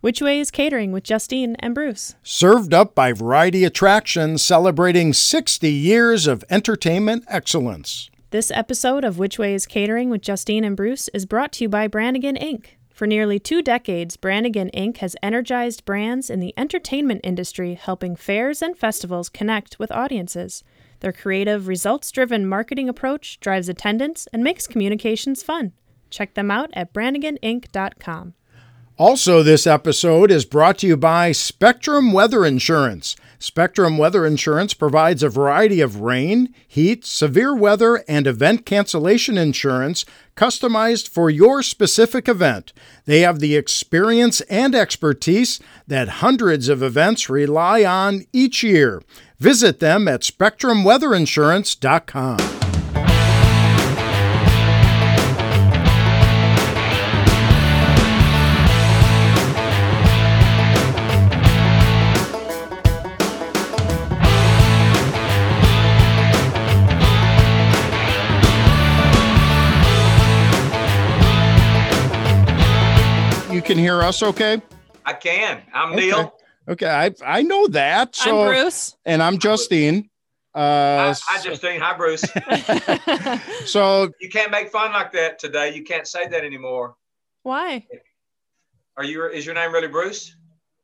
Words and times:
Which 0.00 0.22
Way 0.22 0.38
is 0.38 0.52
Catering 0.52 0.92
with 0.92 1.02
Justine 1.02 1.56
and 1.58 1.74
Bruce. 1.74 2.14
Served 2.22 2.72
up 2.72 2.94
by 2.94 3.12
Variety 3.12 3.64
Attractions, 3.64 4.42
celebrating 4.42 5.12
60 5.12 5.68
years 5.68 6.28
of 6.28 6.44
entertainment 6.48 7.24
excellence. 7.26 8.08
This 8.30 8.52
episode 8.52 9.02
of 9.02 9.18
Which 9.18 9.40
Way 9.40 9.54
is 9.54 9.66
Catering 9.66 10.08
with 10.08 10.22
Justine 10.22 10.62
and 10.62 10.76
Bruce 10.76 11.08
is 11.08 11.26
brought 11.26 11.50
to 11.54 11.64
you 11.64 11.68
by 11.68 11.88
Brannigan 11.88 12.36
Inc. 12.36 12.66
For 12.90 13.08
nearly 13.08 13.40
two 13.40 13.60
decades, 13.60 14.16
Brannigan 14.16 14.70
Inc. 14.72 14.98
has 14.98 15.16
energized 15.20 15.84
brands 15.84 16.30
in 16.30 16.38
the 16.38 16.54
entertainment 16.56 17.22
industry, 17.24 17.74
helping 17.74 18.14
fairs 18.14 18.62
and 18.62 18.78
festivals 18.78 19.28
connect 19.28 19.80
with 19.80 19.90
audiences. 19.90 20.62
Their 21.00 21.12
creative, 21.12 21.66
results 21.66 22.12
driven 22.12 22.46
marketing 22.46 22.88
approach 22.88 23.40
drives 23.40 23.68
attendance 23.68 24.28
and 24.32 24.44
makes 24.44 24.68
communications 24.68 25.42
fun. 25.42 25.72
Check 26.08 26.34
them 26.34 26.52
out 26.52 26.70
at 26.74 26.92
branniganinc.com. 26.92 28.34
Also, 28.98 29.42
this 29.44 29.64
episode 29.64 30.32
is 30.32 30.44
brought 30.44 30.78
to 30.78 30.88
you 30.88 30.96
by 30.96 31.30
Spectrum 31.30 32.12
Weather 32.12 32.44
Insurance. 32.44 33.14
Spectrum 33.38 33.96
Weather 33.96 34.26
Insurance 34.26 34.74
provides 34.74 35.22
a 35.22 35.28
variety 35.28 35.80
of 35.80 36.00
rain, 36.00 36.52
heat, 36.66 37.04
severe 37.04 37.54
weather, 37.54 38.02
and 38.08 38.26
event 38.26 38.66
cancellation 38.66 39.38
insurance 39.38 40.04
customized 40.36 41.08
for 41.08 41.30
your 41.30 41.62
specific 41.62 42.28
event. 42.28 42.72
They 43.04 43.20
have 43.20 43.38
the 43.38 43.54
experience 43.54 44.40
and 44.42 44.74
expertise 44.74 45.60
that 45.86 46.08
hundreds 46.08 46.68
of 46.68 46.82
events 46.82 47.30
rely 47.30 47.84
on 47.84 48.26
each 48.32 48.64
year. 48.64 49.00
Visit 49.38 49.78
them 49.78 50.08
at 50.08 50.22
spectrumweatherinsurance.com. 50.22 52.57
can 73.68 73.76
hear 73.78 74.02
us 74.02 74.22
okay? 74.22 74.62
I 75.04 75.12
can. 75.12 75.60
I'm 75.74 75.92
Okay. 75.92 76.06
Neal. 76.06 76.32
Okay, 76.68 76.86
I 76.88 77.12
I 77.24 77.42
know 77.42 77.66
that. 77.68 78.16
So 78.16 78.40
I'm 78.40 78.46
Bruce. 78.48 78.96
and 79.04 79.22
I'm 79.22 79.38
Justine. 79.38 80.08
Hi, 80.56 81.08
Uh, 81.10 81.14
hi, 81.22 81.42
Justine. 81.42 81.78
Hi, 81.80 81.94
Bruce. 81.94 82.24
so 83.70 84.10
you 84.22 84.30
can't 84.30 84.50
make 84.50 84.70
fun 84.70 84.92
like 84.92 85.12
that 85.12 85.38
today. 85.38 85.74
You 85.74 85.84
can't 85.84 86.06
say 86.08 86.26
that 86.28 86.44
anymore. 86.44 86.96
Why? 87.42 87.86
Are 88.96 89.04
you? 89.04 89.26
Is 89.26 89.44
your 89.44 89.54
name 89.54 89.70
really 89.72 89.88
Bruce? 89.88 90.34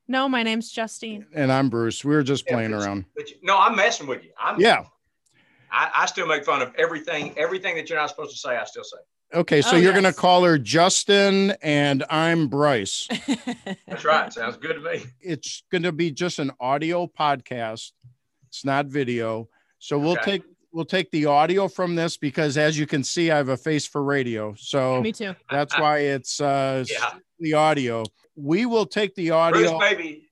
No, 0.06 0.28
my 0.28 0.42
name's 0.42 0.70
Justine. 0.70 1.24
and 1.34 1.50
I'm 1.50 1.70
Bruce. 1.70 2.04
We 2.04 2.14
were 2.14 2.22
just 2.22 2.44
Yeah, 2.46 2.52
playing 2.54 2.70
Bruce. 2.72 2.84
around. 2.84 3.06
But 3.16 3.30
you, 3.30 3.36
no, 3.42 3.58
I'm 3.58 3.74
messing 3.76 4.06
with 4.06 4.22
you. 4.24 4.30
I'm. 4.38 4.60
Yeah. 4.60 4.84
I, 5.72 5.90
I 6.02 6.06
still 6.06 6.26
make 6.26 6.44
fun 6.44 6.60
of 6.60 6.72
everything. 6.76 7.32
Everything 7.38 7.76
that 7.76 7.88
you're 7.88 7.98
not 7.98 8.10
supposed 8.10 8.32
to 8.32 8.36
say, 8.38 8.56
I 8.58 8.64
still 8.64 8.84
say. 8.84 8.98
Okay, 9.34 9.62
so 9.62 9.74
Oh, 9.74 9.76
you're 9.76 9.92
gonna 9.92 10.12
call 10.12 10.44
her 10.44 10.58
Justin, 10.58 11.50
and 11.60 12.04
I'm 12.08 12.46
Bryce. 12.46 13.08
That's 13.88 14.04
right. 14.04 14.32
Sounds 14.32 14.56
good 14.56 14.74
to 14.74 14.80
me. 14.80 15.02
it's 15.20 15.64
gonna 15.72 15.90
be 15.90 16.12
just 16.12 16.38
an 16.38 16.52
audio 16.60 17.06
podcast. 17.08 17.90
It's 18.48 18.64
not 18.64 18.86
video. 18.86 19.48
So 19.80 19.98
we'll 19.98 20.12
Okay. 20.12 20.38
take 20.38 20.42
we'll 20.72 20.84
take 20.84 21.10
the 21.10 21.26
audio 21.26 21.66
from 21.68 21.96
this 21.96 22.16
because 22.16 22.56
as 22.56 22.78
you 22.78 22.86
can 22.86 23.02
see, 23.02 23.30
I 23.32 23.36
have 23.36 23.48
a 23.48 23.56
face 23.56 23.86
for 23.86 24.02
radio. 24.04 24.54
So 24.56 25.00
Me 25.02 25.10
too. 25.12 25.34
that's 25.50 25.76
why 25.76 25.98
it's 25.98 26.40
uh 26.40 26.84
Yeah. 26.88 27.14
the 27.40 27.54
audio. 27.54 28.04
We 28.36 28.66
will 28.66 28.86
take 28.86 29.16
the 29.16 29.30
Bruce, 29.30 29.68
audio. 29.68 29.78
maybe, 29.80 30.28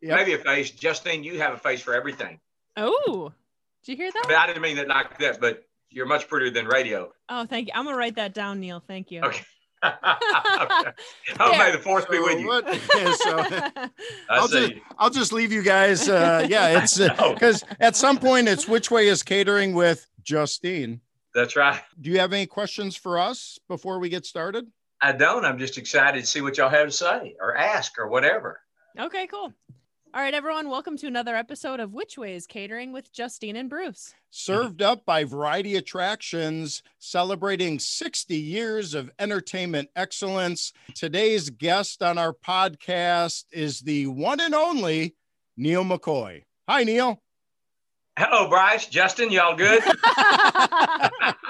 Yep. 0.00 0.16
maybe 0.16 0.32
a 0.34 0.38
face. 0.38 0.70
Justine, 0.72 1.22
you 1.22 1.38
have 1.40 1.54
a 1.54 1.58
face 1.58 1.80
for 1.80 1.94
everything. 1.94 2.40
Oh, 2.76 3.32
did 3.84 3.92
you 3.92 3.96
hear 3.96 4.10
But 4.12 4.28
that? 4.28 4.42
I 4.42 4.46
didn't 4.48 4.62
mean 4.62 4.76
it 4.78 4.88
like 4.88 5.18
that. 5.20 5.40
But 5.40 5.64
you're 5.94 6.06
much 6.06 6.28
prettier 6.28 6.50
than 6.50 6.66
radio. 6.66 7.10
Oh, 7.28 7.46
thank 7.46 7.68
you. 7.68 7.72
I'm 7.74 7.84
gonna 7.84 7.96
write 7.96 8.16
that 8.16 8.34
down, 8.34 8.60
Neal. 8.60 8.82
Thank 8.86 9.10
you. 9.10 9.22
Okay. 9.22 9.42
okay. 9.84 11.58
May 11.58 11.70
the 11.72 11.78
force 11.82 12.04
be 12.06 12.16
So 12.16 12.24
with 12.24 12.40
you. 12.40 12.46
what- 12.46 12.66
so 13.18 13.38
I 13.38 13.90
I'll 14.30 14.48
see. 14.48 14.68
just- 14.68 14.80
I'll 14.98 15.10
just 15.10 15.32
leave 15.32 15.52
you 15.52 15.62
guys. 15.62 16.08
Uh, 16.08 16.46
yeah, 16.48 16.82
it's 16.82 16.98
because 16.98 17.64
at 17.80 17.94
some 17.96 18.18
point 18.18 18.48
it's 18.48 18.66
which 18.68 18.90
way 18.90 19.08
is 19.08 19.22
catering 19.22 19.74
with 19.74 20.06
Justine. 20.22 21.00
That's 21.34 21.56
right. 21.56 21.80
Do 22.00 22.10
you 22.10 22.18
have 22.20 22.32
any 22.32 22.46
questions 22.46 22.96
for 22.96 23.18
us 23.18 23.58
before 23.68 23.98
we 23.98 24.08
get 24.08 24.24
started? 24.24 24.66
I 25.00 25.12
don't. 25.12 25.44
I'm 25.44 25.58
just 25.58 25.76
excited 25.76 26.20
to 26.20 26.26
see 26.26 26.40
what 26.40 26.56
y'all 26.56 26.70
have 26.70 26.86
to 26.86 26.92
say 26.92 27.34
or 27.40 27.56
ask 27.56 27.98
or 27.98 28.08
whatever. 28.08 28.60
okay, 28.98 29.26
cool. 29.26 29.52
All 30.14 30.20
right, 30.20 30.32
everyone, 30.32 30.68
welcome 30.68 30.96
to 30.98 31.08
another 31.08 31.34
episode 31.34 31.80
of 31.80 31.92
Which 31.92 32.16
Way 32.16 32.36
is 32.36 32.46
Catering 32.46 32.92
with 32.92 33.12
Justine 33.12 33.56
and 33.56 33.68
Bruce. 33.68 34.14
Served 34.30 34.80
up 34.80 35.04
by 35.04 35.24
Variety 35.24 35.74
Attractions, 35.74 36.84
celebrating 37.00 37.80
60 37.80 38.36
years 38.36 38.94
of 38.94 39.10
entertainment 39.18 39.88
excellence. 39.96 40.72
Today's 40.94 41.50
guest 41.50 42.00
on 42.00 42.16
our 42.16 42.32
podcast 42.32 43.46
is 43.50 43.80
the 43.80 44.06
one 44.06 44.38
and 44.38 44.54
only 44.54 45.16
Neal 45.56 45.82
McCoy. 45.82 46.44
Hi, 46.68 46.84
Neal. 46.84 47.20
Hello, 48.16 48.48
Bryce. 48.48 48.86
Justin, 48.86 49.32
y'all 49.32 49.56
good? 49.56 49.82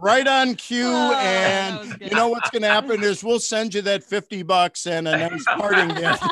Right 0.00 0.26
on 0.26 0.54
cue. 0.54 0.82
Oh, 0.92 1.14
and 1.14 1.78
was 1.78 1.96
you 2.00 2.16
know 2.16 2.28
what's 2.28 2.50
going 2.50 2.62
to 2.62 2.68
happen 2.68 3.02
is 3.02 3.24
we'll 3.24 3.40
send 3.40 3.74
you 3.74 3.82
that 3.82 4.04
50 4.04 4.42
bucks 4.42 4.86
and 4.86 5.08
a 5.08 5.16
nice 5.16 5.44
parting 5.44 5.88
gift. 5.88 6.22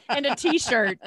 and 0.08 0.26
a 0.26 0.34
t-shirt. 0.34 0.98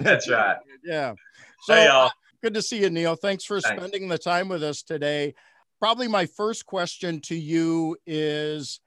That's 0.00 0.28
right. 0.28 0.56
yeah. 0.84 1.14
So 1.62 1.74
hey, 1.74 1.86
y'all. 1.86 2.10
good 2.42 2.54
to 2.54 2.62
see 2.62 2.80
you, 2.80 2.90
Neal. 2.90 3.16
Thanks 3.16 3.44
for 3.44 3.60
Thanks. 3.60 3.78
spending 3.80 4.08
the 4.08 4.18
time 4.18 4.48
with 4.48 4.62
us 4.62 4.82
today. 4.82 5.34
Probably 5.78 6.08
my 6.08 6.26
first 6.26 6.66
question 6.66 7.20
to 7.22 7.34
you 7.34 7.96
is 8.06 8.80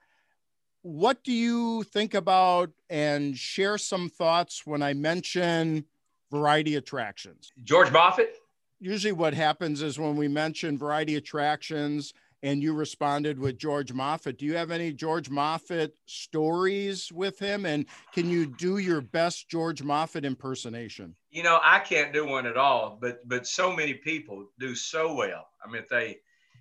what 0.82 1.22
do 1.24 1.32
you 1.32 1.82
think 1.84 2.14
about 2.14 2.70
and 2.88 3.36
share 3.36 3.78
some 3.78 4.08
thoughts 4.08 4.66
when 4.66 4.82
I 4.82 4.94
mention 4.94 5.84
variety 6.30 6.76
attractions? 6.76 7.50
George 7.64 7.88
Moffett. 7.88 8.34
Usually, 8.80 9.12
what 9.12 9.34
happens 9.34 9.82
is 9.82 9.98
when 9.98 10.16
we 10.16 10.28
mention 10.28 10.78
variety 10.78 11.16
attractions 11.16 12.14
and 12.42 12.62
you 12.62 12.72
responded 12.72 13.38
with 13.38 13.58
George 13.58 13.92
Moffett, 13.92 14.38
do 14.38 14.46
you 14.46 14.54
have 14.54 14.70
any 14.70 14.92
George 14.92 15.28
Moffett 15.28 15.90
stories 16.06 17.10
with 17.12 17.38
him? 17.38 17.66
And 17.66 17.86
can 18.14 18.30
you 18.30 18.46
do 18.46 18.78
your 18.78 19.00
best 19.00 19.48
George 19.48 19.82
Moffett 19.82 20.24
impersonation? 20.24 21.16
You 21.30 21.42
know, 21.42 21.58
I 21.62 21.80
can't 21.80 22.12
do 22.12 22.26
one 22.26 22.46
at 22.46 22.56
all, 22.56 22.98
but 23.00 23.26
but 23.28 23.46
so 23.46 23.74
many 23.74 23.94
people 23.94 24.46
do 24.58 24.74
so 24.74 25.14
well. 25.14 25.48
I 25.64 25.68
mean, 25.70 25.82
if 25.82 25.88
they 25.88 26.18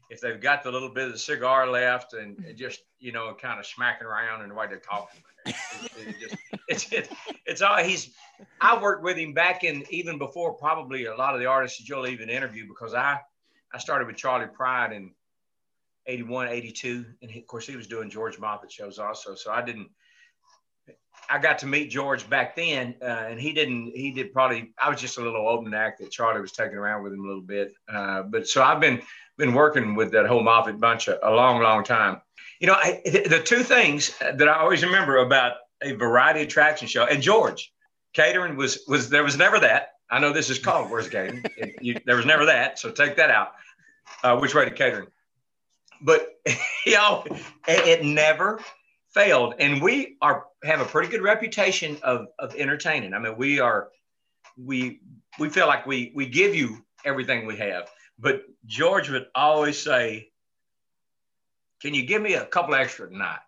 if 0.09 0.21
they've 0.21 0.41
got 0.41 0.63
the 0.63 0.71
little 0.71 0.89
bit 0.89 1.05
of 1.05 1.11
the 1.11 1.19
cigar 1.19 1.69
left 1.69 2.13
and, 2.13 2.37
just 2.55 2.81
you 2.99 3.11
know 3.11 3.35
kind 3.39 3.59
of 3.59 3.65
smacking 3.65 4.07
around 4.07 4.41
and 4.41 4.51
the 4.51 4.55
way 4.55 4.65
they're 4.67 4.79
talking, 4.79 5.21
it, 5.45 5.55
it 5.97 6.15
just, 6.19 6.35
it's 6.67 6.91
it, 6.91 7.09
it's 7.45 7.61
all 7.61 7.77
he's. 7.77 8.09
I 8.61 8.81
worked 8.81 9.03
with 9.03 9.17
him 9.17 9.33
back 9.33 9.63
in 9.63 9.83
even 9.89 10.17
before 10.17 10.53
probably 10.53 11.05
a 11.05 11.15
lot 11.15 11.33
of 11.33 11.39
the 11.39 11.47
artists 11.47 11.79
that 11.79 11.89
you'll 11.89 12.07
even 12.07 12.29
interview 12.29 12.67
because 12.67 12.93
I 12.93 13.19
I 13.73 13.79
started 13.79 14.07
with 14.07 14.15
Charley 14.15 14.47
Pride 14.47 14.93
in 14.93 15.11
81, 16.07 16.47
82. 16.47 17.05
And 17.21 17.29
he, 17.29 17.39
of 17.39 17.47
course, 17.47 17.67
he 17.67 17.75
was 17.75 17.87
doing 17.87 18.09
George 18.09 18.37
Moffett 18.37 18.71
shows 18.71 18.97
also. 18.97 19.35
So 19.35 19.51
I 19.51 19.61
didn't, 19.61 19.89
I 21.29 21.39
got 21.39 21.59
to 21.59 21.65
meet 21.65 21.89
George 21.89 22.29
back 22.29 22.55
then. 22.55 22.95
Uh, 23.01 23.25
and 23.29 23.39
he 23.39 23.51
didn't, 23.51 23.91
he 23.93 24.11
did 24.11 24.31
probably, 24.31 24.73
I 24.81 24.89
was 24.89 25.01
just 25.01 25.17
a 25.17 25.21
little 25.21 25.47
open 25.47 25.73
act 25.73 25.99
that 25.99 26.11
Charley 26.11 26.41
was 26.41 26.53
taking 26.53 26.77
around 26.77 27.03
with 27.03 27.13
him 27.13 27.23
a 27.23 27.27
little 27.27 27.41
bit. 27.41 27.73
Uh, 27.91 28.23
but 28.23 28.47
so 28.47 28.63
I've 28.63 28.79
been, 28.79 29.01
been 29.37 29.53
working 29.53 29.95
with 29.95 30.11
that 30.13 30.25
whole 30.25 30.43
Moffett 30.43 30.79
bunch 30.79 31.07
a, 31.07 31.27
a 31.27 31.31
long, 31.31 31.61
long 31.61 31.83
time. 31.83 32.21
You 32.59 32.67
know, 32.67 32.73
I, 32.73 33.01
the 33.05 33.41
two 33.43 33.63
things 33.63 34.17
that 34.19 34.47
I 34.47 34.59
always 34.59 34.83
remember 34.83 35.17
about 35.17 35.53
a 35.81 35.93
variety 35.93 36.41
attraction 36.41 36.87
show 36.87 37.05
and 37.05 37.21
George 37.21 37.71
catering 38.13 38.55
was, 38.55 38.79
was, 38.87 39.09
there 39.09 39.23
was 39.23 39.37
never 39.37 39.59
that. 39.59 39.89
I 40.09 40.19
know 40.19 40.31
this 40.33 40.49
is 40.49 40.59
called 40.59 40.89
Where's 40.89 41.09
Catering. 41.09 41.43
You- 41.81 41.99
there 42.05 42.15
was 42.15 42.25
never 42.25 42.45
that. 42.45 42.79
So 42.79 42.91
take 42.91 43.17
that 43.17 43.29
out. 43.29 43.51
Uh, 44.23 44.37
which 44.37 44.55
way 44.55 44.65
to 44.65 44.71
catering? 44.71 45.07
but 46.01 46.27
you 46.85 46.93
know, 46.93 47.23
it, 47.67 47.87
it 48.01 48.05
never 48.05 48.59
failed. 49.13 49.55
And 49.59 49.81
we 49.81 50.17
are 50.21 50.45
have 50.63 50.79
a 50.79 50.85
pretty 50.85 51.09
good 51.09 51.21
reputation 51.21 51.97
of 52.03 52.27
of 52.39 52.55
entertaining. 52.55 53.13
I 53.13 53.19
mean, 53.19 53.35
we 53.37 53.59
are 53.59 53.89
we 54.57 55.01
we 55.39 55.49
feel 55.49 55.67
like 55.67 55.85
we 55.85 56.11
we 56.15 56.27
give 56.27 56.55
you 56.55 56.85
everything 57.03 57.45
we 57.45 57.57
have. 57.57 57.89
But 58.19 58.43
George 58.65 59.09
would 59.09 59.27
always 59.35 59.79
say, 59.81 60.29
"Can 61.81 61.93
you 61.93 62.05
give 62.05 62.21
me 62.21 62.33
a 62.35 62.45
couple 62.45 62.75
extra 62.75 63.09
tonight?" 63.09 63.39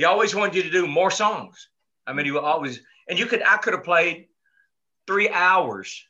He 0.00 0.06
always 0.06 0.34
wanted 0.34 0.54
you 0.54 0.62
to 0.62 0.70
do 0.70 0.86
more 0.86 1.10
songs. 1.10 1.68
I 2.06 2.14
mean, 2.14 2.24
he 2.24 2.32
would 2.32 2.42
always, 2.42 2.80
and 3.06 3.18
you 3.18 3.26
could 3.26 3.42
I 3.42 3.58
could 3.58 3.74
have 3.74 3.84
played 3.84 4.28
three 5.06 5.28
hours, 5.28 6.02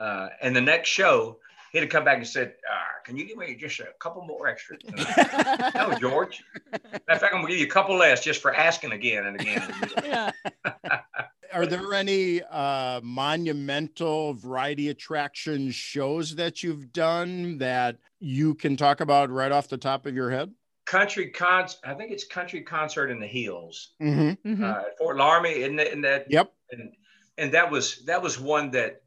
uh, 0.00 0.30
and 0.42 0.56
the 0.56 0.60
next 0.60 0.88
show 0.88 1.38
he'd 1.70 1.78
have 1.78 1.88
come 1.88 2.04
back 2.04 2.16
and 2.16 2.26
said, 2.26 2.54
ah, 2.68 3.02
"Can 3.04 3.16
you 3.16 3.24
give 3.24 3.36
me 3.36 3.54
just 3.54 3.78
a 3.78 3.86
couple 4.00 4.24
more 4.24 4.48
extra?" 4.48 4.76
tonight?" 4.78 5.70
no, 5.76 5.96
George. 5.96 6.42
Matter 6.72 7.00
of 7.08 7.20
fact, 7.20 7.32
I'm 7.32 7.42
gonna 7.42 7.46
give 7.46 7.60
you 7.60 7.66
a 7.66 7.70
couple 7.70 7.96
less 7.96 8.24
just 8.24 8.42
for 8.42 8.52
asking 8.52 8.90
again 8.90 9.26
and 9.26 9.40
again. 9.40 9.74
yeah. 10.04 10.32
are 11.52 11.66
there 11.66 11.94
any 11.94 12.42
uh, 12.50 13.00
monumental 13.04 14.34
variety 14.34 14.88
attraction 14.88 15.70
shows 15.70 16.34
that 16.34 16.64
you've 16.64 16.92
done 16.92 17.58
that 17.58 17.98
you 18.18 18.56
can 18.56 18.76
talk 18.76 19.00
about 19.00 19.30
right 19.30 19.52
off 19.52 19.68
the 19.68 19.78
top 19.78 20.04
of 20.04 20.16
your 20.16 20.32
head? 20.32 20.52
Country 20.86 21.30
con, 21.30 21.66
I 21.84 21.94
think 21.94 22.12
it's 22.12 22.24
country 22.24 22.62
concert 22.62 23.10
in 23.10 23.18
the 23.20 23.26
hills 23.26 23.94
Mm-hmm. 24.00 24.48
Mhm. 24.48 24.62
uh, 24.64 24.86
at 24.86 24.98
Fort 24.98 25.16
Loramie, 25.16 25.64
and 25.66 25.78
that, 25.78 25.92
and 25.92 26.04
that 26.04 26.26
Yep. 26.30 26.52
and 26.70 26.94
and 27.38 27.52
that 27.52 27.70
was 27.70 28.04
that 28.06 28.22
was 28.22 28.38
one 28.38 28.70
that 28.70 29.02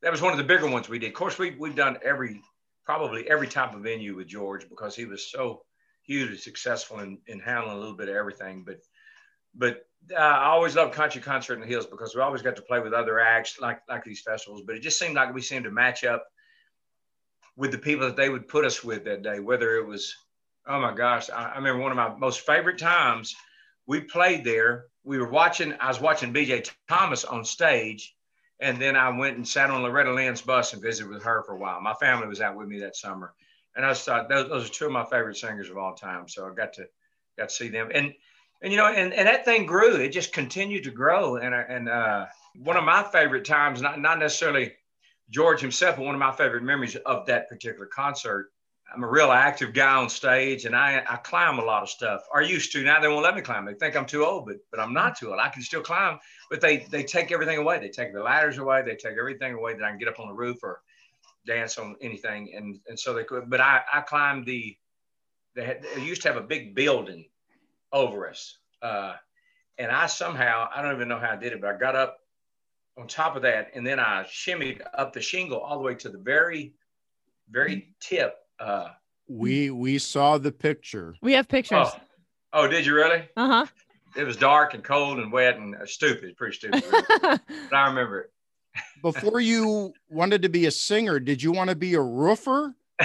that 0.00 0.12
was 0.12 0.22
one 0.22 0.32
of 0.32 0.38
the 0.38 0.44
bigger 0.44 0.68
ones 0.70 0.88
we 0.88 0.98
did. 1.00 1.08
Of 1.08 1.14
course, 1.14 1.36
we 1.38 1.50
we've 1.58 1.74
done 1.74 1.98
every 2.04 2.40
probably 2.84 3.28
every 3.28 3.48
type 3.48 3.74
of 3.74 3.80
venue 3.82 4.14
with 4.14 4.28
George 4.28 4.68
because 4.68 4.94
he 4.94 5.04
was 5.06 5.28
so 5.30 5.64
hugely 6.04 6.38
successful 6.38 7.00
in, 7.00 7.18
in 7.26 7.40
handling 7.40 7.76
a 7.76 7.80
little 7.80 7.96
bit 7.96 8.08
of 8.08 8.14
everything. 8.14 8.62
But 8.64 8.78
but 9.54 9.86
uh, 10.12 10.14
I 10.14 10.46
always 10.46 10.76
loved 10.76 10.94
country 10.94 11.20
concert 11.20 11.54
in 11.54 11.60
the 11.60 11.66
hills 11.66 11.86
because 11.86 12.14
we 12.14 12.22
always 12.22 12.42
got 12.42 12.54
to 12.56 12.62
play 12.62 12.78
with 12.78 12.92
other 12.92 13.18
acts 13.18 13.58
like 13.60 13.80
like 13.88 14.04
these 14.04 14.22
festivals. 14.22 14.62
But 14.64 14.76
it 14.76 14.82
just 14.82 15.00
seemed 15.00 15.16
like 15.16 15.34
we 15.34 15.42
seemed 15.42 15.64
to 15.64 15.72
match 15.72 16.04
up 16.04 16.24
with 17.56 17.72
the 17.72 17.78
people 17.78 18.06
that 18.06 18.16
they 18.16 18.30
would 18.30 18.46
put 18.46 18.64
us 18.64 18.84
with 18.84 19.04
that 19.06 19.22
day. 19.22 19.40
Whether 19.40 19.76
it 19.78 19.86
was 19.86 20.14
oh 20.68 20.80
my 20.80 20.94
gosh, 20.94 21.30
I, 21.30 21.44
I 21.44 21.56
remember 21.56 21.82
one 21.82 21.90
of 21.90 21.96
my 21.96 22.14
most 22.14 22.40
favorite 22.40 22.78
times 22.78 23.34
we 23.86 24.02
played 24.02 24.44
there. 24.44 24.84
We 25.02 25.18
were 25.18 25.30
watching. 25.30 25.74
I 25.80 25.88
was 25.88 26.00
watching 26.00 26.32
BJ 26.32 26.70
Thomas 26.88 27.24
on 27.24 27.44
stage, 27.44 28.14
and 28.60 28.80
then 28.80 28.94
I 28.94 29.08
went 29.08 29.36
and 29.36 29.48
sat 29.48 29.70
on 29.70 29.82
Loretta 29.82 30.12
Lynn's 30.12 30.42
bus 30.42 30.74
and 30.74 30.82
visited 30.82 31.08
with 31.10 31.22
her 31.22 31.42
for 31.42 31.52
a 31.54 31.58
while. 31.58 31.80
My 31.80 31.94
family 31.94 32.28
was 32.28 32.42
out 32.42 32.56
with 32.56 32.68
me 32.68 32.80
that 32.80 32.96
summer, 32.96 33.32
and 33.74 33.84
I 33.84 33.94
thought 33.94 34.28
those, 34.28 34.48
those 34.48 34.66
are 34.68 34.72
two 34.72 34.86
of 34.86 34.92
my 34.92 35.04
favorite 35.06 35.38
singers 35.38 35.70
of 35.70 35.78
all 35.78 35.94
time. 35.94 36.28
So 36.28 36.46
I 36.46 36.54
got 36.54 36.74
to 36.74 36.86
got 37.38 37.48
to 37.48 37.54
see 37.54 37.68
them, 37.68 37.90
and 37.94 38.12
and 38.60 38.72
you 38.72 38.76
know, 38.76 38.86
and, 38.86 39.14
and 39.14 39.26
that 39.26 39.46
thing 39.46 39.64
grew. 39.64 39.96
It 39.96 40.10
just 40.10 40.32
continued 40.34 40.84
to 40.84 40.90
grow, 40.90 41.36
and 41.36 41.54
and 41.54 41.88
uh, 41.88 42.26
one 42.56 42.76
of 42.76 42.84
my 42.84 43.02
favorite 43.04 43.46
times, 43.46 43.80
not 43.80 43.98
not 43.98 44.18
necessarily 44.18 44.74
George 45.30 45.60
himself, 45.60 45.96
but 45.96 46.04
one 46.04 46.14
of 46.14 46.20
my 46.20 46.32
favorite 46.32 46.62
memories 46.62 46.96
of 46.96 47.26
that 47.26 47.48
particular 47.48 47.86
concert. 47.86 48.50
I'm 48.92 49.04
a 49.04 49.08
real 49.08 49.30
active 49.30 49.74
guy 49.74 49.96
on 49.96 50.08
stage, 50.08 50.64
and 50.64 50.74
I, 50.74 51.04
I 51.06 51.16
climb 51.16 51.58
a 51.58 51.64
lot 51.64 51.82
of 51.82 51.90
stuff. 51.90 52.22
Or 52.32 52.40
used 52.40 52.72
to. 52.72 52.82
Now 52.82 53.00
they 53.00 53.08
won't 53.08 53.22
let 53.22 53.34
me 53.34 53.42
climb. 53.42 53.66
They 53.66 53.74
think 53.74 53.96
I'm 53.96 54.06
too 54.06 54.24
old, 54.24 54.46
but 54.46 54.56
but 54.70 54.80
I'm 54.80 54.94
not 54.94 55.18
too 55.18 55.30
old. 55.30 55.40
I 55.40 55.50
can 55.50 55.62
still 55.62 55.82
climb. 55.82 56.18
But 56.50 56.60
they 56.60 56.78
they 56.90 57.02
take 57.02 57.30
everything 57.30 57.58
away. 57.58 57.78
They 57.80 57.90
take 57.90 58.14
the 58.14 58.22
ladders 58.22 58.58
away. 58.58 58.82
They 58.82 58.96
take 58.96 59.18
everything 59.18 59.54
away 59.54 59.74
that 59.74 59.84
I 59.84 59.90
can 59.90 59.98
get 59.98 60.08
up 60.08 60.18
on 60.18 60.28
the 60.28 60.34
roof 60.34 60.58
or 60.62 60.80
dance 61.46 61.76
on 61.76 61.96
anything. 62.00 62.54
And 62.54 62.80
and 62.88 62.98
so 62.98 63.12
they 63.12 63.24
could. 63.24 63.50
But 63.50 63.60
I 63.60 63.82
I 63.92 64.00
climbed 64.00 64.46
the. 64.46 64.76
They, 65.54 65.64
had, 65.64 65.84
they 65.94 66.02
used 66.02 66.22
to 66.22 66.28
have 66.28 66.36
a 66.36 66.46
big 66.46 66.74
building 66.74 67.26
over 67.92 68.28
us, 68.28 68.58
uh, 68.80 69.14
and 69.76 69.90
I 69.90 70.06
somehow 70.06 70.68
I 70.74 70.82
don't 70.82 70.94
even 70.94 71.08
know 71.08 71.18
how 71.18 71.32
I 71.32 71.36
did 71.36 71.52
it, 71.52 71.60
but 71.60 71.74
I 71.74 71.78
got 71.78 71.96
up 71.96 72.18
on 72.96 73.08
top 73.08 73.34
of 73.34 73.42
that, 73.42 73.70
and 73.74 73.86
then 73.86 73.98
I 73.98 74.24
shimmied 74.24 74.82
up 74.94 75.12
the 75.12 75.20
shingle 75.20 75.58
all 75.58 75.76
the 75.76 75.84
way 75.84 75.94
to 75.96 76.08
the 76.08 76.18
very 76.18 76.74
very 77.50 77.94
tip. 78.00 78.36
Uh, 78.58 78.88
We 79.28 79.70
we 79.70 79.98
saw 79.98 80.38
the 80.38 80.52
picture. 80.52 81.14
We 81.22 81.32
have 81.34 81.48
pictures. 81.48 81.88
oh, 81.90 82.00
oh, 82.52 82.66
did 82.68 82.86
you 82.86 82.94
really? 82.94 83.28
Uh 83.36 83.46
huh. 83.48 83.66
It 84.16 84.24
was 84.24 84.36
dark 84.36 84.74
and 84.74 84.82
cold 84.82 85.18
and 85.18 85.30
wet 85.30 85.56
and 85.56 85.74
uh, 85.76 85.84
stupid, 85.86 86.36
pretty 86.36 86.56
stupid. 86.56 86.82
really. 86.90 87.04
but 87.22 87.76
I 87.76 87.86
remember 87.88 88.20
it. 88.22 88.30
Before 89.02 89.38
you 89.40 89.92
wanted 90.08 90.42
to 90.42 90.48
be 90.48 90.66
a 90.66 90.70
singer, 90.70 91.20
did 91.20 91.42
you 91.42 91.52
want 91.52 91.70
to 91.70 91.76
be 91.76 91.94
a 91.94 92.00
roofer? 92.00 92.74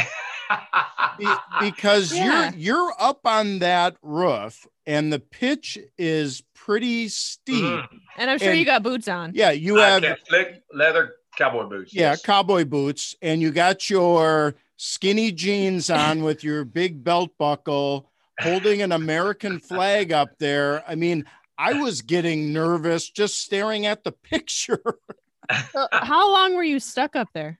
Be- 1.19 1.27
because 1.61 2.13
Yeah. 2.15 2.51
you're 2.53 2.59
you're 2.59 2.93
up 2.99 3.25
on 3.25 3.59
that 3.59 3.95
roof 4.01 4.65
and 4.85 5.13
the 5.13 5.19
pitch 5.19 5.77
is 5.97 6.41
pretty 6.55 7.07
steep. 7.09 7.63
Mhm. 7.63 7.87
and 8.17 8.29
I'm 8.31 8.39
sure 8.39 8.49
And- 8.49 8.59
you 8.59 8.65
got 8.65 8.81
boots 8.81 9.07
on. 9.07 9.33
Yeah, 9.35 9.51
you 9.51 9.79
I 9.79 9.89
have 9.99 10.17
slick 10.27 10.63
leather 10.73 11.15
cowboy 11.37 11.65
boots. 11.65 11.93
yeah, 11.93 12.11
yes. 12.11 12.21
cowboy 12.23 12.65
boots 12.65 13.15
and 13.21 13.41
you 13.41 13.51
got 13.51 13.89
your 13.89 14.55
skinny 14.83 15.31
jeans 15.31 15.89
on 15.89 16.23
with 16.23 16.43
your 16.43 16.65
big 16.65 17.05
belt 17.05 17.31
buckle 17.39 18.11
holding 18.41 18.81
an 18.81 18.91
American 18.91 19.57
flag 19.57 20.11
up 20.11 20.37
there. 20.39 20.83
I 20.85 20.95
mean, 20.95 21.23
I 21.57 21.73
was 21.73 22.01
getting 22.01 22.51
nervous 22.51 23.09
just 23.09 23.39
staring 23.39 23.85
at 23.85 24.03
the 24.03 24.11
picture. 24.11 24.83
How 25.91 26.31
long 26.31 26.55
were 26.55 26.63
you 26.63 26.81
stuck 26.81 27.15
up 27.15 27.29
there? 27.33 27.59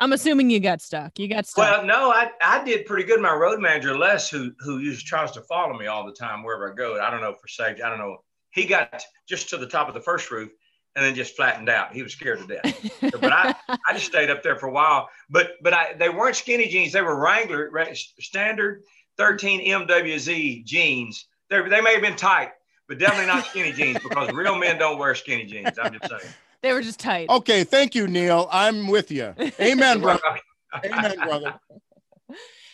I'm 0.00 0.12
assuming 0.12 0.50
you 0.50 0.58
got 0.58 0.82
stuck. 0.82 1.16
You 1.20 1.28
got 1.28 1.46
stuck. 1.46 1.64
Well, 1.64 1.86
no, 1.86 2.10
I, 2.10 2.30
I 2.42 2.64
did 2.64 2.86
pretty 2.86 3.04
good. 3.04 3.20
My 3.20 3.32
road 3.32 3.60
manager 3.60 3.96
Les, 3.96 4.28
who 4.28 4.50
who 4.58 4.78
used 4.78 5.06
tries 5.06 5.30
to 5.32 5.42
follow 5.42 5.78
me 5.78 5.86
all 5.86 6.04
the 6.04 6.12
time 6.12 6.42
wherever 6.42 6.72
I 6.72 6.74
go. 6.74 7.00
I 7.00 7.10
don't 7.10 7.20
know 7.20 7.34
for 7.34 7.46
safety. 7.46 7.84
I 7.84 7.88
don't 7.88 8.00
know. 8.00 8.16
He 8.50 8.66
got 8.66 9.00
just 9.28 9.48
to 9.50 9.56
the 9.56 9.68
top 9.68 9.86
of 9.86 9.94
the 9.94 10.00
first 10.00 10.32
roof 10.32 10.50
and 10.96 11.04
then 11.04 11.14
just 11.14 11.34
flattened 11.36 11.68
out. 11.68 11.92
He 11.92 12.02
was 12.02 12.12
scared 12.12 12.40
to 12.40 12.46
death. 12.46 13.00
but 13.20 13.32
I, 13.32 13.54
I 13.68 13.92
just 13.92 14.06
stayed 14.06 14.30
up 14.30 14.42
there 14.42 14.56
for 14.56 14.66
a 14.66 14.72
while. 14.72 15.08
But 15.28 15.52
but 15.62 15.72
I 15.72 15.94
they 15.94 16.08
weren't 16.08 16.36
skinny 16.36 16.68
jeans. 16.68 16.92
They 16.92 17.02
were 17.02 17.16
Wrangler 17.16 17.70
standard 17.94 18.82
13 19.16 19.66
MWZ 19.66 20.64
jeans. 20.64 21.26
They 21.50 21.60
they 21.68 21.80
may 21.80 21.92
have 21.94 22.02
been 22.02 22.16
tight, 22.16 22.50
but 22.88 22.98
definitely 22.98 23.26
not 23.26 23.44
skinny 23.46 23.72
jeans 23.76 23.98
because 24.02 24.32
real 24.32 24.56
men 24.56 24.78
don't 24.78 24.98
wear 24.98 25.14
skinny 25.14 25.44
jeans. 25.44 25.78
I'm 25.80 25.92
just 25.92 26.08
saying. 26.08 26.32
they 26.62 26.72
were 26.72 26.82
just 26.82 27.00
tight. 27.00 27.28
Okay, 27.28 27.64
thank 27.64 27.94
you, 27.94 28.06
Neal. 28.06 28.48
I'm 28.52 28.86
with 28.86 29.10
you. 29.10 29.34
Amen, 29.60 30.00
brother. 30.00 30.22
Amen, 30.84 31.16
brother. 31.18 31.54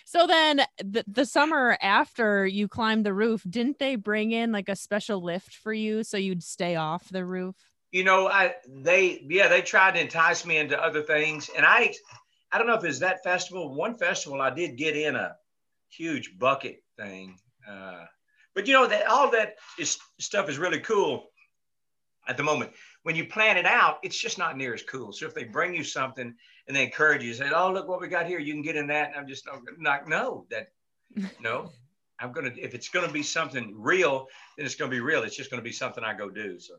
So 0.06 0.26
then 0.26 0.62
the, 0.82 1.04
the 1.06 1.24
summer 1.24 1.78
after 1.80 2.44
you 2.44 2.66
climbed 2.66 3.06
the 3.06 3.14
roof, 3.14 3.44
didn't 3.48 3.78
they 3.78 3.94
bring 3.94 4.32
in 4.32 4.50
like 4.50 4.68
a 4.68 4.74
special 4.74 5.22
lift 5.22 5.54
for 5.54 5.72
you 5.72 6.02
so 6.02 6.16
you'd 6.16 6.42
stay 6.42 6.74
off 6.74 7.08
the 7.10 7.24
roof? 7.24 7.54
You 7.92 8.04
know, 8.04 8.28
I 8.28 8.54
they 8.68 9.24
yeah 9.28 9.48
they 9.48 9.62
tried 9.62 9.94
to 9.94 10.00
entice 10.00 10.46
me 10.46 10.58
into 10.58 10.80
other 10.80 11.02
things, 11.02 11.50
and 11.56 11.66
I 11.66 11.94
I 12.52 12.58
don't 12.58 12.66
know 12.66 12.74
if 12.74 12.84
it's 12.84 13.00
that 13.00 13.22
festival. 13.24 13.74
One 13.74 13.96
festival 13.96 14.40
I 14.40 14.50
did 14.50 14.76
get 14.76 14.96
in 14.96 15.16
a 15.16 15.36
huge 15.88 16.38
bucket 16.38 16.82
thing, 16.96 17.38
uh, 17.68 18.04
but 18.54 18.66
you 18.66 18.74
know 18.74 18.86
that 18.86 19.06
all 19.06 19.30
that 19.32 19.56
is 19.78 19.98
stuff 20.18 20.48
is 20.48 20.58
really 20.58 20.80
cool 20.80 21.30
at 22.28 22.36
the 22.36 22.42
moment. 22.44 22.72
When 23.02 23.16
you 23.16 23.24
plan 23.24 23.56
it 23.56 23.66
out, 23.66 23.98
it's 24.02 24.18
just 24.18 24.38
not 24.38 24.56
near 24.56 24.74
as 24.74 24.82
cool. 24.82 25.12
So 25.12 25.26
if 25.26 25.34
they 25.34 25.44
bring 25.44 25.74
you 25.74 25.82
something 25.82 26.34
and 26.68 26.76
they 26.76 26.84
encourage 26.84 27.24
you, 27.24 27.34
say, 27.34 27.50
"Oh, 27.50 27.72
look 27.72 27.88
what 27.88 28.00
we 28.00 28.08
got 28.08 28.26
here. 28.26 28.38
You 28.38 28.52
can 28.52 28.62
get 28.62 28.76
in 28.76 28.86
that," 28.88 29.08
and 29.08 29.16
I'm 29.16 29.26
just 29.26 29.48
not 29.78 30.08
no 30.08 30.46
that 30.50 30.72
no. 31.40 31.72
I'm 32.22 32.32
gonna 32.32 32.52
if 32.56 32.74
it's 32.74 32.90
gonna 32.90 33.10
be 33.10 33.22
something 33.22 33.74
real, 33.76 34.28
then 34.56 34.66
it's 34.66 34.74
gonna 34.74 34.90
be 34.90 35.00
real. 35.00 35.22
It's 35.22 35.34
just 35.34 35.50
gonna 35.50 35.62
be 35.62 35.72
something 35.72 36.04
I 36.04 36.12
go 36.12 36.28
do. 36.28 36.60
So 36.60 36.74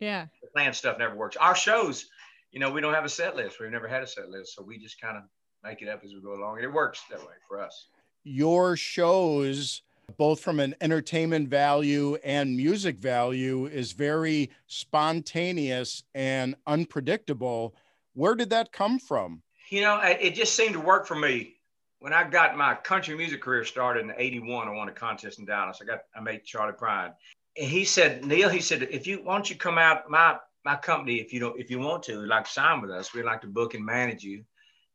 Yeah. 0.00 0.26
the 0.42 0.48
planned 0.48 0.74
stuff 0.74 0.98
never 0.98 1.14
works. 1.14 1.36
Our 1.36 1.54
shows, 1.54 2.06
you 2.50 2.60
know, 2.60 2.70
we 2.70 2.80
don't 2.80 2.94
have 2.94 3.04
a 3.04 3.08
set 3.08 3.36
list. 3.36 3.58
We've 3.60 3.70
never 3.70 3.88
had 3.88 4.02
a 4.02 4.06
set 4.06 4.28
list, 4.28 4.54
so 4.54 4.62
we 4.62 4.78
just 4.78 5.00
kind 5.00 5.16
of 5.16 5.24
make 5.62 5.82
it 5.82 5.88
up 5.88 6.02
as 6.04 6.12
we 6.12 6.20
go 6.20 6.34
along, 6.34 6.56
and 6.56 6.64
it 6.64 6.72
works 6.72 7.02
that 7.10 7.20
way 7.20 7.34
for 7.48 7.60
us. 7.60 7.86
Your 8.22 8.76
shows, 8.76 9.82
both 10.16 10.40
from 10.40 10.60
an 10.60 10.74
entertainment 10.80 11.48
value 11.48 12.16
and 12.24 12.56
music 12.56 12.98
value, 12.98 13.66
is 13.66 13.92
very 13.92 14.50
spontaneous 14.66 16.02
and 16.14 16.54
unpredictable. 16.66 17.74
Where 18.14 18.34
did 18.34 18.50
that 18.50 18.72
come 18.72 18.98
from? 18.98 19.42
You 19.70 19.80
know, 19.80 20.00
it 20.02 20.34
just 20.34 20.54
seemed 20.54 20.74
to 20.74 20.80
work 20.80 21.06
for 21.06 21.16
me. 21.16 21.56
When 21.98 22.12
I 22.12 22.28
got 22.28 22.56
my 22.56 22.74
country 22.74 23.16
music 23.16 23.40
career 23.40 23.64
started 23.64 24.04
in 24.04 24.12
'81, 24.16 24.68
I 24.68 24.70
won 24.72 24.88
a 24.88 24.92
contest 24.92 25.38
in 25.38 25.46
Dallas. 25.46 25.78
I 25.80 25.86
got 25.86 26.00
I 26.14 26.20
made 26.20 26.44
Charley 26.44 26.74
Pride, 26.74 27.06
and 27.06 27.14
he 27.54 27.84
said, 27.84 28.24
Neal, 28.24 28.48
he 28.48 28.60
said, 28.60 28.82
if 28.82 29.06
you 29.06 29.18
why 29.22 29.34
don't 29.34 29.48
you 29.48 29.56
come 29.56 29.78
out 29.78 30.10
my 30.10 30.38
my 30.64 30.76
company 30.76 31.16
if 31.16 31.32
you 31.32 31.40
don't 31.40 31.58
if 31.58 31.70
you 31.70 31.78
want 31.78 32.02
to, 32.04 32.20
like 32.26 32.46
sign 32.46 32.80
with 32.80 32.90
us. 32.90 33.14
We'd 33.14 33.24
like 33.24 33.42
to 33.42 33.46
book 33.46 33.74
and 33.74 33.84
manage 33.84 34.24
you. 34.24 34.44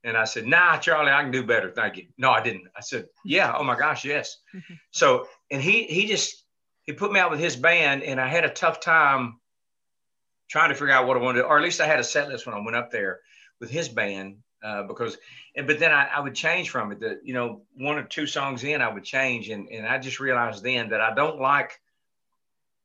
And 0.04 0.16
I 0.16 0.24
said, 0.24 0.46
Nah, 0.46 0.78
Charley, 0.78 1.12
I 1.12 1.22
can 1.22 1.32
do 1.32 1.44
better. 1.44 1.72
Thank 1.72 1.98
you. 1.98 2.08
No, 2.18 2.32
I 2.32 2.42
didn't. 2.42 2.68
I 2.76 2.82
said, 2.82 3.08
Yeah. 3.24 3.54
Oh 3.58 3.64
my 3.64 3.78
gosh, 3.78 4.06
yes. 4.06 4.38
So, 4.92 5.28
and 5.52 5.62
he 5.62 5.84
he 5.84 6.08
just 6.08 6.44
he 6.84 6.94
put 6.94 7.12
me 7.12 7.20
out 7.20 7.32
with 7.32 7.40
his 7.40 7.56
band, 7.56 8.04
and 8.04 8.20
I 8.20 8.28
had 8.28 8.46
a 8.46 8.50
tough 8.50 8.80
time 8.80 9.40
trying 10.50 10.70
to 10.70 10.76
figure 10.76 10.94
out 10.94 11.06
what 11.06 11.16
I 11.16 11.20
wanted, 11.20 11.38
to, 11.38 11.44
do, 11.44 11.48
or 11.48 11.58
at 11.58 11.64
least 11.64 11.80
I 11.80 11.86
had 11.86 12.00
a 12.00 12.04
set 12.04 12.28
list 12.28 12.48
when 12.48 12.56
I 12.56 12.60
went 12.60 12.76
up 12.76 12.90
there 12.90 13.20
with 13.60 13.70
his 13.70 13.88
band 13.88 14.38
uh, 14.64 14.84
because, 14.84 15.18
and 15.56 15.68
but 15.68 15.78
then 15.80 15.92
I, 15.92 16.08
I 16.08 16.20
would 16.20 16.34
change 16.34 16.72
from 16.72 16.92
it. 16.92 17.00
That 17.02 17.20
you 17.24 17.34
know, 17.34 17.62
one 17.76 17.98
or 17.98 18.04
two 18.04 18.26
songs 18.26 18.64
in, 18.64 18.82
I 18.82 18.92
would 18.92 19.04
change, 19.04 19.50
and 19.50 19.70
and 19.70 19.86
I 19.86 20.00
just 20.00 20.20
realized 20.20 20.64
then 20.64 20.90
that 20.90 21.02
I 21.02 21.14
don't 21.14 21.40
like 21.40 21.80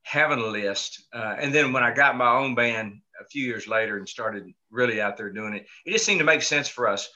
having 0.05 0.39
a 0.39 0.47
list. 0.47 1.03
Uh, 1.13 1.35
and 1.39 1.53
then 1.53 1.73
when 1.73 1.83
I 1.83 1.93
got 1.93 2.17
my 2.17 2.31
own 2.31 2.55
band 2.55 3.01
a 3.21 3.25
few 3.25 3.45
years 3.45 3.67
later 3.67 3.97
and 3.97 4.09
started 4.09 4.53
really 4.71 5.01
out 5.01 5.17
there 5.17 5.31
doing 5.31 5.55
it, 5.55 5.67
it 5.85 5.93
just 5.93 6.05
seemed 6.05 6.21
to 6.21 6.25
make 6.25 6.43
sense 6.43 6.69
for 6.69 6.89
us. 6.89 7.09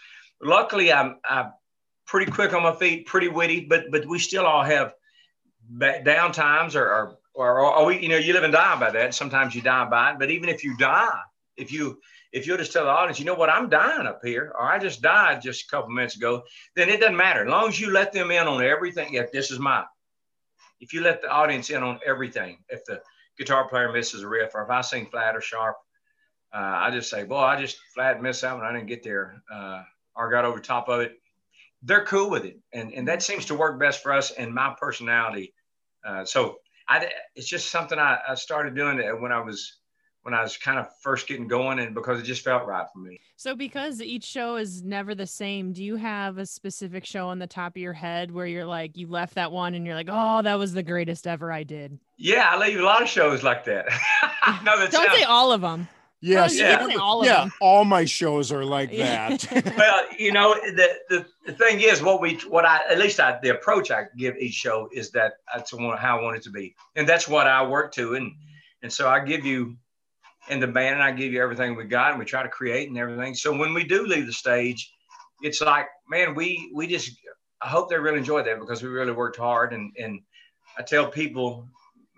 Luckily, 0.42 0.92
I'm 0.92 1.16
I'm 1.28 1.52
pretty 2.06 2.30
quick 2.30 2.54
on 2.54 2.62
my 2.62 2.74
feet, 2.74 3.06
pretty 3.06 3.28
witty, 3.28 3.66
but 3.68 3.90
but 3.90 4.06
we 4.06 4.18
still 4.18 4.46
all 4.46 4.64
have 4.64 4.94
down 6.04 6.32
times 6.32 6.74
or, 6.74 6.84
or 6.84 7.18
or, 7.34 7.60
or 7.60 7.84
we, 7.86 8.00
you 8.00 8.08
know, 8.08 8.16
you 8.16 8.32
live 8.32 8.42
and 8.42 8.52
die 8.52 8.80
by 8.80 8.90
that. 8.90 9.14
Sometimes 9.14 9.54
you 9.54 9.62
die 9.62 9.88
by 9.88 10.12
it. 10.12 10.18
But 10.18 10.30
even 10.30 10.48
if 10.48 10.64
you 10.64 10.76
die, 10.76 11.20
if 11.56 11.70
you 11.70 12.00
if 12.32 12.46
you'll 12.46 12.58
just 12.58 12.72
tell 12.72 12.84
the 12.84 12.90
audience, 12.90 13.18
you 13.18 13.24
know 13.24 13.34
what, 13.34 13.48
I'm 13.48 13.68
dying 13.68 14.06
up 14.06 14.20
here, 14.22 14.52
or 14.54 14.66
I 14.66 14.78
just 14.78 15.00
died 15.00 15.40
just 15.40 15.64
a 15.64 15.68
couple 15.68 15.90
minutes 15.90 16.16
ago, 16.16 16.42
then 16.76 16.88
it 16.88 17.00
doesn't 17.00 17.16
matter. 17.16 17.44
As 17.44 17.50
long 17.50 17.68
as 17.68 17.80
you 17.80 17.90
let 17.90 18.12
them 18.12 18.30
in 18.30 18.46
on 18.46 18.62
everything, 18.62 19.14
if 19.14 19.32
this 19.32 19.50
is 19.50 19.58
my 19.58 19.84
if 20.80 20.92
you 20.92 21.00
let 21.00 21.22
the 21.22 21.28
audience 21.28 21.70
in 21.70 21.82
on 21.82 22.00
everything, 22.04 22.58
if 22.68 22.84
the 22.84 23.00
guitar 23.38 23.68
player 23.68 23.92
misses 23.92 24.22
a 24.22 24.28
riff, 24.28 24.54
or 24.54 24.62
if 24.62 24.70
I 24.70 24.80
sing 24.80 25.06
flat 25.06 25.36
or 25.36 25.40
sharp, 25.40 25.76
uh, 26.52 26.58
I 26.58 26.90
just 26.90 27.10
say, 27.10 27.24
"Boy, 27.24 27.38
I 27.38 27.60
just 27.60 27.78
flat 27.94 28.22
missed 28.22 28.42
that 28.42 28.56
one. 28.56 28.64
I 28.64 28.72
didn't 28.72 28.86
get 28.86 29.02
there, 29.02 29.42
uh, 29.52 29.82
or 30.14 30.30
got 30.30 30.44
over 30.44 30.58
top 30.58 30.88
of 30.88 31.00
it." 31.00 31.20
They're 31.82 32.04
cool 32.04 32.30
with 32.30 32.44
it, 32.44 32.58
and 32.72 32.92
and 32.92 33.06
that 33.08 33.22
seems 33.22 33.46
to 33.46 33.54
work 33.54 33.78
best 33.78 34.02
for 34.02 34.12
us 34.12 34.30
and 34.32 34.54
my 34.54 34.74
personality. 34.80 35.54
Uh, 36.04 36.24
so 36.24 36.58
I, 36.88 37.10
it's 37.34 37.48
just 37.48 37.70
something 37.70 37.98
I, 37.98 38.18
I 38.28 38.34
started 38.34 38.74
doing 38.74 38.98
when 39.20 39.32
I 39.32 39.40
was 39.40 39.78
when 40.22 40.34
I 40.34 40.42
was 40.42 40.56
kind 40.56 40.78
of 40.78 40.88
first 41.00 41.26
getting 41.26 41.48
going 41.48 41.78
and 41.78 41.94
because 41.94 42.20
it 42.20 42.24
just 42.24 42.42
felt 42.42 42.66
right 42.66 42.86
for 42.92 42.98
me. 42.98 43.20
So 43.36 43.54
because 43.54 44.02
each 44.02 44.24
show 44.24 44.56
is 44.56 44.82
never 44.82 45.14
the 45.14 45.26
same, 45.26 45.72
do 45.72 45.82
you 45.82 45.96
have 45.96 46.38
a 46.38 46.46
specific 46.46 47.04
show 47.04 47.28
on 47.28 47.38
the 47.38 47.46
top 47.46 47.76
of 47.76 47.82
your 47.82 47.92
head 47.92 48.30
where 48.30 48.46
you're 48.46 48.66
like 48.66 48.96
you 48.96 49.06
left 49.08 49.34
that 49.36 49.52
one 49.52 49.74
and 49.74 49.86
you're 49.86 49.94
like, 49.94 50.08
"Oh, 50.10 50.42
that 50.42 50.58
was 50.58 50.72
the 50.72 50.82
greatest 50.82 51.26
ever 51.26 51.52
I 51.52 51.62
did." 51.62 51.98
Yeah, 52.16 52.50
I 52.50 52.58
leave 52.58 52.78
a 52.78 52.82
lot 52.82 53.02
of 53.02 53.08
shows 53.08 53.42
like 53.42 53.64
that. 53.64 53.86
no, 54.64 54.78
that 54.78 54.90
Don't 54.90 55.06
sounds... 55.06 55.18
say 55.18 55.24
all 55.24 55.52
of 55.52 55.60
them. 55.60 55.88
Yes, 56.20 56.58
yeah, 56.58 56.96
all, 57.00 57.24
yeah, 57.24 57.48
all 57.60 57.84
my 57.84 58.04
shows 58.04 58.50
are 58.50 58.64
like 58.64 58.90
that. 58.96 59.46
well, 59.78 60.04
you 60.18 60.32
know, 60.32 60.52
the, 60.54 60.88
the 61.08 61.26
the 61.46 61.52
thing 61.52 61.80
is, 61.80 62.02
what 62.02 62.20
we, 62.20 62.34
what 62.48 62.64
I, 62.64 62.80
at 62.90 62.98
least 62.98 63.20
I, 63.20 63.38
the 63.40 63.50
approach 63.50 63.92
I 63.92 64.06
give 64.16 64.36
each 64.36 64.54
show 64.54 64.88
is 64.92 65.12
that 65.12 65.34
that's 65.54 65.70
how 65.70 66.18
I 66.18 66.20
want 66.20 66.36
it 66.36 66.42
to 66.42 66.50
be, 66.50 66.74
and 66.96 67.08
that's 67.08 67.28
what 67.28 67.46
I 67.46 67.64
work 67.64 67.92
to, 67.94 68.16
and 68.16 68.32
and 68.82 68.92
so 68.92 69.08
I 69.08 69.20
give 69.20 69.46
you 69.46 69.76
in 70.50 70.60
the 70.60 70.66
band 70.66 70.94
and 70.94 71.02
I 71.02 71.12
give 71.12 71.32
you 71.32 71.42
everything 71.42 71.76
we 71.76 71.84
got 71.84 72.10
and 72.10 72.18
we 72.18 72.24
try 72.24 72.42
to 72.42 72.48
create 72.48 72.88
and 72.88 72.98
everything. 72.98 73.34
So 73.34 73.56
when 73.56 73.74
we 73.74 73.84
do 73.84 74.06
leave 74.06 74.26
the 74.26 74.32
stage, 74.32 74.92
it's 75.42 75.60
like, 75.60 75.86
man, 76.08 76.34
we 76.34 76.70
we 76.74 76.86
just 76.86 77.16
I 77.60 77.68
hope 77.68 77.90
they 77.90 77.98
really 77.98 78.18
enjoy 78.18 78.42
that 78.42 78.60
because 78.60 78.82
we 78.82 78.88
really 78.88 79.12
worked 79.12 79.36
hard 79.36 79.72
and 79.72 79.92
and 79.98 80.20
I 80.78 80.82
tell 80.82 81.08
people 81.10 81.68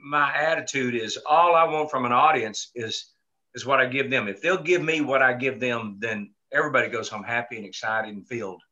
my 0.02 0.34
attitude 0.34 0.94
is 0.94 1.18
all 1.26 1.54
I 1.54 1.64
want 1.64 1.90
from 1.90 2.04
an 2.04 2.12
audience 2.12 2.70
is 2.74 3.12
is 3.54 3.66
what 3.66 3.80
I 3.80 3.86
give 3.86 4.10
them. 4.10 4.28
If 4.28 4.40
they'll 4.40 4.62
give 4.62 4.82
me 4.82 5.00
what 5.00 5.22
I 5.22 5.32
give 5.32 5.60
them, 5.60 5.96
then 5.98 6.32
everybody 6.52 6.88
goes 6.88 7.08
home 7.08 7.24
happy 7.24 7.56
and 7.56 7.66
excited 7.66 8.14
and 8.14 8.26
filled. 8.26 8.62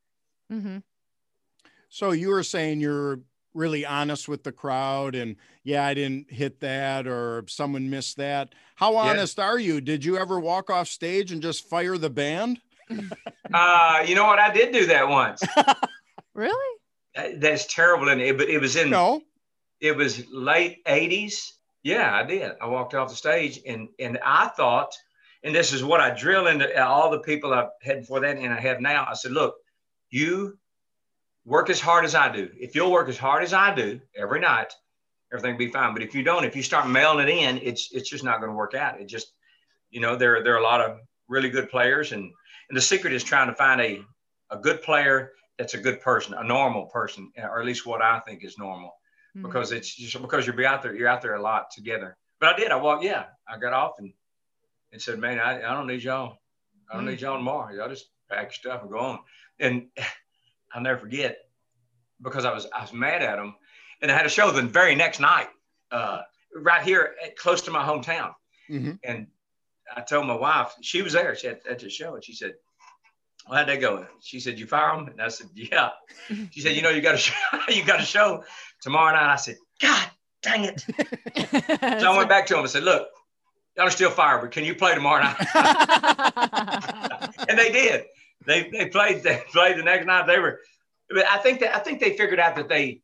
Mm-hmm. 0.53 0.79
So 1.89 2.13
you 2.13 2.29
were 2.29 2.43
saying 2.43 2.81
you're 2.81 3.21
really 3.59 3.85
honest 3.85 4.29
with 4.29 4.45
the 4.45 4.53
crowd 4.53 5.15
and 5.15 5.37
yeah 5.65 5.85
i 5.85 5.93
didn't 5.93 6.31
hit 6.31 6.61
that 6.61 7.07
or 7.07 7.45
someone 7.49 7.91
missed 7.91 8.17
that. 8.17 8.55
How 8.77 8.97
honest 8.97 9.39
are 9.41 9.59
you? 9.59 9.81
Did 9.81 10.05
you 10.05 10.17
ever 10.17 10.39
walk 10.39 10.71
off 10.71 10.89
stage 10.89 11.33
and 11.33 11.43
just 11.43 11.69
fire 11.69 11.99
the 11.99 12.11
band? 12.11 12.61
Uh 13.53 14.05
you 14.07 14.15
know 14.15 14.27
what? 14.27 14.39
I 14.39 14.53
did 14.53 14.73
do 14.73 14.87
that 14.87 15.09
once. 15.09 15.43
Really? 16.35 16.79
Uh, 17.17 17.31
that's 17.39 17.67
terrible 17.67 18.09
and 18.11 18.21
it, 18.21 18.39
but 18.39 18.49
it 18.49 18.61
was 18.61 18.77
in 18.77 18.91
no. 18.91 19.23
it 19.81 19.97
was 19.97 20.25
late 20.31 20.85
80s 20.85 21.53
yeah 21.83 22.15
i 22.15 22.23
did. 22.23 22.53
I 22.61 22.67
walked 22.67 22.95
off 22.95 23.09
the 23.09 23.17
stage 23.17 23.59
and 23.67 23.89
and 23.99 24.21
i 24.25 24.47
thought 24.47 24.95
and 25.43 25.53
this 25.53 25.73
is 25.73 25.83
what 25.83 26.01
i 26.01 26.11
drill 26.11 26.47
into 26.47 26.81
all 26.81 27.11
the 27.11 27.19
people 27.19 27.53
i've 27.53 27.71
had 27.83 28.01
before 28.03 28.21
that 28.21 28.37
and 28.37 28.53
i 28.53 28.61
have 28.61 28.81
now 28.81 29.05
i 29.11 29.15
said 29.15 29.33
look 29.33 29.57
you 30.11 30.57
work 31.49 31.71
as 31.71 31.81
hard 31.81 32.05
as 32.05 32.15
I 32.15 32.31
do. 32.31 32.51
If 32.55 32.75
you'll 32.75 32.93
work 32.93 33.09
as 33.09 33.17
hard 33.17 33.43
as 33.43 33.55
I 33.55 33.75
do 33.75 34.01
every 34.15 34.39
night, 34.39 34.73
everything 35.33 35.53
will 35.53 35.59
be 35.59 35.69
fine. 35.69 35.95
But 35.95 36.03
if 36.03 36.15
you 36.15 36.23
don't, 36.23 36.45
if 36.45 36.55
you 36.55 36.63
start 36.63 36.89
mailing 36.89 37.27
it 37.27 37.33
in, 37.33 37.59
it's 37.63 37.91
it's 37.91 38.11
just 38.11 38.23
not 38.23 38.39
going 38.41 38.51
to 38.51 38.57
work 38.57 38.75
out. 38.75 39.01
It 39.01 39.07
just, 39.07 39.33
you 39.91 40.01
know, 40.01 40.15
there 40.15 40.45
there 40.45 40.55
are 40.55 40.59
a 40.59 40.63
lot 40.63 40.83
of 40.83 40.99
really 41.27 41.49
good 41.49 41.71
players, 41.71 42.13
and 42.13 42.25
and 42.69 42.77
the 42.77 42.83
secret 42.83 43.15
is 43.15 43.25
trying 43.25 43.49
to 43.49 43.55
find 43.55 43.81
a 43.81 44.03
a 44.51 44.59
good 44.59 44.83
player 44.83 45.33
that's 45.57 45.75
a 45.75 45.79
good 45.79 46.01
person, 46.01 46.35
a 46.35 46.45
normal 46.45 46.87
person, 46.87 47.33
or 47.37 47.61
at 47.61 47.67
least 47.67 47.87
what 47.87 48.03
I 48.03 48.21
think 48.21 48.45
is 48.45 48.59
normal, 48.59 48.91
mm-hmm. 49.37 49.47
because 49.47 49.73
it's 49.73 49.95
just 49.95 50.21
because 50.21 50.47
you're 50.47 50.67
out 50.67 50.83
there, 50.83 50.95
you're 50.95 51.09
out 51.09 51.23
there 51.23 51.35
a 51.35 51.43
lot 51.43 51.71
together. 51.71 52.17
But 52.41 52.55
I 52.55 52.59
did. 52.59 52.71
I 52.71 52.77
walked. 52.77 53.05
Yeah, 53.05 53.25
I 53.49 53.59
got 53.59 53.73
off 53.73 53.95
and 53.99 54.13
and 54.93 55.01
said, 55.01 55.19
man, 55.19 55.41
I, 55.41 55.59
I 55.59 55.75
don't 55.75 55.87
need 55.87 56.03
y'all. 56.03 56.37
I 56.91 56.95
don't 56.95 57.03
mm-hmm. 57.03 57.11
need 57.11 57.21
y'all 57.23 57.39
tomorrow. 57.39 57.75
Y'all 57.75 57.89
just 57.89 58.11
pack 58.31 58.45
your 58.45 58.53
stuff 58.53 58.83
and 58.83 58.91
go 58.91 58.99
on. 58.99 59.19
And 59.59 59.87
I'll 60.73 60.83
never 60.83 60.99
forget 60.99 61.39
because 62.23 62.45
I 62.45 62.53
was 62.53 62.67
I 62.75 62.83
was 62.83 62.93
mad 62.93 63.23
at 63.23 63.39
him, 63.39 63.55
and 64.03 64.11
I 64.11 64.17
had 64.17 64.27
a 64.27 64.31
show 64.31 64.51
the 64.51 64.63
very 64.63 64.95
next 64.95 65.21
night, 65.21 65.49
uh, 65.91 66.23
right 66.55 66.83
here 66.83 67.15
at, 67.25 67.37
close 67.37 67.63
to 67.63 67.71
my 67.71 67.83
hometown, 67.85 68.33
mm-hmm. 68.71 68.93
and 69.05 69.27
I 69.95 70.01
told 70.03 70.27
my 70.27 70.35
wife 70.35 70.75
she 70.83 71.03
was 71.03 71.13
there. 71.13 71.35
She 71.37 71.47
had 71.47 71.61
at 71.69 71.79
the 71.79 71.89
show, 71.89 72.15
and 72.15 72.25
she 72.25 72.35
said, 72.35 72.55
"Well, 73.49 73.59
how'd 73.59 73.69
that 73.69 73.81
go?" 73.81 74.07
She 74.21 74.41
said, 74.41 74.59
"You 74.59 74.67
fire 74.67 74.95
him?" 74.95 75.09
And 75.09 75.21
I 75.21 75.29
said, 75.29 75.49
"Yeah." 75.55 75.91
She 76.51 76.61
said, 76.61 76.77
"You 76.77 76.83
know, 76.83 76.91
you 76.91 77.01
got 77.01 77.15
a 77.15 77.19
show, 77.19 77.35
you 77.69 77.85
got 77.85 78.01
a 78.01 78.05
show 78.05 78.45
tomorrow 78.83 79.15
night." 79.15 79.33
I 79.33 79.37
said, 79.37 79.57
"God 79.81 80.11
dang 80.43 80.65
it!" 80.65 80.81
so 82.01 82.13
I 82.13 82.17
went 82.17 82.29
back 82.29 82.47
to 82.47 82.55
him 82.55 82.61
and 82.61 82.71
said, 82.71 82.85
"Look." 82.85 83.09
Y'all 83.77 83.87
are 83.87 83.91
still 83.91 84.11
fired, 84.11 84.41
but 84.41 84.51
can 84.51 84.65
you 84.65 84.75
play 84.75 84.93
tomorrow 84.93 85.23
night? 85.23 85.37
and 87.49 87.57
they 87.57 87.71
did 87.71 88.07
they 88.49 88.71
they 88.71 88.87
played 88.87 89.23
they 89.23 89.43
played 89.53 89.79
the 89.79 89.83
next 89.83 90.07
night. 90.07 90.27
They 90.27 90.41
were, 90.41 90.61
but 91.11 91.27
I 91.27 91.39
think 91.39 91.61
that 91.61 91.77
I 91.77 91.79
think 91.79 92.01
they 92.01 92.17
figured 92.17 92.41
out 92.41 92.57
that 92.57 92.69
they 92.69 93.03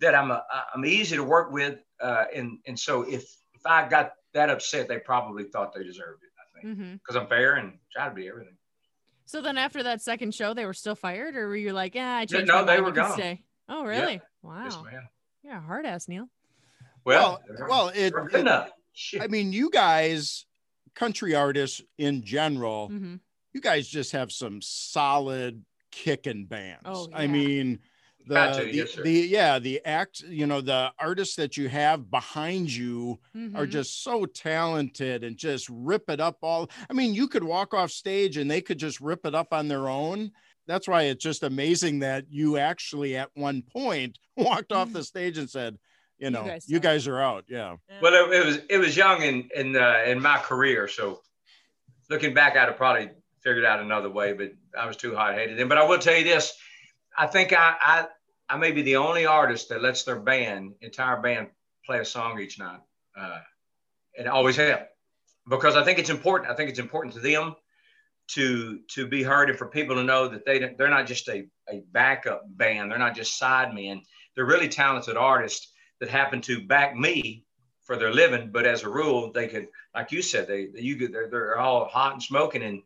that 0.00 0.14
I'm 0.14 0.30
a, 0.30 0.42
I'm 0.74 0.84
easy 0.86 1.16
to 1.16 1.24
work 1.24 1.52
with, 1.52 1.78
uh, 2.00 2.24
and 2.34 2.58
and 2.66 2.78
so 2.78 3.02
if 3.02 3.22
if 3.54 3.66
I 3.66 3.88
got 3.88 4.12
that 4.32 4.48
upset, 4.48 4.88
they 4.88 4.98
probably 4.98 5.44
thought 5.44 5.74
they 5.74 5.82
deserved 5.82 6.22
it. 6.22 6.30
I 6.38 6.62
think 6.62 6.78
because 7.00 7.16
mm-hmm. 7.16 7.24
I'm 7.24 7.28
fair 7.28 7.56
and 7.56 7.74
try 7.92 8.08
to 8.08 8.14
be 8.14 8.28
everything. 8.28 8.56
So 9.26 9.42
then 9.42 9.58
after 9.58 9.82
that 9.82 10.00
second 10.00 10.34
show, 10.34 10.54
they 10.54 10.64
were 10.64 10.74
still 10.74 10.94
fired, 10.94 11.34
or 11.34 11.48
were 11.48 11.56
you 11.56 11.72
like, 11.72 11.96
yeah, 11.96 12.14
I 12.14 12.26
changed 12.26 12.46
no, 12.46 12.64
they 12.64 12.80
were 12.80 12.92
gone. 12.92 13.12
Stay. 13.14 13.42
Oh, 13.68 13.84
really? 13.84 14.14
Yeah. 14.14 14.20
Wow. 14.42 14.64
Yes, 14.64 14.78
ma'am. 14.84 15.08
Yeah, 15.42 15.60
hard 15.60 15.84
ass 15.84 16.06
Neal. 16.06 16.28
Well, 17.04 17.42
well, 17.58 17.68
well 17.68 17.88
it, 17.88 18.14
it 18.32 19.20
I 19.20 19.26
mean, 19.26 19.52
you 19.52 19.70
guys, 19.70 20.46
country 20.94 21.34
artists 21.34 21.82
in 21.98 22.22
general, 22.24 22.88
mm-hmm 22.88 23.16
you 23.56 23.62
guys 23.62 23.88
just 23.88 24.12
have 24.12 24.30
some 24.30 24.60
solid 24.60 25.64
kicking 25.90 26.44
bands. 26.44 26.82
Oh, 26.84 27.08
yeah. 27.10 27.16
I 27.16 27.26
mean, 27.26 27.78
the, 28.26 28.34
the, 28.34 28.74
yes, 28.74 28.94
the, 28.96 29.10
yeah 29.10 29.58
the 29.60 29.80
act 29.84 30.20
you 30.22 30.48
know 30.48 30.60
the 30.60 30.92
artists 30.98 31.36
that 31.36 31.56
you 31.56 31.68
have 31.68 32.10
behind 32.10 32.74
you 32.74 33.20
mm-hmm. 33.36 33.56
are 33.56 33.68
just 33.68 34.02
so 34.02 34.26
talented 34.26 35.22
and 35.22 35.36
just 35.36 35.68
rip 35.70 36.10
it 36.10 36.20
up 36.20 36.38
all 36.42 36.68
i 36.90 36.92
mean 36.92 37.14
you 37.14 37.28
could 37.28 37.44
walk 37.44 37.72
off 37.72 37.88
stage 37.92 38.36
and 38.36 38.50
they 38.50 38.60
could 38.60 38.78
just 38.78 39.00
rip 39.00 39.24
it 39.26 39.34
up 39.36 39.52
on 39.52 39.68
their 39.68 39.88
own. 39.88 40.32
That's 40.66 40.88
why 40.88 41.04
it's 41.04 41.22
just 41.22 41.44
amazing 41.44 42.00
that 42.00 42.24
you 42.28 42.58
actually 42.58 43.16
at 43.16 43.30
one 43.34 43.62
point 43.62 44.18
walked 44.36 44.72
off 44.72 44.92
the 44.92 45.04
stage 45.04 45.38
and 45.38 45.48
said 45.48 45.78
you 46.18 46.30
know 46.30 46.42
you 46.42 46.50
guys, 46.50 46.68
you 46.68 46.80
guys 46.80 47.06
are 47.06 47.20
out. 47.20 47.44
Yeah. 47.46 47.76
Well 48.02 48.12
it, 48.12 48.34
it, 48.34 48.44
was 48.44 48.58
it 48.68 48.78
was 48.78 48.96
young 48.96 49.22
in 49.22 49.48
in 49.54 49.76
uh, 49.76 50.02
in 50.04 50.20
my 50.20 50.38
career 50.38 50.88
so 50.88 51.20
looking 52.10 52.34
back 52.34 52.56
i'd 52.56 52.66
have 52.68 52.76
probably 52.76 53.10
figured 53.46 53.64
out 53.64 53.78
another 53.78 54.10
way, 54.10 54.32
but 54.32 54.50
I 54.76 54.86
was 54.86 54.96
too 54.96 55.14
hot 55.14 55.34
headed 55.34 55.56
then. 55.56 55.68
But 55.68 55.78
I 55.78 55.84
will 55.84 56.00
tell 56.00 56.16
you 56.16 56.24
this: 56.24 56.52
I 57.16 57.28
think 57.28 57.52
I, 57.52 57.76
I 57.80 58.06
I 58.48 58.56
may 58.56 58.72
be 58.72 58.82
the 58.82 58.96
only 58.96 59.24
artist 59.24 59.68
that 59.68 59.82
lets 59.82 60.02
their 60.02 60.18
band, 60.18 60.74
entire 60.80 61.20
band, 61.20 61.48
play 61.84 62.00
a 62.00 62.04
song 62.04 62.40
each 62.40 62.58
night, 62.58 62.80
uh, 63.16 63.38
and 64.18 64.26
always 64.26 64.56
have, 64.56 64.88
because 65.48 65.76
I 65.76 65.84
think 65.84 66.00
it's 66.00 66.10
important. 66.10 66.50
I 66.50 66.56
think 66.56 66.70
it's 66.70 66.80
important 66.80 67.14
to 67.14 67.20
them 67.20 67.54
to 68.32 68.80
to 68.94 69.06
be 69.06 69.22
heard 69.22 69.48
and 69.48 69.56
for 69.56 69.68
people 69.68 69.94
to 69.94 70.02
know 70.02 70.26
that 70.26 70.44
they 70.44 70.74
they're 70.76 70.90
not 70.90 71.06
just 71.06 71.28
a, 71.28 71.46
a 71.70 71.84
backup 71.92 72.42
band. 72.48 72.90
They're 72.90 72.98
not 72.98 73.14
just 73.14 73.38
side 73.38 73.72
men. 73.72 74.02
They're 74.34 74.44
really 74.44 74.68
talented 74.68 75.16
artists 75.16 75.72
that 76.00 76.08
happen 76.08 76.40
to 76.42 76.66
back 76.66 76.96
me 76.96 77.44
for 77.84 77.96
their 77.96 78.12
living. 78.12 78.50
But 78.50 78.66
as 78.66 78.82
a 78.82 78.88
rule, 78.88 79.30
they 79.30 79.46
could, 79.46 79.68
like 79.94 80.10
you 80.10 80.20
said, 80.20 80.48
they 80.48 80.68
you 80.74 81.06
they're, 81.06 81.30
they're 81.30 81.58
all 81.60 81.84
hot 81.84 82.14
and 82.14 82.22
smoking 82.22 82.64
and 82.64 82.82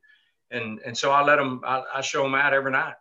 and 0.51 0.81
and 0.85 0.97
so 0.97 1.11
I 1.11 1.23
let 1.23 1.37
them 1.37 1.61
I, 1.65 1.83
I 1.97 2.01
show 2.01 2.23
them 2.23 2.35
out 2.35 2.53
every 2.53 2.73
night. 2.73 2.95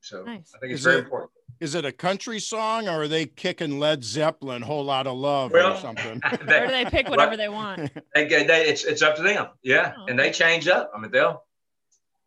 So 0.00 0.22
nice. 0.22 0.52
I 0.54 0.58
think 0.58 0.72
it's 0.72 0.80
is 0.80 0.84
very 0.84 0.98
it, 0.98 1.04
important. 1.04 1.32
Is 1.58 1.74
it 1.74 1.84
a 1.84 1.92
country 1.92 2.38
song 2.38 2.86
or 2.86 3.02
are 3.02 3.08
they 3.08 3.26
kicking 3.26 3.78
Led 3.78 4.04
Zeppelin, 4.04 4.62
"Whole 4.62 4.84
Lot 4.84 5.06
of 5.06 5.16
Love" 5.16 5.52
well, 5.52 5.72
or 5.72 5.80
something? 5.80 6.20
they, 6.46 6.58
or 6.62 6.66
do 6.66 6.72
they 6.72 6.84
pick 6.84 7.08
whatever 7.08 7.30
well, 7.30 7.38
they 7.38 7.48
want? 7.48 7.90
They, 8.14 8.26
they, 8.26 8.68
it's 8.68 8.84
it's 8.84 9.02
up 9.02 9.16
to 9.16 9.22
them, 9.22 9.48
yeah. 9.62 9.94
Oh. 9.98 10.06
And 10.06 10.18
they 10.18 10.30
change 10.30 10.68
up. 10.68 10.90
I 10.94 11.00
mean, 11.00 11.10
they'll 11.10 11.42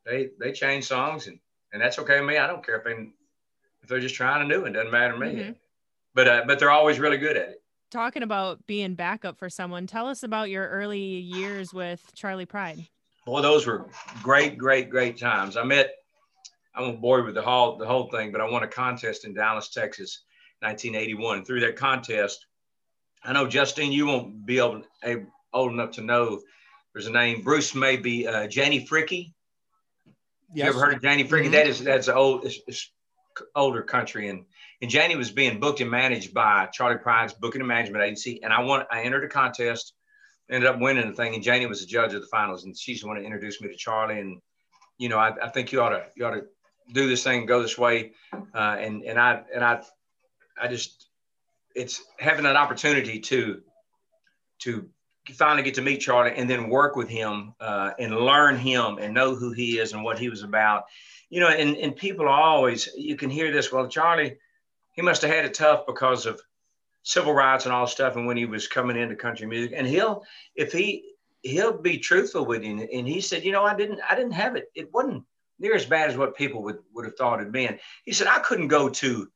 they 0.06 0.30
they 0.40 0.52
change 0.52 0.86
songs, 0.86 1.28
and 1.28 1.40
and 1.72 1.82
that's 1.82 2.00
okay 2.00 2.20
with 2.20 2.28
me. 2.28 2.38
I 2.38 2.48
don't 2.48 2.66
care 2.66 2.78
if 2.78 2.84
they 2.84 3.10
if 3.82 3.88
they're 3.88 4.00
just 4.00 4.16
trying 4.16 4.42
a 4.42 4.48
new 4.48 4.64
one. 4.64 4.74
Doesn't 4.74 4.92
matter 4.92 5.14
to 5.14 5.20
me. 5.20 5.28
Mm-hmm. 5.28 5.52
But 6.16 6.28
uh, 6.28 6.44
but 6.48 6.60
they're 6.60 6.72
always 6.72 7.00
really 7.00 7.18
good 7.18 7.38
at 7.38 7.50
it. 7.50 7.64
Talking 7.92 8.24
about 8.24 8.66
being 8.68 8.94
backup 8.96 9.38
for 9.38 9.50
someone, 9.50 9.88
tell 9.88 10.08
us 10.08 10.22
about 10.24 10.50
your 10.50 10.68
early 10.68 11.00
years 11.00 11.74
with 11.74 12.12
Charley 12.14 12.46
Pride 12.46 12.88
boy, 13.30 13.42
those 13.42 13.66
were 13.66 13.88
great, 14.24 14.58
great, 14.58 14.90
great 14.90 15.18
times. 15.18 15.56
I 15.56 15.64
met, 15.64 15.92
I 16.74 16.82
won't 16.82 17.02
bore 17.02 17.20
you 17.20 17.26
with 17.26 17.36
the 17.36 17.42
whole, 17.42 17.78
the 17.78 17.86
whole 17.86 18.10
thing, 18.10 18.32
but 18.32 18.42
I 18.42 18.50
won 18.50 18.64
a 18.64 18.68
contest 18.68 19.26
in 19.26 19.34
Dallas, 19.34 19.70
Texas, 19.70 20.24
1981. 20.62 21.38
And 21.38 21.48
through 21.48 21.62
that 21.62 21.76
contest, 21.76 22.46
I 23.24 23.34
know 23.34 23.48
Justine, 23.48 23.92
you 23.92 24.08
won't 24.08 24.46
be 24.46 24.58
able, 24.58 24.84
able 25.04 25.28
old 25.54 25.72
enough 25.72 25.92
to 25.92 26.02
know. 26.02 26.42
There's 26.94 27.08
a 27.08 27.12
name, 27.12 27.42
Bruce 27.42 27.76
maybe 27.76 28.28
uh, 28.28 28.48
Janie 28.48 28.86
Fricke. 28.86 29.32
Yes. 30.54 30.66
You 30.66 30.70
ever 30.72 30.80
heard 30.80 30.94
of 30.96 31.02
Janie 31.02 31.24
Fricke? 31.24 31.44
Mm-hmm. 31.44 31.52
That 31.52 31.68
is 31.68 31.84
that's 31.84 32.10
old, 32.10 32.46
it's, 32.46 32.60
it's 32.68 32.92
older 33.56 33.84
country, 33.84 34.30
and 34.30 34.46
and 34.82 34.90
Janie 34.90 35.16
was 35.16 35.30
being 35.30 35.60
booked 35.60 35.82
and 35.82 35.92
managed 35.92 36.34
by 36.34 36.68
Charley 36.68 36.98
Pride's 36.98 37.34
booking 37.34 37.62
and 37.62 37.68
management 37.68 38.04
agency. 38.04 38.42
And 38.42 38.54
I 38.54 38.62
won, 38.62 38.86
I 38.90 39.04
entered 39.04 39.26
a 39.26 39.28
contest 39.28 39.94
ended 40.50 40.70
up 40.70 40.80
winning 40.80 41.10
the 41.10 41.16
thing. 41.16 41.36
And 41.36 41.44
Janie 41.44 41.66
was 41.66 41.82
the 41.82 41.88
judge 41.88 42.14
of 42.14 42.22
the 42.22 42.28
finals, 42.28 42.66
and 42.66 42.78
she's 42.78 43.02
the 43.02 43.08
one 43.08 43.18
that 43.18 43.26
introduced 43.26 43.62
me 43.62 43.68
to 43.68 43.76
Charley. 43.76 44.20
And 44.20 44.42
you 44.98 45.10
know, 45.10 45.18
I, 45.18 45.34
I 45.42 45.50
think 45.50 45.72
you 45.72 45.82
ought 45.82 45.90
to 45.90 46.06
you 46.16 46.26
ought 46.26 46.36
to 46.36 46.44
do 46.94 47.08
this 47.08 47.24
thing, 47.24 47.46
go 47.46 47.62
this 47.62 47.78
way. 47.78 48.14
Uh, 48.34 48.78
and 48.80 49.04
and 49.04 49.20
I 49.20 49.44
and 49.54 49.64
I 49.64 49.82
I 50.62 50.68
just 50.68 51.08
it's 51.76 52.04
having 52.20 52.44
that 52.44 52.56
opportunity 52.56 53.20
to 53.20 53.62
to 54.60 54.90
finally 55.34 55.64
get 55.64 55.76
to 55.76 55.82
meet 55.82 56.00
Charley 56.00 56.34
and 56.36 56.50
then 56.50 56.70
work 56.70 56.96
with 56.96 57.08
him 57.08 57.54
uh, 57.60 57.92
and 58.00 58.16
learn 58.16 58.58
him 58.58 58.98
and 59.00 59.14
know 59.14 59.36
who 59.36 59.52
he 59.52 59.78
is 59.78 59.94
and 59.94 60.04
what 60.04 60.18
he 60.18 60.30
was 60.30 60.44
about. 60.44 60.86
You 61.30 61.40
know, 61.40 61.50
and, 61.50 61.78
and 61.78 61.96
people 61.96 62.28
always, 62.28 62.90
you 62.98 63.16
can 63.16 63.30
hear 63.30 63.52
this, 63.52 63.72
well, 63.72 63.88
Charley, 63.88 64.38
he 64.94 65.02
must 65.02 65.22
have 65.22 65.32
had 65.32 65.46
it 65.46 65.54
tough 65.54 65.86
because 65.86 66.26
of 66.26 66.42
civil 67.10 67.34
rights 67.34 67.66
and 67.66 67.74
all 67.74 67.88
stuff. 67.88 68.16
And 68.16 68.28
when 68.28 68.38
he 68.38 68.46
was 68.46 68.68
coming 68.68 68.96
into 68.96 69.16
country 69.16 69.48
music 69.48 69.74
and 69.76 69.88
he'll, 69.88 70.24
if 70.54 70.72
he, 70.72 71.16
he'll 71.42 71.76
be 71.76 71.98
truthful 71.98 72.46
with 72.46 72.64
you. 72.64 72.88
And 72.94 73.08
he 73.08 73.20
said, 73.20 73.44
you 73.44 73.52
know, 73.52 73.64
I 73.64 73.76
didn't, 73.76 74.00
I 74.08 74.14
didn't 74.14 74.34
have 74.34 74.56
it. 74.56 74.66
It 74.76 74.94
wasn't 74.94 75.24
near 75.58 75.74
as 75.74 75.88
bad 75.88 76.12
as 76.12 76.18
what 76.18 76.38
people 76.38 76.62
would, 76.62 76.78
would 76.94 77.06
have 77.06 77.16
thought 77.16 77.42
it'd 77.42 77.52
been. 77.52 77.80
He 78.06 78.12
said, 78.12 78.28
I 78.28 78.38
couldn't 78.38 78.68
go 78.68 78.90
to 78.90 79.28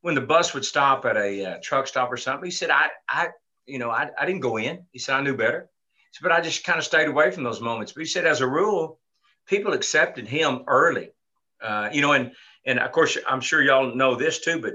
when 0.00 0.16
the 0.16 0.20
bus 0.20 0.54
would 0.54 0.64
stop 0.64 1.04
at 1.04 1.16
a 1.16 1.44
uh, 1.44 1.58
truck 1.62 1.86
stop 1.86 2.10
or 2.10 2.16
something. 2.16 2.46
He 2.46 2.50
said, 2.50 2.70
I, 2.70 2.88
I, 3.08 3.28
you 3.64 3.78
know, 3.78 3.90
I, 3.90 4.10
I 4.18 4.26
didn't 4.26 4.40
go 4.40 4.56
in. 4.56 4.84
He 4.90 4.98
said, 4.98 5.14
I 5.14 5.22
knew 5.22 5.36
better. 5.36 5.70
Said, 6.10 6.24
but 6.24 6.32
I 6.32 6.40
just 6.40 6.64
kind 6.64 6.80
of 6.80 6.84
stayed 6.84 7.06
away 7.06 7.30
from 7.30 7.44
those 7.44 7.60
moments. 7.60 7.92
But 7.92 8.00
he 8.00 8.06
said, 8.06 8.26
as 8.26 8.40
a 8.40 8.48
rule, 8.48 8.98
people 9.46 9.72
accepted 9.72 10.26
him 10.26 10.64
early. 10.66 11.10
Uh, 11.62 11.90
you 11.92 12.00
know, 12.00 12.12
and 12.12 12.32
and 12.66 12.80
of 12.80 12.90
course, 12.90 13.16
I'm 13.28 13.40
sure 13.40 13.62
y'all 13.62 13.94
know 13.94 14.16
this 14.16 14.40
too. 14.40 14.60
But 14.60 14.74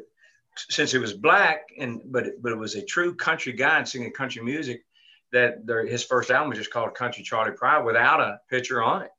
since 0.57 0.91
he 0.91 0.97
was 0.97 1.13
black, 1.13 1.67
and 1.77 2.01
but 2.05 2.41
but 2.41 2.51
it 2.51 2.57
was 2.57 2.75
a 2.75 2.85
true 2.85 3.15
country 3.15 3.53
guy 3.53 3.77
and 3.77 3.87
singing 3.87 4.11
country 4.11 4.41
music, 4.41 4.83
that 5.31 5.57
his 5.87 6.03
first 6.03 6.31
album 6.31 6.49
was 6.49 6.57
just 6.57 6.71
called 6.71 6.95
Country 6.95 7.23
Charley 7.23 7.51
Pride 7.51 7.83
without 7.83 8.21
a 8.21 8.39
picture 8.49 8.81
on 8.81 9.03
it, 9.03 9.11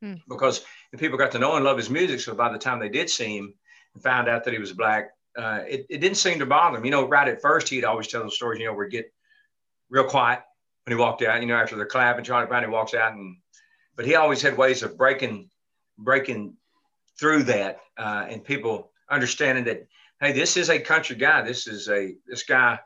hmm. 0.00 0.14
because 0.28 0.64
people 0.98 1.18
got 1.18 1.32
to 1.32 1.38
know 1.38 1.56
and 1.56 1.64
love 1.64 1.76
his 1.76 1.90
music. 1.90 2.20
So 2.20 2.34
by 2.34 2.52
the 2.52 2.58
time 2.58 2.78
they 2.78 2.88
did 2.88 3.10
see 3.10 3.36
him 3.36 3.54
and 3.94 4.02
found 4.02 4.28
out 4.28 4.44
that 4.44 4.52
he 4.52 4.58
was 4.58 4.72
black, 4.72 5.10
uh, 5.36 5.60
it, 5.68 5.86
it 5.90 5.98
didn't 5.98 6.16
seem 6.16 6.38
to 6.38 6.46
bother 6.46 6.78
him. 6.78 6.84
You 6.84 6.90
know, 6.90 7.08
right 7.08 7.28
at 7.28 7.42
first, 7.42 7.68
he'd 7.68 7.84
always 7.84 8.08
tell 8.08 8.24
the 8.24 8.30
stories, 8.30 8.60
you 8.60 8.66
know, 8.66 8.74
where 8.74 8.88
get 8.88 9.12
real 9.90 10.04
quiet 10.04 10.40
when 10.84 10.96
he 10.96 11.00
walked 11.00 11.22
out, 11.22 11.40
you 11.40 11.46
know, 11.46 11.56
after 11.56 11.76
the 11.76 11.84
clap 11.84 12.16
and 12.16 12.26
Charlie 12.26 12.46
Brown, 12.46 12.64
he 12.64 12.68
walks 12.68 12.94
out 12.94 13.12
and, 13.12 13.36
but 13.94 14.06
he 14.06 14.14
always 14.14 14.42
had 14.42 14.56
ways 14.56 14.82
of 14.82 14.96
breaking, 14.96 15.50
breaking 15.98 16.56
through 17.20 17.42
that 17.44 17.80
uh, 17.98 18.26
and 18.28 18.42
people 18.42 18.90
understanding 19.10 19.64
that, 19.64 19.86
hey, 20.22 20.32
this 20.32 20.56
is 20.56 20.70
a 20.70 20.78
country 20.78 21.16
guy. 21.16 21.42
This 21.42 21.66
is 21.66 21.88
a, 21.88 22.14
this 22.26 22.44
guy 22.44 22.78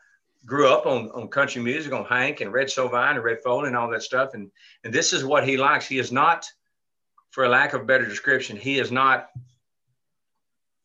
grew 0.47 0.69
up 0.69 0.87
on, 0.87 1.11
on 1.11 1.28
country 1.28 1.62
music, 1.62 1.93
on 1.93 2.07
Hank 2.07 2.40
and 2.40 2.52
Red 2.52 2.69
Sovine 2.69 3.16
and 3.16 3.23
Red 3.23 3.43
Foley 3.45 3.69
and 3.69 3.76
all 3.76 3.90
that 3.90 4.02
stuff. 4.02 4.31
And, 4.33 4.50
and 4.85 4.93
this 4.93 5.12
is 5.12 5.23
what 5.23 5.47
he 5.47 5.59
likes. 5.59 5.87
He 5.87 5.99
is 5.99 6.11
not, 6.11 6.47
for 7.31 7.45
a 7.45 7.49
lack 7.49 7.75
of 7.75 7.83
a 7.83 7.85
better 7.85 8.07
description, 8.07 8.57
he 8.57 8.78
is 8.78 8.90
not 8.90 9.28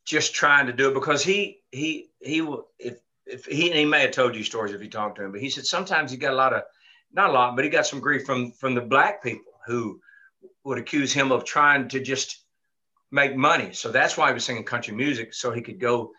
just 0.04 0.36
trying 0.36 0.66
to 0.66 0.74
do 0.74 0.90
it 0.90 0.94
because 0.94 1.24
he 1.24 1.60
he 1.72 2.10
he 2.20 2.42
will 2.42 2.68
if 2.80 2.98
if 3.26 3.46
he 3.46 3.72
he 3.72 3.86
may 3.86 4.02
have 4.02 4.12
told 4.12 4.36
you 4.36 4.44
stories 4.44 4.74
if 4.74 4.82
you 4.82 4.90
talked 4.90 5.16
to 5.18 5.24
him, 5.24 5.32
but 5.32 5.40
he 5.40 5.50
said 5.50 5.64
sometimes 5.64 6.12
he 6.12 6.18
got 6.18 6.34
a 6.34 6.36
lot 6.36 6.54
of 6.54 6.64
not 7.14 7.30
a 7.30 7.34
lot, 7.34 7.56
but 7.56 7.64
he 7.64 7.70
got 7.70 7.86
some 7.86 8.00
grief 8.00 8.26
from 8.26 8.52
from 8.52 8.74
the 8.74 8.82
black 8.82 9.24
people 9.24 9.54
who 9.68 10.02
would 10.64 10.80
accuse 10.80 11.14
him 11.14 11.32
of 11.32 11.46
trying 11.46 11.88
to 11.88 12.00
just 12.02 12.44
make 13.12 13.36
money. 13.36 13.72
So 13.74 13.92
that's 13.92 14.18
why 14.18 14.28
he 14.28 14.34
was 14.34 14.44
singing 14.44 14.66
country 14.66 14.94
music, 14.94 15.34
so 15.36 15.52
he 15.52 15.62
could 15.62 15.80
go 15.80 16.12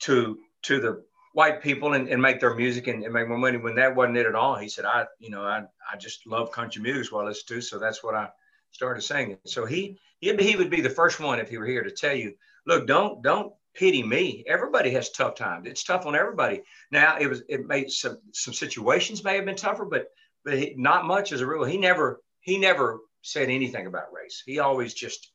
to 0.00 0.38
to 0.62 0.80
the 0.80 1.02
white 1.32 1.62
people 1.62 1.94
and, 1.94 2.08
and 2.08 2.20
make 2.20 2.40
their 2.40 2.54
music 2.54 2.88
and, 2.88 3.04
and, 3.04 3.14
make 3.14 3.28
more 3.28 3.38
money. 3.38 3.56
When 3.56 3.76
that 3.76 3.94
wasn't 3.94 4.18
it 4.18 4.26
at 4.26 4.34
all, 4.34 4.56
he 4.56 4.68
said, 4.68 4.84
I 4.84 5.06
you 5.18 5.30
know 5.30 5.42
I 5.42 5.62
I 5.92 5.96
just 5.96 6.26
love 6.26 6.52
country 6.52 6.82
music 6.82 7.02
as 7.02 7.12
well 7.12 7.28
as 7.28 7.42
too, 7.42 7.60
so 7.60 7.78
that's 7.78 8.02
what 8.02 8.14
I 8.14 8.28
started 8.72 9.02
singing. 9.02 9.38
So 9.46 9.64
he 9.64 9.98
he 10.20 10.34
he 10.36 10.56
would 10.56 10.70
be 10.70 10.80
the 10.80 10.90
first 10.90 11.20
one 11.20 11.38
if 11.38 11.48
he 11.48 11.58
were 11.58 11.66
here 11.66 11.82
to 11.82 11.90
tell 11.90 12.14
you 12.14 12.34
look, 12.66 12.86
don't 12.86 13.22
don't 13.22 13.52
pity 13.74 14.02
me. 14.02 14.44
Everybody 14.46 14.90
has 14.90 15.10
tough 15.10 15.34
times. 15.34 15.66
It's 15.66 15.84
tough 15.84 16.06
on 16.06 16.16
everybody. 16.16 16.62
Now 16.90 17.18
it 17.18 17.28
was 17.28 17.42
it 17.48 17.66
made 17.66 17.90
some 17.90 18.18
some 18.32 18.54
situations 18.54 19.24
may 19.24 19.36
have 19.36 19.44
been 19.44 19.56
tougher, 19.56 19.84
but 19.84 20.08
but 20.44 20.58
he, 20.58 20.74
not 20.76 21.06
much 21.06 21.32
as 21.32 21.40
a 21.40 21.46
rule. 21.46 21.64
He 21.64 21.78
never 21.78 22.20
he 22.40 22.58
never 22.58 23.00
said 23.22 23.50
anything 23.50 23.86
about 23.86 24.12
race. 24.12 24.42
He 24.44 24.58
always 24.58 24.94
just 24.94 25.30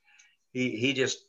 he 0.52 0.72
he 0.72 0.94
just 0.94 1.20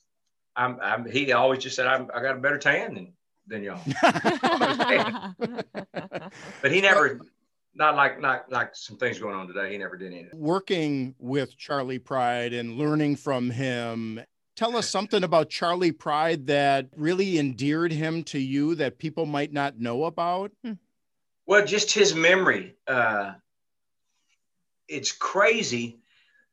I'm, 0.57 0.79
I'm 0.81 1.11
he 1.11 1.33
always 1.33 1.63
just 1.63 1.77
said 1.77 1.87
I'm, 1.87 2.11
I 2.15 2.23
got 2.23 2.37
a 2.37 2.41
better 2.41 2.59
tan 2.59 2.95
than 2.95 3.13
than 3.47 3.63
y'all. 3.63 3.81
but 6.63 6.73
he 6.73 6.81
never 6.81 7.21
not 7.75 7.95
like 7.95 8.21
not 8.21 8.51
like 8.51 8.75
some 8.75 8.97
things 8.97 9.19
going 9.19 9.35
on 9.35 9.47
today. 9.47 9.73
He 9.73 9.79
never 9.79 9.97
did 9.97 10.13
anything. 10.13 10.39
Working 10.39 11.15
with 11.19 11.57
Charley 11.57 11.99
Pride 11.99 12.53
and 12.53 12.77
learning 12.77 13.17
from 13.17 13.51
him 13.51 14.21
tell 14.57 14.77
us 14.77 14.89
something 14.89 15.23
about 15.23 15.51
Charley 15.51 15.93
Pride 15.93 16.47
that 16.47 16.89
really 16.97 17.39
endeared 17.39 17.93
him 17.93 18.25
to 18.25 18.39
you 18.39 18.75
that 18.77 18.99
people 18.99 19.27
might 19.27 19.53
not 19.53 19.79
know 19.79 20.05
about? 20.05 20.51
Hmm. 20.65 20.73
Well, 21.47 21.65
just 21.65 21.93
his 21.93 22.15
memory. 22.15 22.75
Uh, 22.89 23.35
it's 24.89 25.13
crazy 25.13 26.01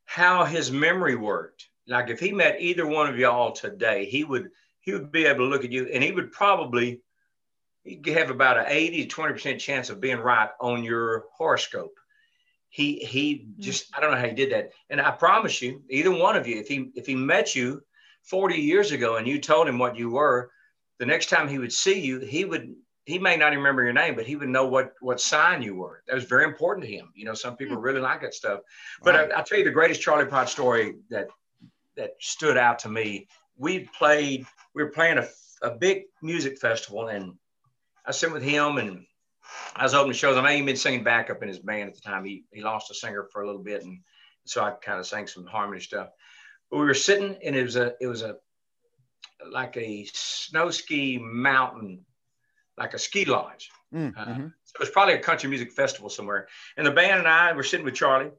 how 0.06 0.44
his 0.44 0.72
memory 0.72 1.16
worked. 1.16 1.70
Like 1.88 2.10
if 2.10 2.20
he 2.20 2.32
met 2.32 2.62
either 2.62 2.86
one 2.86 3.10
of 3.10 3.18
y'all 3.18 3.52
today, 3.52 4.06
he 4.06 4.24
would 4.24 4.52
he 4.84 4.94
would 4.94 5.12
be 5.12 5.26
able 5.26 5.46
to 5.46 5.50
look 5.50 5.64
at 5.64 5.72
you 5.72 5.88
and 5.92 6.04
he 6.04 6.12
would 6.12 6.32
probably 6.32 7.02
he'd 7.84 8.06
have 8.08 8.30
about 8.30 8.58
an 8.58 8.66
80 8.68 9.06
to 9.06 9.16
20% 9.16 9.60
chance 9.60 9.90
of 9.90 10.00
being 10.00 10.18
right 10.18 10.50
on 10.60 10.84
your 10.84 11.26
horoscope. 11.36 11.98
He 12.70 12.98
he 13.00 13.46
hmm. 13.46 13.62
just 13.62 13.96
I 13.96 14.02
don't 14.02 14.12
know 14.12 14.18
how 14.18 14.28
he 14.28 14.34
did 14.34 14.52
that. 14.52 14.72
And 14.90 15.00
I 15.00 15.12
promise 15.12 15.62
you, 15.62 15.84
either 15.90 16.12
one 16.12 16.36
of 16.36 16.48
you, 16.48 16.60
if 16.60 16.68
he 16.68 16.92
if 16.96 17.06
he 17.06 17.16
met 17.16 17.56
you 17.56 17.82
40 18.24 18.56
years 18.56 18.92
ago 18.92 19.18
and 19.18 19.28
you 19.28 19.40
told 19.40 19.68
him 19.68 19.78
what 19.78 19.98
you 19.98 20.10
were, 20.10 20.50
the 20.98 21.06
next 21.06 21.30
time 21.30 21.48
he 21.48 21.60
would 21.60 21.74
see 21.74 22.00
you, 22.00 22.20
he 22.20 22.46
would 22.46 22.76
he 23.06 23.20
may 23.20 23.36
not 23.36 23.48
even 23.48 23.60
remember 23.60 23.84
your 23.84 23.94
name, 23.94 24.16
but 24.16 24.26
he 24.26 24.36
would 24.36 24.50
know 24.50 24.66
what 24.66 24.94
what 25.02 25.22
sign 25.22 25.62
you 25.62 25.76
were. 25.76 26.02
That 26.08 26.16
was 26.16 26.24
very 26.24 26.46
important 26.46 26.86
to 26.86 26.92
him. 26.92 27.12
You 27.16 27.26
know, 27.26 27.34
some 27.34 27.56
people 27.56 27.78
hmm. 27.78 27.84
really 27.84 28.02
like 28.02 28.22
that 28.22 28.34
stuff. 28.34 28.62
But 29.04 29.16
right. 29.16 29.32
I, 29.32 29.38
will 29.38 29.44
tell 29.44 29.60
you 29.60 29.66
the 29.66 29.72
greatest 29.72 30.02
Charley 30.02 30.26
Pride 30.26 30.50
story 30.50 30.96
that 31.10 31.28
that 31.96 32.14
stood 32.20 32.58
out 32.58 32.80
to 32.80 32.90
me. 32.90 33.28
We 33.56 33.88
played. 33.98 34.46
We 34.74 34.84
were 34.84 34.90
playing 34.90 35.18
a, 35.18 35.28
a 35.62 35.72
big 35.72 36.04
music 36.22 36.60
festival, 36.60 37.08
and 37.08 37.34
I 38.06 38.12
sat 38.12 38.32
with 38.32 38.44
him, 38.44 38.78
and 38.78 39.06
I 39.76 39.84
was 39.84 39.94
opening 39.94 40.14
shows. 40.14 40.36
I 40.36 40.40
mean, 40.40 40.44
may 40.44 40.56
even 40.56 40.66
been 40.68 40.76
singing 40.76 41.04
backup 41.04 41.42
in 41.42 41.48
his 41.48 41.60
band 41.60 41.90
at 41.90 41.96
the 41.96 42.02
time. 42.02 42.26
He 42.26 42.46
he 42.52 42.62
lost 42.62 42.92
a 42.92 42.94
singer 42.94 43.28
for 43.32 43.42
a 43.42 43.46
little 43.46 43.64
bit, 43.64 43.84
and 43.84 44.00
so 44.46 44.64
I 44.64 44.72
kind 44.72 45.00
of 45.00 45.08
sang 45.08 45.28
some 45.28 45.46
harmony 45.46 45.82
stuff. 45.82 46.10
But 46.70 46.80
we 46.80 46.86
were 46.86 46.94
sitting, 46.94 47.38
and 47.44 47.56
it 47.56 47.64
was 47.64 47.76
a 47.76 47.94
it 48.02 48.08
was 48.08 48.22
a 48.22 48.38
like 49.50 49.76
a 49.78 50.06
snow 50.14 50.70
ski 50.70 51.18
mountain, 51.18 52.06
like 52.78 52.94
a 52.94 53.00
ski 53.00 53.26
lodge. 53.26 53.70
Mm, 53.94 54.18
uh, 54.18 54.26
mm-hmm. 54.26 54.48
so 54.64 54.74
it 54.76 54.80
was 54.80 54.90
probably 54.90 55.14
a 55.16 55.20
country 55.20 55.50
music 55.50 55.72
festival 55.72 56.10
somewhere. 56.10 56.48
And 56.78 56.88
the 56.88 56.92
band 56.92 57.20
and 57.20 57.28
I 57.28 57.54
were 57.54 57.64
sitting 57.64 57.86
with 57.86 57.96
Charley, 57.96 58.32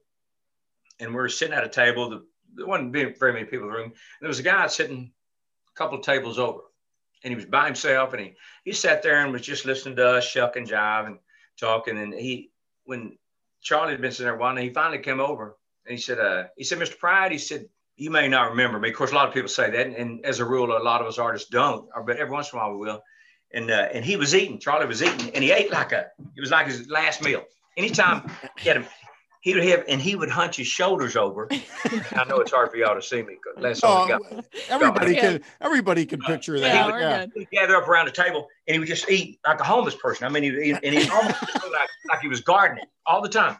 and 0.98 1.10
we 1.10 1.16
were 1.16 1.28
sitting 1.28 1.54
at 1.54 1.64
a 1.64 1.68
table. 1.68 2.10
The, 2.10 2.26
there 2.56 2.66
wasn't 2.66 2.92
very 2.92 3.32
many 3.32 3.44
people 3.44 3.66
in 3.66 3.72
the 3.72 3.78
room. 3.78 3.90
And 3.90 3.94
there 4.20 4.28
was 4.28 4.38
a 4.38 4.44
guy 4.44 4.66
sitting 4.68 5.12
a 5.74 5.78
couple 5.78 5.98
tables 5.98 6.38
over, 6.38 6.60
and 7.22 7.30
he 7.30 7.36
was 7.36 7.46
by 7.46 7.66
himself. 7.66 8.12
And 8.12 8.22
he 8.22 8.34
he 8.64 8.72
sat 8.72 9.02
there 9.02 9.22
and 9.22 9.32
was 9.32 9.42
just 9.42 9.64
listening 9.64 9.96
to 9.96 10.08
us 10.08 10.24
shuck 10.24 10.56
and 10.56 10.68
jive 10.68 11.06
and 11.06 11.18
talking. 11.58 11.98
And 11.98 12.14
he 12.14 12.50
when 12.84 13.18
Charley 13.62 13.92
had 13.92 14.00
been 14.00 14.12
sitting 14.12 14.26
there 14.26 14.36
one, 14.36 14.56
he 14.56 14.70
finally 14.70 14.98
came 14.98 15.20
over 15.20 15.56
and 15.86 15.96
he 15.96 16.00
said, 16.00 16.18
uh, 16.18 16.44
he 16.56 16.64
said, 16.64 16.78
Mr. 16.78 16.98
Pride, 16.98 17.32
he 17.32 17.38
said, 17.38 17.66
you 17.96 18.10
may 18.10 18.28
not 18.28 18.50
remember 18.50 18.78
me. 18.78 18.90
Of 18.90 18.96
course, 18.96 19.12
a 19.12 19.14
lot 19.14 19.28
of 19.28 19.34
people 19.34 19.48
say 19.48 19.70
that, 19.70 19.86
and, 19.86 19.94
and 19.94 20.26
as 20.26 20.40
a 20.40 20.44
rule, 20.44 20.76
a 20.76 20.82
lot 20.82 21.00
of 21.00 21.06
us 21.06 21.18
artists 21.18 21.48
don't, 21.48 21.88
but 22.06 22.16
every 22.16 22.32
once 22.32 22.52
in 22.52 22.58
a 22.58 22.62
while 22.62 22.72
we 22.72 22.86
will. 22.86 23.02
And 23.52 23.70
uh, 23.70 23.88
and 23.92 24.04
he 24.04 24.16
was 24.16 24.34
eating. 24.34 24.58
Charley 24.58 24.86
was 24.86 25.00
eating, 25.00 25.30
and 25.32 25.44
he 25.44 25.52
ate 25.52 25.70
like 25.70 25.92
a. 25.92 26.06
It 26.36 26.40
was 26.40 26.50
like 26.50 26.66
his 26.66 26.88
last 26.88 27.22
meal. 27.22 27.44
Anytime 27.76 28.28
he 28.58 28.68
had 28.68 28.78
him, 28.78 28.86
he 29.44 29.52
would 29.52 29.64
have, 29.64 29.84
and 29.88 30.00
he 30.00 30.16
would 30.16 30.30
hunch 30.30 30.56
his 30.56 30.66
shoulders 30.66 31.16
over. 31.16 31.46
I 31.52 32.24
know 32.26 32.38
it's 32.38 32.50
hard 32.50 32.70
for 32.70 32.78
y'all 32.78 32.94
to 32.94 33.02
see 33.02 33.22
me 33.22 33.34
because 33.34 33.62
that's 33.62 33.84
all 33.84 34.10
oh, 34.10 34.40
everybody 34.70 35.14
can 35.14 35.42
everybody 35.60 36.06
can 36.06 36.20
picture 36.20 36.58
that. 36.58 36.74
Yeah, 36.74 36.98
yeah. 36.98 37.26
He'd 37.34 37.50
gather 37.50 37.76
up 37.76 37.86
around 37.86 38.06
the 38.06 38.12
table, 38.12 38.48
and 38.66 38.74
he 38.74 38.78
would 38.78 38.88
just 38.88 39.06
eat 39.10 39.40
like 39.46 39.60
a 39.60 39.64
homeless 39.64 39.96
person. 39.96 40.24
I 40.24 40.30
mean, 40.30 40.44
he, 40.44 40.70
and 40.70 40.82
he 40.82 41.10
almost 41.10 41.42
like, 41.54 41.90
like 42.08 42.20
he 42.22 42.28
was 42.28 42.40
gardening 42.40 42.86
all 43.04 43.20
the 43.20 43.28
time, 43.28 43.58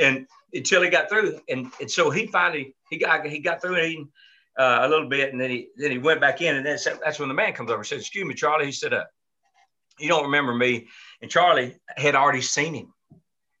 and 0.00 0.26
until 0.52 0.82
he 0.82 0.90
got 0.90 1.08
through, 1.08 1.38
and, 1.48 1.70
and 1.80 1.88
so 1.88 2.10
he 2.10 2.26
finally 2.26 2.74
he 2.90 2.98
got 2.98 3.24
he 3.24 3.38
got 3.38 3.62
through 3.62 3.78
eating 3.78 4.08
uh, 4.58 4.80
a 4.82 4.88
little 4.88 5.08
bit, 5.08 5.30
and 5.30 5.40
then 5.40 5.50
he 5.50 5.68
then 5.76 5.92
he 5.92 5.98
went 5.98 6.20
back 6.20 6.42
in, 6.42 6.56
and 6.56 6.66
then 6.66 6.76
that's 7.04 7.20
when 7.20 7.28
the 7.28 7.36
man 7.36 7.52
comes 7.52 7.70
over 7.70 7.78
and 7.78 7.86
says, 7.86 8.00
"Excuse 8.00 8.26
me, 8.26 8.34
Charley." 8.34 8.66
He 8.66 8.72
said, 8.72 8.92
uh, 8.94 9.04
"You 10.00 10.08
don't 10.08 10.24
remember 10.24 10.56
me?" 10.56 10.88
And 11.22 11.30
Charley 11.30 11.76
had 11.96 12.16
already 12.16 12.40
seen 12.40 12.74
him. 12.74 12.92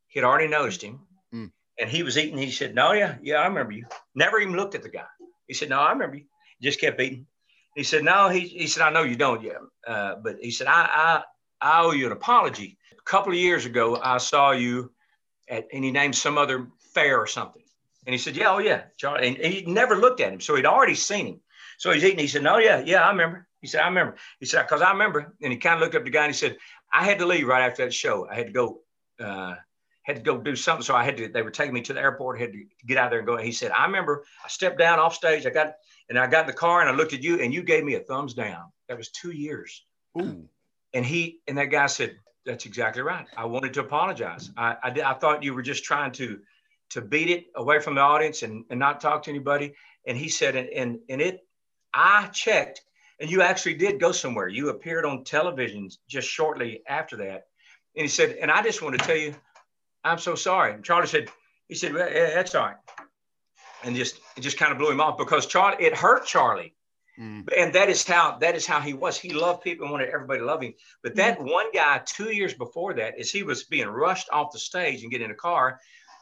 He 0.08 0.18
had 0.18 0.26
already 0.26 0.48
noticed 0.48 0.82
him. 0.82 1.06
And 1.80 1.88
he 1.88 2.02
was 2.02 2.18
eating. 2.18 2.38
He 2.38 2.50
said, 2.50 2.74
"No, 2.74 2.92
yeah, 2.92 3.16
yeah, 3.22 3.36
I 3.36 3.46
remember 3.46 3.72
you." 3.72 3.86
Never 4.14 4.38
even 4.38 4.56
looked 4.56 4.74
at 4.74 4.82
the 4.82 4.90
guy. 4.90 5.06
He 5.46 5.54
said, 5.54 5.70
"No, 5.70 5.80
I 5.80 5.92
remember 5.92 6.16
you." 6.16 6.24
Just 6.60 6.80
kept 6.80 7.00
eating. 7.00 7.26
He 7.74 7.84
said, 7.84 8.04
"No," 8.04 8.28
he, 8.28 8.40
he 8.40 8.66
said, 8.66 8.82
"I 8.82 8.90
know 8.90 9.02
you 9.02 9.16
don't 9.16 9.42
yet," 9.42 9.56
uh, 9.86 10.16
but 10.22 10.36
he 10.40 10.50
said, 10.50 10.66
I, 10.66 10.82
"I 10.82 11.22
I 11.60 11.82
owe 11.82 11.92
you 11.92 12.06
an 12.06 12.12
apology. 12.12 12.78
A 12.98 13.02
couple 13.02 13.32
of 13.32 13.38
years 13.38 13.64
ago, 13.64 13.98
I 14.02 14.18
saw 14.18 14.50
you." 14.52 14.92
at, 15.50 15.66
and 15.72 15.84
he 15.84 15.90
named 15.90 16.14
some 16.14 16.38
other 16.38 16.68
fair 16.94 17.18
or 17.18 17.26
something. 17.26 17.62
And 18.06 18.14
he 18.14 18.18
said, 18.18 18.36
yeah, 18.36 18.50
oh 18.50 18.58
yeah, 18.58 18.84
Charley. 18.96 19.28
And 19.28 19.52
he 19.52 19.62
never 19.66 19.96
looked 19.96 20.20
at 20.20 20.32
him. 20.32 20.40
So 20.40 20.54
he'd 20.54 20.64
already 20.64 20.94
seen 20.94 21.26
him. 21.26 21.40
So 21.78 21.90
he's 21.92 22.04
eating. 22.04 22.18
He 22.18 22.28
said, 22.28 22.42
no, 22.42 22.58
yeah, 22.58 22.82
yeah, 22.84 23.04
I 23.04 23.10
remember. 23.10 23.46
He 23.60 23.66
said, 23.66 23.82
I 23.82 23.88
remember. 23.88 24.16
He 24.38 24.46
said, 24.46 24.62
because 24.62 24.80
I 24.80 24.92
remember. 24.92 25.34
And 25.42 25.52
he 25.52 25.58
kind 25.58 25.74
of 25.74 25.80
looked 25.80 25.94
up 25.94 26.04
the 26.04 26.10
guy 26.10 26.24
and 26.24 26.34
he 26.34 26.38
said, 26.38 26.56
I 26.92 27.04
had 27.04 27.18
to 27.18 27.26
leave 27.26 27.46
right 27.46 27.68
after 27.68 27.84
that 27.84 27.92
show. 27.92 28.26
I 28.28 28.34
had 28.36 28.46
to 28.46 28.52
go, 28.52 28.80
uh, 29.20 29.56
had 30.10 30.24
to 30.24 30.30
go 30.30 30.38
do 30.38 30.56
something. 30.56 30.84
So 30.84 30.94
I 30.94 31.04
had 31.04 31.16
to, 31.16 31.28
they 31.28 31.42
were 31.42 31.50
taking 31.50 31.74
me 31.74 31.82
to 31.82 31.92
the 31.92 32.00
airport, 32.00 32.40
had 32.40 32.52
to 32.52 32.64
get 32.86 32.98
out 32.98 33.10
there 33.10 33.20
and 33.20 33.26
go. 33.26 33.36
And 33.36 33.44
he 33.44 33.52
said, 33.52 33.70
I 33.72 33.86
remember 33.86 34.24
I 34.44 34.48
stepped 34.48 34.78
down 34.78 34.98
off 34.98 35.14
stage. 35.14 35.46
I 35.46 35.50
got, 35.50 35.74
and 36.08 36.18
I 36.18 36.26
got 36.26 36.42
in 36.42 36.46
the 36.46 36.52
car 36.52 36.80
and 36.80 36.88
I 36.88 36.92
looked 36.92 37.12
at 37.12 37.22
you 37.22 37.40
and 37.40 37.52
you 37.52 37.62
gave 37.62 37.84
me 37.84 37.94
a 37.94 38.00
thumbs 38.00 38.34
down. 38.34 38.64
That 38.88 38.98
was 38.98 39.08
two 39.08 39.30
years. 39.30 39.84
Ooh. 40.20 40.48
And 40.92 41.04
he, 41.04 41.40
and 41.48 41.56
that 41.58 41.66
guy 41.66 41.86
said, 41.86 42.16
that's 42.44 42.66
exactly 42.66 43.02
right. 43.02 43.26
I 43.36 43.44
wanted 43.44 43.74
to 43.74 43.80
apologize. 43.80 44.50
I, 44.56 44.76
I, 44.82 44.90
did, 44.90 45.04
I 45.04 45.14
thought 45.14 45.42
you 45.42 45.54
were 45.54 45.62
just 45.62 45.84
trying 45.84 46.12
to, 46.12 46.40
to 46.90 47.00
beat 47.00 47.30
it 47.30 47.46
away 47.54 47.78
from 47.80 47.94
the 47.94 48.00
audience 48.00 48.42
and, 48.42 48.64
and 48.70 48.80
not 48.80 49.00
talk 49.00 49.22
to 49.24 49.30
anybody. 49.30 49.74
And 50.06 50.18
he 50.18 50.28
said, 50.28 50.56
and, 50.56 50.68
and, 50.70 50.98
and 51.08 51.20
it, 51.20 51.46
I 51.94 52.26
checked 52.28 52.82
and 53.20 53.30
you 53.30 53.42
actually 53.42 53.74
did 53.74 54.00
go 54.00 54.12
somewhere. 54.12 54.48
You 54.48 54.70
appeared 54.70 55.04
on 55.04 55.24
television 55.24 55.90
just 56.08 56.26
shortly 56.26 56.82
after 56.88 57.16
that. 57.18 57.46
And 57.94 58.02
he 58.02 58.08
said, 58.08 58.36
and 58.40 58.50
I 58.50 58.62
just 58.62 58.82
want 58.82 58.98
to 58.98 59.04
tell 59.04 59.16
you, 59.16 59.34
I'm 60.04 60.18
so 60.18 60.34
sorry. 60.34 60.74
And 60.74 60.84
Charley 60.84 61.06
said, 61.06 61.28
he 61.68 61.74
said, 61.74 61.92
well, 61.92 62.10
yeah, 62.10 62.34
that's 62.34 62.54
all 62.54 62.66
right. 62.66 62.76
And 63.84 63.96
just, 63.96 64.20
it 64.36 64.40
just 64.40 64.58
kind 64.58 64.72
of 64.72 64.78
blew 64.78 64.90
him 64.90 65.00
off 65.00 65.18
because 65.18 65.46
Charley, 65.46 65.84
it 65.84 65.94
hurt 65.94 66.26
Charley. 66.26 66.74
Mm. 67.18 67.48
And 67.56 67.72
that 67.74 67.88
is 67.88 68.06
how, 68.06 68.38
that 68.38 68.54
is 68.54 68.66
how 68.66 68.80
he 68.80 68.94
was. 68.94 69.18
He 69.18 69.32
loved 69.32 69.62
people 69.62 69.84
and 69.84 69.92
wanted 69.92 70.08
everybody 70.08 70.40
to 70.40 70.46
love 70.46 70.62
him. 70.62 70.74
But 71.02 71.16
that 71.16 71.38
mm. 71.38 71.50
one 71.50 71.70
guy, 71.72 72.00
two 72.04 72.34
years 72.34 72.54
before 72.54 72.94
that, 72.94 73.18
as 73.18 73.30
he 73.30 73.42
was 73.42 73.64
being 73.64 73.88
rushed 73.88 74.28
off 74.30 74.52
the 74.52 74.58
stage 74.58 75.02
and 75.02 75.10
get 75.10 75.22
in 75.22 75.30
a 75.30 75.34
car, 75.34 75.80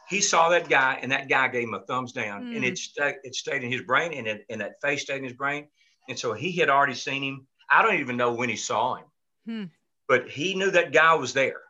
he 0.09 0.21
saw 0.21 0.49
that 0.49 0.69
guy 0.69 0.99
and 1.01 1.11
that 1.11 1.29
guy 1.29 1.47
gave 1.47 1.67
him 1.67 1.73
a 1.73 1.81
thumbs 1.81 2.11
down 2.11 2.45
mm. 2.45 2.55
and 2.55 2.65
it, 2.65 2.77
st- 2.77 3.17
it 3.23 3.35
stayed 3.35 3.63
in 3.63 3.71
his 3.71 3.81
brain 3.81 4.13
and, 4.13 4.27
it, 4.27 4.45
and 4.49 4.61
that 4.61 4.81
face 4.81 5.03
stayed 5.03 5.17
in 5.17 5.23
his 5.23 5.33
brain. 5.33 5.67
And 6.09 6.17
so 6.17 6.33
he 6.33 6.51
had 6.53 6.69
already 6.69 6.95
seen 6.95 7.23
him. 7.23 7.47
I 7.69 7.83
don't 7.83 7.99
even 7.99 8.17
know 8.17 8.33
when 8.33 8.49
he 8.49 8.55
saw 8.55 8.95
him, 8.95 9.05
hmm. 9.45 9.63
but 10.07 10.27
he 10.27 10.55
knew 10.55 10.71
that 10.71 10.91
guy 10.91 11.13
was 11.13 11.33
there. 11.33 11.61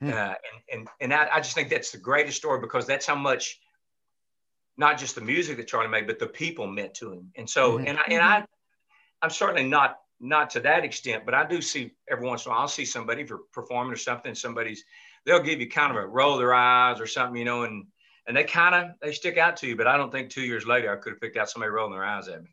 Hmm. 0.00 0.10
Uh, 0.10 0.12
and 0.12 0.34
and, 0.72 0.88
and 1.00 1.14
I, 1.14 1.28
I, 1.34 1.40
just 1.40 1.54
think 1.54 1.70
that's 1.70 1.90
the 1.90 1.98
greatest 1.98 2.36
story 2.36 2.60
because 2.60 2.86
that's 2.86 3.04
how 3.04 3.16
much, 3.16 3.58
not 4.76 4.96
just 4.96 5.16
the 5.16 5.20
music 5.20 5.56
that 5.56 5.66
Charley 5.66 5.88
made, 5.88 6.06
but 6.06 6.20
the 6.20 6.26
people 6.26 6.68
meant 6.68 6.94
to 6.94 7.12
him. 7.12 7.32
And 7.36 7.50
so, 7.50 7.72
mm-hmm. 7.72 7.88
and 7.88 7.98
I, 7.98 8.02
and 8.08 8.22
I, 8.22 8.44
I'm 9.22 9.30
certainly 9.30 9.68
not 9.68 9.96
not 10.20 10.50
to 10.50 10.60
that 10.60 10.84
extent, 10.84 11.24
but 11.24 11.34
I 11.34 11.46
do 11.46 11.60
see 11.60 11.92
every 12.10 12.26
once 12.26 12.44
in 12.44 12.50
a 12.50 12.52
while 12.52 12.62
I'll 12.62 12.68
see 12.68 12.84
somebody 12.84 13.24
for 13.24 13.40
performing 13.52 13.92
or 13.92 13.96
something. 13.96 14.34
Somebody's 14.34 14.84
they'll 15.24 15.42
give 15.42 15.60
you 15.60 15.68
kind 15.68 15.90
of 15.90 16.02
a 16.02 16.06
roll 16.06 16.38
their 16.38 16.54
eyes 16.54 17.00
or 17.00 17.06
something, 17.06 17.36
you 17.36 17.44
know, 17.44 17.64
and 17.64 17.86
and 18.26 18.36
they 18.36 18.44
kind 18.44 18.74
of 18.74 18.92
they 19.00 19.12
stick 19.12 19.36
out 19.36 19.56
to 19.58 19.66
you. 19.66 19.76
But 19.76 19.88
I 19.88 19.96
don't 19.96 20.12
think 20.12 20.30
two 20.30 20.42
years 20.42 20.66
later 20.66 20.92
I 20.92 20.96
could 20.96 21.14
have 21.14 21.20
picked 21.20 21.36
out 21.36 21.50
somebody 21.50 21.70
rolling 21.70 21.92
their 21.92 22.04
eyes 22.04 22.28
at 22.28 22.42
me. 22.42 22.50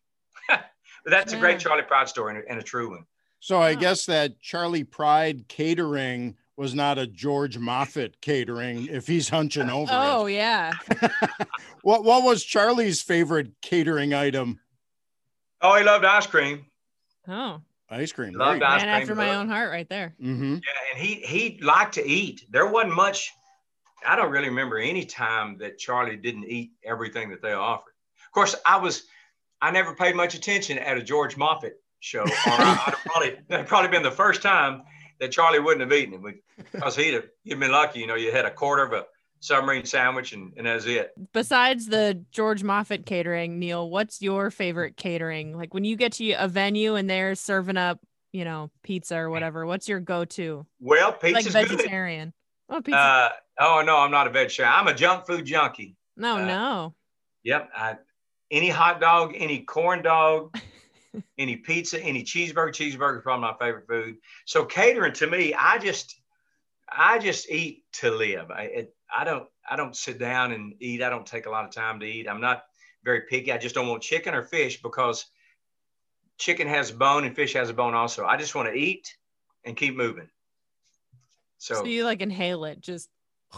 But 1.04 1.12
that's 1.12 1.34
yeah. 1.34 1.38
a 1.38 1.42
great 1.42 1.60
Charley 1.60 1.84
Pride 1.84 2.10
story 2.10 2.34
and 2.34 2.44
a, 2.44 2.50
and 2.50 2.60
a 2.60 2.64
true 2.64 2.90
one. 2.90 3.06
So 3.40 3.62
I 3.62 3.76
guess 3.76 4.08
that 4.08 4.42
Charley 4.42 4.84
Pride 4.84 5.48
catering 5.48 6.36
was 6.58 6.74
not 6.74 6.98
a 6.98 7.06
George 7.08 7.58
Moffett 7.58 8.14
catering 8.22 8.88
if 8.88 9.08
he's 9.08 9.30
hunching 9.30 9.70
over. 9.70 9.92
Oh 9.94 10.26
it. 10.26 10.34
yeah. 10.34 10.74
what 11.82 12.04
what 12.04 12.24
was 12.24 12.44
Charley's 12.44 13.02
favorite 13.02 13.52
catering 13.62 14.14
item? 14.14 14.60
Oh, 15.62 15.76
he 15.78 15.84
loved 15.84 16.06
ice 16.06 16.28
cream. 16.28 16.66
Oh. 17.28 17.62
Ice 17.90 18.12
cream. 18.12 18.32
He 18.32 18.36
loved 18.36 18.64
ice 18.64 18.82
cream. 18.82 18.90
after 18.94 19.16
my 19.16 19.36
own 19.36 19.48
heart 19.48 19.70
right 19.72 19.88
there. 19.90 20.16
Mm-hmm. 20.22 20.56
Yeah, 20.56 20.94
and 20.94 21.02
he 21.02 21.16
he 21.16 21.60
liked 21.62 21.94
to 21.96 22.06
eat. 22.08 22.46
There 22.50 22.68
wasn't 22.68 22.96
much. 22.96 23.32
I 24.08 24.16
don't 24.16 24.32
really 24.32 24.50
remember 24.50 24.78
any 24.78 25.06
time 25.06 25.58
that 25.60 25.78
Charley 25.78 26.16
didn't 26.16 26.46
eat 26.46 26.72
everything 26.84 27.30
that 27.30 27.42
they 27.42 27.54
offered. 27.54 27.94
Of 28.28 28.32
course, 28.34 28.56
I 28.66 28.78
was 28.78 29.04
I 29.62 29.72
never 29.72 29.96
paid 29.96 30.16
much 30.16 30.36
attention 30.36 30.78
at 30.78 30.98
a 30.98 31.04
George 31.04 31.36
Moffett 31.38 31.74
show. 32.00 32.22
Or 32.24 32.28
I'd 32.46 32.96
probably 33.06 33.38
that'd 33.50 33.68
probably 33.68 33.90
been 33.90 34.04
the 34.04 34.12
first 34.12 34.42
time 34.42 34.82
that 35.20 35.32
Charley 35.32 35.60
wouldn't 35.60 35.82
have 35.82 35.98
eaten 35.98 36.26
it 36.26 36.44
because 36.72 36.96
he'd 36.96 37.14
have 37.14 37.26
you'd 37.44 37.60
been 37.60 37.72
lucky. 37.72 38.00
You 38.00 38.08
know, 38.08 38.16
you 38.16 38.32
had 38.32 38.46
a 38.46 38.52
quarter 38.52 38.84
of 38.84 38.94
a 38.94 39.06
submarine 39.40 39.86
sandwich 39.86 40.34
and, 40.34 40.54
and 40.58 40.66
that's 40.66 40.86
it. 40.86 41.12
Besides 41.34 41.88
the 41.88 42.24
George 42.32 42.64
Moffett 42.64 43.06
catering, 43.06 43.60
Neal, 43.60 43.90
what's 43.90 44.22
your 44.22 44.50
favorite 44.52 44.98
catering? 44.98 45.58
Like 45.58 45.74
when 45.74 45.84
you 45.84 45.96
get 45.96 46.14
to 46.14 46.32
a 46.34 46.48
venue 46.48 46.96
and 46.96 47.10
they're 47.10 47.36
serving 47.36 47.78
up, 47.78 48.00
you 48.32 48.44
know, 48.44 48.72
pizza 48.84 49.18
or 49.18 49.30
whatever, 49.30 49.66
what's 49.66 49.88
your 49.88 50.00
go-to? 50.00 50.66
Well, 50.80 51.14
pizza's 51.14 51.54
like 51.54 51.68
vegetarian. 51.68 52.34
Good. 52.70 52.76
Oh, 52.78 52.82
pizza. 52.82 53.00
Uh, 53.00 53.30
oh 53.60 53.84
no, 53.86 53.98
I'm 53.98 54.12
not 54.12 54.28
a 54.28 54.32
vegetarian. 54.32 54.74
I'm 54.76 54.88
a 54.88 54.94
junk 54.94 55.28
food 55.28 55.46
junkie. 55.46 55.96
No, 56.18 56.38
uh, 56.38 56.46
no. 56.46 56.96
Yep, 57.44 57.70
I 57.76 57.96
any 58.52 58.70
hot 58.70 59.00
dog, 59.00 59.34
any 59.38 59.60
corn 59.60 60.02
dog, 60.02 60.58
any 61.38 61.56
pizza, 61.58 62.02
any 62.02 62.24
cheeseburger. 62.24 62.70
Cheeseburger 62.70 63.18
is 63.18 63.24
probably 63.24 63.42
my 63.42 63.56
favorite 63.60 63.88
food. 63.88 64.18
So 64.46 64.66
catering 64.66 65.14
to 65.14 65.28
me, 65.28 65.54
I 65.54 65.78
just, 65.78 66.16
I 66.90 67.20
just 67.20 67.50
eat 67.50 67.84
to 67.94 68.12
live. 68.12 68.52
I, 68.52 68.64
it, 68.64 68.96
I 69.16 69.24
don't, 69.24 69.48
I 69.70 69.76
don't 69.76 69.96
sit 69.96 70.20
down 70.20 70.52
and 70.52 70.74
eat. 70.80 71.02
I 71.02 71.10
don't 71.10 71.26
take 71.26 71.46
a 71.46 71.50
lot 71.50 71.66
of 71.66 71.72
time 71.72 72.00
to 72.00 72.06
eat. 72.06 72.28
I'm 72.28 72.42
not 72.42 72.64
very 73.04 73.22
picky. 73.22 73.52
I 73.52 73.58
just 73.58 73.76
don't 73.76 73.88
want 73.88 74.04
chicken 74.04 74.34
or 74.34 74.44
fish 74.44 74.82
because 74.82 75.26
chicken 76.38 76.68
has 76.68 76.92
a 76.92 76.96
bone 76.96 77.24
and 77.24 77.36
fish 77.36 77.54
has 77.54 77.70
a 77.70 77.74
bone 77.74 77.94
also. 77.94 78.26
I 78.26 78.38
just 78.38 78.56
want 78.56 78.70
to 78.70 78.76
eat 78.76 79.16
and 79.64 79.76
keep 79.76 79.96
moving. 79.96 80.30
So, 81.58 81.76
so 81.76 81.86
you 81.86 82.04
like 82.04 82.22
inhale 82.22 82.66
it, 82.66 82.82
just 82.82 83.10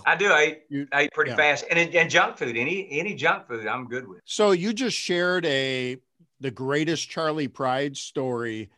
I 0.05 0.15
do. 0.15 0.29
I 0.29 0.43
eat, 0.43 0.61
you, 0.69 0.87
I 0.91 1.03
eat 1.03 1.11
pretty 1.13 1.31
yeah. 1.31 1.37
fast, 1.37 1.65
and 1.69 1.93
and 1.93 2.09
junk 2.09 2.37
food. 2.37 2.55
Any 2.55 2.87
any 2.91 3.15
junk 3.15 3.47
food, 3.47 3.67
I'm 3.67 3.87
good 3.87 4.07
with. 4.07 4.21
So 4.25 4.51
you 4.51 4.73
just 4.73 4.97
shared 4.97 5.45
a 5.45 5.97
the 6.39 6.51
greatest 6.51 7.09
Charley 7.09 7.47
Pride 7.47 7.97
story. 7.97 8.69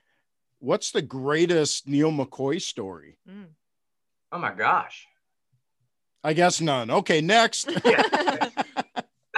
What's 0.59 0.91
the 0.91 1.01
greatest 1.01 1.87
Neal 1.87 2.11
McCoy 2.11 2.61
story? 2.61 3.17
Mm. 3.29 3.47
Oh 4.31 4.39
my 4.39 4.53
gosh. 4.53 5.07
I 6.23 6.33
guess 6.33 6.59
none. 6.59 6.91
Okay, 6.91 7.21
next. 7.21 7.69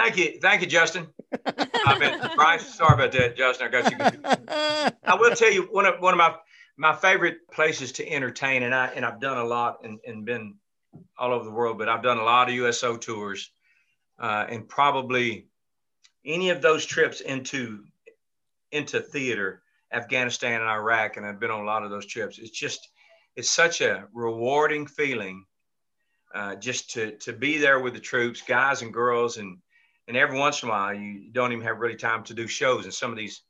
Thank 0.02 0.16
you, 0.16 0.40
thank 0.40 0.62
you, 0.62 0.66
Justin. 0.66 1.06
I've 1.86 2.00
been 2.00 2.18
Sorry 2.58 2.94
about 2.94 3.12
that, 3.12 3.36
Justin. 3.36 3.68
I 3.68 3.70
got 3.70 3.90
you. 3.92 4.96
I 5.04 5.14
will 5.14 5.34
tell 5.36 5.52
you 5.52 5.68
one 5.70 5.86
of 5.86 6.00
one 6.00 6.12
of 6.12 6.18
my 6.18 6.34
my 6.76 6.92
favorite 6.92 7.48
places 7.52 7.92
to 7.92 8.10
entertain, 8.10 8.64
and 8.64 8.74
I 8.74 8.86
and 8.88 9.04
I've 9.04 9.20
done 9.20 9.38
a 9.38 9.44
lot 9.44 9.84
and, 9.84 10.00
and 10.04 10.24
been 10.24 10.56
all 11.16 11.32
over 11.32 11.44
the 11.44 11.52
world, 11.52 11.78
but 11.78 11.88
I've 11.88 12.02
done 12.02 12.18
a 12.18 12.24
lot 12.24 12.48
of 12.48 12.54
USO 12.54 12.96
tours, 12.96 13.52
uh, 14.18 14.46
and 14.48 14.68
probably 14.68 15.46
any 16.24 16.50
of 16.50 16.62
those 16.62 16.84
trips 16.84 17.20
into 17.20 17.84
into 18.72 19.00
theater, 19.00 19.62
Afghanistan 19.92 20.60
and 20.60 20.70
Iraq, 20.70 21.16
and 21.16 21.26
I've 21.26 21.38
been 21.38 21.50
on 21.50 21.60
a 21.60 21.66
lot 21.66 21.84
of 21.84 21.90
those 21.90 22.06
trips. 22.06 22.38
It's 22.38 22.50
just 22.50 22.88
it's 23.36 23.50
such 23.50 23.80
a 23.80 24.06
rewarding 24.12 24.86
feeling 24.86 25.44
uh, 26.34 26.56
just 26.56 26.90
to 26.90 27.12
to 27.18 27.32
be 27.32 27.58
there 27.58 27.80
with 27.80 27.94
the 27.94 28.00
troops, 28.00 28.42
guys 28.42 28.82
and 28.82 28.92
girls, 28.92 29.36
and 29.36 29.58
and 30.08 30.16
every 30.16 30.38
once 30.38 30.62
in 30.62 30.68
a 30.68 30.72
while 30.72 30.94
you 30.94 31.30
don't 31.30 31.52
even 31.52 31.64
have 31.64 31.78
really 31.78 31.96
time 31.96 32.24
to 32.24 32.34
do 32.34 32.46
shows, 32.46 32.84
and 32.84 32.94
some 32.94 33.10
of 33.10 33.16
these 33.16 33.42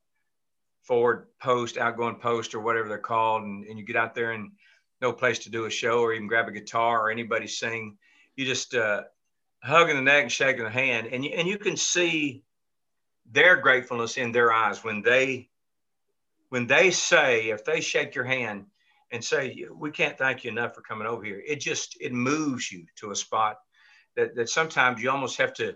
forward 0.82 1.28
post, 1.40 1.78
outgoing 1.78 2.16
post, 2.16 2.54
or 2.54 2.60
whatever 2.60 2.88
they're 2.88 2.98
called, 2.98 3.44
and, 3.44 3.64
and 3.66 3.78
you 3.78 3.84
get 3.84 3.96
out 3.96 4.14
there 4.14 4.32
and 4.32 4.50
no 5.00 5.12
place 5.12 5.40
to 5.40 5.50
do 5.50 5.64
a 5.64 5.70
show 5.70 6.00
or 6.00 6.12
even 6.12 6.26
grab 6.26 6.48
a 6.48 6.52
guitar 6.52 7.00
or 7.00 7.10
anybody 7.10 7.46
sing. 7.46 7.96
You 8.34 8.44
just 8.44 8.74
uh, 8.74 9.02
hugging 9.62 9.96
the 9.96 10.02
neck 10.02 10.22
and 10.22 10.32
shaking 10.32 10.64
the 10.64 10.70
hand, 10.70 11.06
and 11.06 11.24
you, 11.24 11.30
and 11.30 11.46
you 11.46 11.58
can 11.58 11.76
see 11.76 12.42
their 13.30 13.56
gratefulness 13.56 14.16
in 14.16 14.32
their 14.32 14.52
eyes 14.52 14.84
when 14.84 15.02
they 15.02 15.48
when 16.48 16.66
they 16.66 16.90
say 16.90 17.50
if 17.50 17.64
they 17.64 17.80
shake 17.80 18.14
your 18.14 18.24
hand 18.24 18.66
and 19.10 19.22
say 19.24 19.66
we 19.74 19.90
can't 19.90 20.18
thank 20.18 20.44
you 20.44 20.50
enough 20.50 20.74
for 20.74 20.80
coming 20.80 21.06
over 21.06 21.24
here. 21.24 21.42
It 21.46 21.60
just 21.60 21.96
it 22.00 22.12
moves 22.12 22.72
you 22.72 22.86
to 22.96 23.10
a 23.10 23.16
spot 23.16 23.58
that 24.16 24.34
that 24.34 24.48
sometimes 24.48 25.02
you 25.02 25.10
almost 25.10 25.38
have 25.38 25.54
to. 25.54 25.74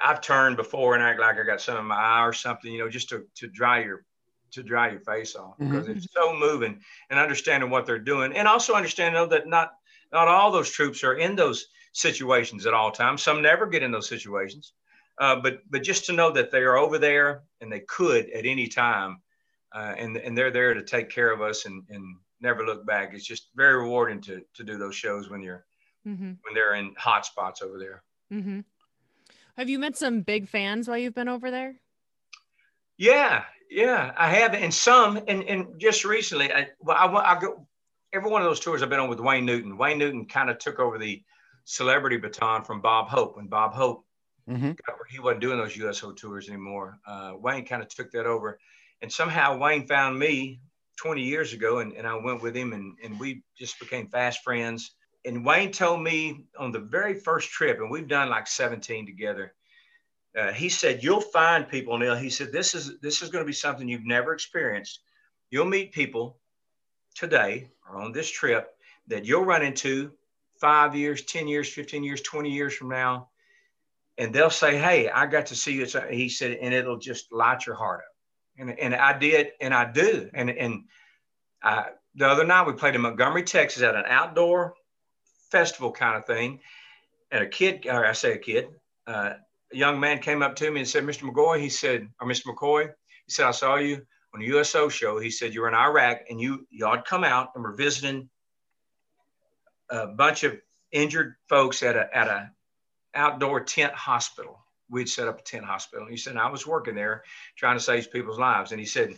I've 0.00 0.20
turned 0.20 0.56
before 0.56 0.94
and 0.94 1.04
act 1.04 1.20
like 1.20 1.38
I 1.38 1.44
got 1.44 1.60
some 1.60 1.76
in 1.76 1.84
my 1.84 1.94
eye 1.94 2.26
or 2.26 2.32
something, 2.32 2.72
you 2.72 2.78
know, 2.78 2.88
just 2.88 3.10
to, 3.10 3.24
to 3.36 3.46
dry 3.46 3.84
your 3.84 4.04
to 4.52 4.62
dry 4.62 4.90
your 4.90 5.00
face 5.00 5.34
off 5.34 5.56
because 5.58 5.86
mm-hmm. 5.86 5.98
it's 5.98 6.12
so 6.12 6.36
moving 6.36 6.80
and 7.10 7.18
understanding 7.18 7.70
what 7.70 7.86
they're 7.86 7.98
doing 7.98 8.34
and 8.34 8.46
also 8.46 8.74
understanding 8.74 9.28
that 9.28 9.46
not 9.46 9.72
not 10.12 10.28
all 10.28 10.52
those 10.52 10.70
troops 10.70 11.02
are 11.04 11.14
in 11.14 11.34
those 11.34 11.66
situations 11.92 12.66
at 12.66 12.74
all 12.74 12.90
times 12.90 13.22
some 13.22 13.40
never 13.40 13.66
get 13.66 13.82
in 13.82 13.90
those 13.90 14.08
situations 14.08 14.74
uh, 15.18 15.36
but 15.36 15.60
but 15.70 15.82
just 15.82 16.06
to 16.06 16.12
know 16.12 16.30
that 16.30 16.50
they 16.50 16.60
are 16.60 16.76
over 16.76 16.98
there 16.98 17.42
and 17.60 17.70
they 17.70 17.80
could 17.80 18.28
at 18.30 18.46
any 18.46 18.66
time 18.68 19.20
uh, 19.74 19.94
and 19.96 20.16
and 20.16 20.36
they're 20.36 20.50
there 20.50 20.74
to 20.74 20.82
take 20.82 21.10
care 21.10 21.32
of 21.32 21.40
us 21.40 21.66
and 21.66 21.82
and 21.90 22.16
never 22.40 22.64
look 22.64 22.84
back 22.86 23.12
it's 23.12 23.26
just 23.26 23.50
very 23.54 23.76
rewarding 23.76 24.20
to 24.20 24.42
to 24.54 24.64
do 24.64 24.78
those 24.78 24.94
shows 24.94 25.30
when 25.30 25.42
you're 25.42 25.64
mm-hmm. 26.06 26.24
when 26.24 26.54
they're 26.54 26.74
in 26.74 26.94
hot 26.98 27.24
spots 27.24 27.62
over 27.62 27.78
there 27.78 28.02
mm-hmm. 28.32 28.60
have 29.56 29.68
you 29.68 29.78
met 29.78 29.96
some 29.96 30.22
big 30.22 30.48
fans 30.48 30.88
while 30.88 30.98
you've 30.98 31.14
been 31.14 31.28
over 31.28 31.50
there 31.50 31.76
yeah, 33.02 33.42
yeah, 33.68 34.12
I 34.16 34.30
have, 34.30 34.54
and 34.54 34.72
some, 34.72 35.16
and 35.26 35.42
and 35.42 35.80
just 35.80 36.04
recently, 36.04 36.52
I 36.52 36.68
well, 36.78 36.96
I, 36.96 37.34
I 37.34 37.40
go 37.40 37.66
every 38.12 38.30
one 38.30 38.42
of 38.42 38.46
those 38.46 38.60
tours 38.60 38.80
I've 38.82 38.90
been 38.90 39.00
on 39.00 39.08
with 39.08 39.18
Wayne 39.18 39.44
Newton. 39.44 39.76
Wayne 39.76 39.98
Newton 39.98 40.26
kind 40.26 40.50
of 40.50 40.58
took 40.58 40.78
over 40.78 40.98
the 40.98 41.20
celebrity 41.64 42.18
baton 42.18 42.62
from 42.62 42.80
Bob 42.80 43.08
Hope. 43.08 43.36
When 43.36 43.48
Bob 43.48 43.74
Hope 43.74 44.04
Mhm. 44.48 44.76
where 44.86 45.06
he 45.08 45.18
wasn't 45.18 45.40
doing 45.40 45.58
those 45.58 45.76
USO 45.76 46.12
tours 46.12 46.48
anymore, 46.48 46.98
uh, 47.06 47.34
Wayne 47.36 47.64
kind 47.64 47.82
of 47.82 47.88
took 47.88 48.10
that 48.12 48.26
over. 48.26 48.58
And 49.00 49.12
somehow 49.12 49.56
Wayne 49.58 49.86
found 49.86 50.18
me 50.18 50.60
20 50.96 51.22
years 51.22 51.52
ago, 51.52 51.78
and, 51.78 51.92
and 51.92 52.06
I 52.06 52.14
went 52.14 52.42
with 52.42 52.56
him, 52.56 52.72
and, 52.72 52.96
and 53.02 53.18
we 53.18 53.42
just 53.56 53.78
became 53.80 54.08
fast 54.08 54.42
friends. 54.42 54.94
And 55.24 55.44
Wayne 55.44 55.72
told 55.72 56.02
me 56.02 56.46
on 56.58 56.72
the 56.72 56.80
very 56.80 57.14
first 57.14 57.50
trip, 57.50 57.78
and 57.78 57.90
we've 57.90 58.08
done 58.08 58.28
like 58.28 58.46
17 58.46 59.06
together. 59.06 59.54
Uh, 60.36 60.52
he 60.52 60.68
said, 60.68 61.02
"You'll 61.02 61.20
find 61.20 61.68
people, 61.68 61.98
Neal." 61.98 62.16
He 62.16 62.30
said, 62.30 62.52
"This 62.52 62.74
is 62.74 62.98
this 63.00 63.20
is 63.22 63.28
going 63.28 63.44
to 63.44 63.46
be 63.46 63.52
something 63.52 63.86
you've 63.88 64.06
never 64.06 64.32
experienced. 64.32 65.02
You'll 65.50 65.66
meet 65.66 65.92
people 65.92 66.40
today 67.14 67.70
or 67.88 68.00
on 68.00 68.12
this 68.12 68.30
trip 68.30 68.74
that 69.08 69.26
you'll 69.26 69.44
run 69.44 69.62
into 69.62 70.12
five 70.60 70.94
years, 70.94 71.22
10 71.24 71.48
years, 71.48 71.68
15 71.72 72.02
years, 72.04 72.22
20 72.22 72.50
years 72.50 72.74
from 72.74 72.88
now. 72.88 73.28
And 74.18 74.34
they'll 74.34 74.50
say, 74.50 74.78
Hey, 74.78 75.08
I 75.08 75.26
got 75.26 75.46
to 75.46 75.56
see 75.56 75.72
you. 75.72 75.86
He 76.10 76.28
said, 76.28 76.58
and 76.60 76.74
it'll 76.74 76.98
just 76.98 77.32
light 77.32 77.66
your 77.66 77.76
heart 77.76 78.00
up. 78.00 78.12
And, 78.58 78.78
and 78.78 78.94
I 78.94 79.18
did, 79.18 79.48
and 79.60 79.72
I 79.72 79.90
do. 79.90 80.28
And, 80.34 80.50
and 80.50 80.84
I, 81.62 81.86
the 82.14 82.28
other 82.28 82.44
night 82.44 82.66
we 82.66 82.74
played 82.74 82.94
in 82.94 83.00
Montgomery, 83.00 83.44
Texas 83.44 83.82
at 83.82 83.94
an 83.94 84.04
outdoor 84.06 84.74
festival 85.50 85.92
kind 85.92 86.16
of 86.16 86.26
thing. 86.26 86.60
And 87.30 87.42
a 87.42 87.48
kid, 87.48 87.86
or 87.86 88.04
I 88.04 88.12
say 88.12 88.32
a 88.32 88.38
kid, 88.38 88.68
uh, 89.06 89.34
a 89.72 89.76
young 89.76 89.98
man 89.98 90.18
came 90.18 90.42
up 90.42 90.54
to 90.56 90.70
me 90.70 90.80
and 90.80 90.88
said, 90.88 91.04
Mr. 91.04 91.22
McCoy, 91.22 91.60
he 91.60 91.70
said, 91.70 92.08
or 92.20 92.28
Mr. 92.28 92.46
McCoy, 92.46 92.88
he 93.26 93.32
said, 93.32 93.46
I 93.46 93.52
saw 93.52 93.76
you 93.76 94.02
on 94.34 94.42
a 94.42 94.44
USO 94.44 94.88
show. 94.88 95.18
He 95.18 95.30
said, 95.30 95.54
you 95.54 95.62
were 95.62 95.68
in 95.68 95.74
Iraq 95.74 96.18
and 96.28 96.40
you, 96.40 96.66
y'all 96.70 97.00
come 97.00 97.24
out 97.24 97.50
and 97.54 97.64
were 97.64 97.74
visiting 97.74 98.28
a 99.90 100.08
bunch 100.08 100.44
of 100.44 100.56
injured 100.90 101.34
folks 101.48 101.82
at 101.82 101.96
a, 101.96 102.14
at 102.16 102.28
a 102.28 102.50
outdoor 103.14 103.60
tent 103.60 103.92
hospital. 103.92 104.58
We'd 104.90 105.08
set 105.08 105.28
up 105.28 105.40
a 105.40 105.42
tent 105.42 105.64
hospital. 105.64 106.06
He 106.06 106.16
said, 106.16 106.36
I 106.36 106.50
was 106.50 106.66
working 106.66 106.94
there 106.94 107.24
trying 107.56 107.76
to 107.76 107.82
save 107.82 108.12
people's 108.12 108.38
lives. 108.38 108.72
And 108.72 108.80
he 108.80 108.86
said, 108.86 109.16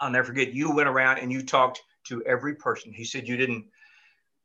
I'll 0.00 0.10
never 0.10 0.26
forget, 0.26 0.52
you 0.52 0.70
went 0.70 0.88
around 0.88 1.18
and 1.18 1.32
you 1.32 1.42
talked 1.42 1.82
to 2.08 2.22
every 2.24 2.54
person. 2.54 2.92
He 2.92 3.04
said, 3.04 3.26
you 3.26 3.36
didn't, 3.36 3.64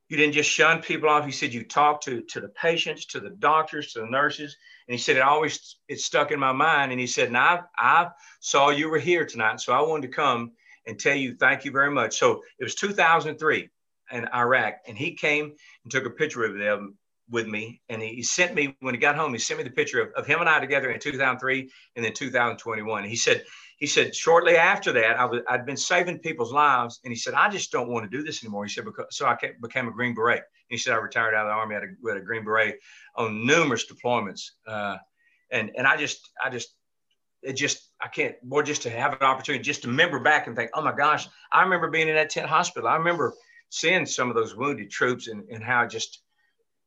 you 0.09 0.17
didn't 0.17 0.33
just 0.33 0.49
shun 0.49 0.81
people 0.81 1.09
off. 1.09 1.25
He 1.25 1.31
said, 1.31 1.53
you 1.53 1.63
talked 1.63 2.03
to, 2.05 2.21
to 2.21 2.41
the 2.41 2.49
patients, 2.49 3.05
to 3.07 3.19
the 3.19 3.29
doctors, 3.29 3.93
to 3.93 4.01
the 4.01 4.07
nurses. 4.07 4.57
And 4.87 4.93
he 4.93 4.99
said, 4.99 5.17
it 5.17 5.21
always, 5.21 5.77
it 5.87 5.99
stuck 5.99 6.31
in 6.31 6.39
my 6.39 6.51
mind. 6.51 6.91
And 6.91 6.99
he 6.99 7.07
said, 7.07 7.27
and 7.27 7.37
I, 7.37 7.61
I 7.77 8.09
saw 8.39 8.69
you 8.69 8.89
were 8.89 8.99
here 8.99 9.25
tonight. 9.25 9.61
So 9.61 9.73
I 9.73 9.81
wanted 9.81 10.07
to 10.07 10.13
come 10.13 10.51
and 10.85 10.99
tell 10.99 11.15
you, 11.15 11.35
thank 11.35 11.63
you 11.63 11.71
very 11.71 11.91
much. 11.91 12.17
So 12.17 12.43
it 12.59 12.63
was 12.63 12.75
2003 12.75 13.69
in 14.11 14.27
Iraq. 14.33 14.75
And 14.87 14.97
he 14.97 15.13
came 15.13 15.53
and 15.83 15.91
took 15.91 16.05
a 16.05 16.09
picture 16.09 16.43
of 16.43 16.57
them 16.57 16.97
with 17.29 17.47
me. 17.47 17.81
And 17.89 18.01
he, 18.01 18.21
sent 18.21 18.53
me, 18.53 18.75
when 18.81 18.93
he 18.93 18.99
got 18.99 19.15
home, 19.15 19.33
he 19.33 19.39
sent 19.39 19.57
me 19.57 19.63
the 19.63 19.69
picture 19.69 20.01
of, 20.01 20.11
of 20.13 20.25
him 20.25 20.39
and 20.39 20.49
I 20.49 20.59
together 20.59 20.91
in 20.91 20.99
2003 20.99 21.69
and 21.95 22.05
then 22.05 22.13
2021. 22.13 23.03
He 23.03 23.15
said, 23.15 23.43
he 23.77 23.87
said, 23.87 24.15
shortly 24.15 24.55
after 24.55 24.91
that, 24.93 25.19
I 25.19 25.25
was, 25.25 25.41
I'd 25.49 25.65
been 25.65 25.77
saving 25.77 26.19
people's 26.19 26.53
lives. 26.53 26.99
And 27.03 27.11
he 27.11 27.17
said, 27.17 27.33
I 27.33 27.49
just 27.49 27.71
don't 27.71 27.89
want 27.89 28.09
to 28.09 28.17
do 28.17 28.23
this 28.23 28.43
anymore. 28.43 28.65
He 28.65 28.71
said, 28.71 28.85
because, 28.85 29.07
so 29.11 29.25
I 29.25 29.37
became 29.61 29.87
a 29.87 29.91
Green 29.91 30.13
Beret. 30.13 30.37
And 30.37 30.45
he 30.69 30.77
said, 30.77 30.93
I 30.93 30.97
retired 30.97 31.33
out 31.33 31.45
of 31.45 31.49
the 31.49 31.53
Army 31.53 31.75
at 31.75 31.83
a, 31.83 32.17
a 32.17 32.21
Green 32.21 32.45
Beret 32.45 32.79
on 33.15 33.45
numerous 33.45 33.85
deployments. 33.85 34.51
Uh, 34.67 34.97
and, 35.51 35.71
and 35.77 35.85
I 35.87 35.97
just, 35.97 36.29
I 36.43 36.49
just, 36.49 36.73
it 37.41 37.53
just, 37.53 37.91
I 38.01 38.07
can't, 38.07 38.41
boy, 38.41 38.63
just 38.63 38.83
to 38.83 38.89
have 38.89 39.13
an 39.13 39.21
opportunity, 39.21 39.63
just 39.63 39.81
to 39.83 39.89
remember 39.89 40.19
back 40.19 40.47
and 40.47 40.55
think, 40.55 40.71
oh 40.73 40.81
my 40.81 40.93
gosh, 40.93 41.27
I 41.51 41.63
remember 41.63 41.89
being 41.89 42.07
in 42.07 42.15
that 42.15 42.29
tent 42.29 42.47
hospital. 42.47 42.87
I 42.87 42.95
remember 42.95 43.33
seeing 43.69 44.05
some 44.05 44.29
of 44.29 44.35
those 44.35 44.55
wounded 44.55 44.89
troops 44.89 45.27
and, 45.27 45.43
and 45.49 45.63
how 45.63 45.85
just, 45.85 46.22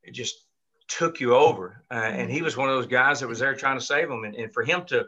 it 0.06 0.12
just 0.12 0.34
took 0.88 1.20
you 1.20 1.34
over. 1.34 1.82
Uh, 1.90 1.94
and 1.94 2.30
he 2.30 2.42
was 2.42 2.56
one 2.56 2.68
of 2.68 2.76
those 2.76 2.86
guys 2.86 3.20
that 3.20 3.28
was 3.28 3.40
there 3.40 3.54
trying 3.54 3.78
to 3.78 3.84
save 3.84 4.08
him. 4.08 4.24
And, 4.24 4.34
and 4.34 4.52
for 4.52 4.62
him 4.62 4.84
to 4.86 5.06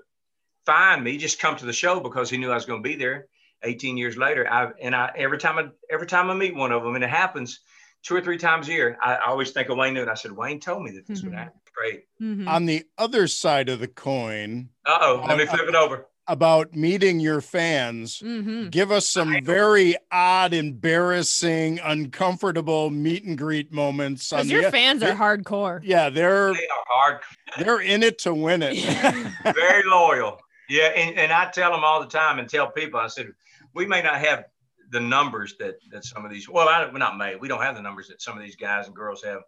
find 0.67 1.03
me, 1.05 1.17
just 1.19 1.39
come 1.41 1.57
to 1.57 1.67
the 1.67 1.73
show 1.73 2.01
because 2.01 2.29
he 2.29 2.37
knew 2.37 2.51
I 2.51 2.55
was 2.57 2.67
going 2.67 2.83
to 2.83 2.89
be 2.89 2.97
there. 2.97 3.27
18 3.65 3.97
years 3.97 4.17
later, 4.17 4.49
I 4.49 4.71
and 4.81 4.95
I 4.95 5.11
every 5.17 5.39
time 5.39 5.59
I 5.59 5.69
every 5.91 6.07
time 6.07 6.31
I 6.31 6.35
meet 6.35 6.55
one 6.55 6.71
of 6.71 6.85
them, 6.85 6.95
and 6.95 7.03
it 7.03 7.11
happens 7.11 7.59
two 8.05 8.15
or 8.15 8.21
three 8.21 8.39
times 8.39 8.69
a 8.69 8.73
year, 8.73 8.97
I, 9.03 9.15
I 9.17 9.27
always 9.31 9.51
think 9.51 9.69
of 9.69 9.77
Wayne 9.77 9.95
Newton. 9.95 10.09
I 10.11 10.15
said, 10.15 10.31
Wayne 10.31 10.61
told 10.61 10.85
me 10.85 10.93
that 10.93 11.07
this 11.09 11.23
Mhm. 11.23 11.25
would 11.25 11.35
happen. 11.35 11.61
Great. 11.75 12.05
Mhm. 12.23 12.47
On 12.49 12.67
the 12.67 12.85
other 12.99 13.27
side 13.27 13.69
of 13.69 13.81
the 13.81 13.89
coin, 13.89 14.69
Uh 14.87 14.99
oh, 15.01 15.25
let 15.27 15.39
me 15.39 15.47
flip 15.47 15.67
it 15.69 15.75
over. 15.75 16.07
About 16.29 16.75
meeting 16.77 17.19
your 17.21 17.41
fans, 17.41 18.21
Mhm. 18.21 18.71
give 18.71 18.93
us 18.93 19.09
some 19.09 19.43
very 19.43 19.97
odd, 20.13 20.53
embarrassing, 20.53 21.81
uncomfortable 21.83 22.91
meet 22.91 23.25
and 23.25 23.37
greet 23.39 23.73
moments. 23.73 24.29
Because 24.31 24.51
your 24.51 24.63
the- 24.63 24.71
fans 24.71 25.03
are 25.03 25.15
hardcore. 25.15 25.81
Yeah, 25.83 26.11
they're 26.11 26.53
They 26.53 26.69
are 26.69 26.85
hard, 26.87 27.21
they're 27.59 27.81
in 27.81 28.03
it 28.03 28.19
to 28.21 28.35
win 28.35 28.63
it. 28.63 28.77
very 29.55 29.83
loyal. 29.89 30.39
Yeah, 30.69 30.89
and, 30.89 31.19
and 31.19 31.33
I 31.33 31.51
tell 31.51 31.73
them 31.73 31.83
all 31.83 32.01
the 32.01 32.07
time 32.07 32.39
and 32.39 32.49
tell 32.49 32.71
people, 32.71 33.01
I 33.01 33.07
said, 33.07 33.29
we 33.75 33.87
may 33.87 34.03
not 34.03 34.21
have 34.21 34.45
the 34.91 35.01
numbers 35.01 35.55
that 35.59 35.77
that 35.91 36.05
some 36.05 36.25
of 36.27 36.31
these. 36.31 36.49
Well, 36.49 36.69
I, 36.69 36.85
we're 36.87 36.99
not 36.99 37.17
may. 37.17 37.37
We 37.37 37.49
don't 37.49 37.63
have 37.63 37.75
the 37.75 37.83
numbers 37.83 38.09
that 38.09 38.21
some 38.21 38.37
of 38.37 38.43
these 38.43 38.57
guys 38.57 38.87
and 38.87 38.95
girls 38.95 39.23
have. 39.25 39.41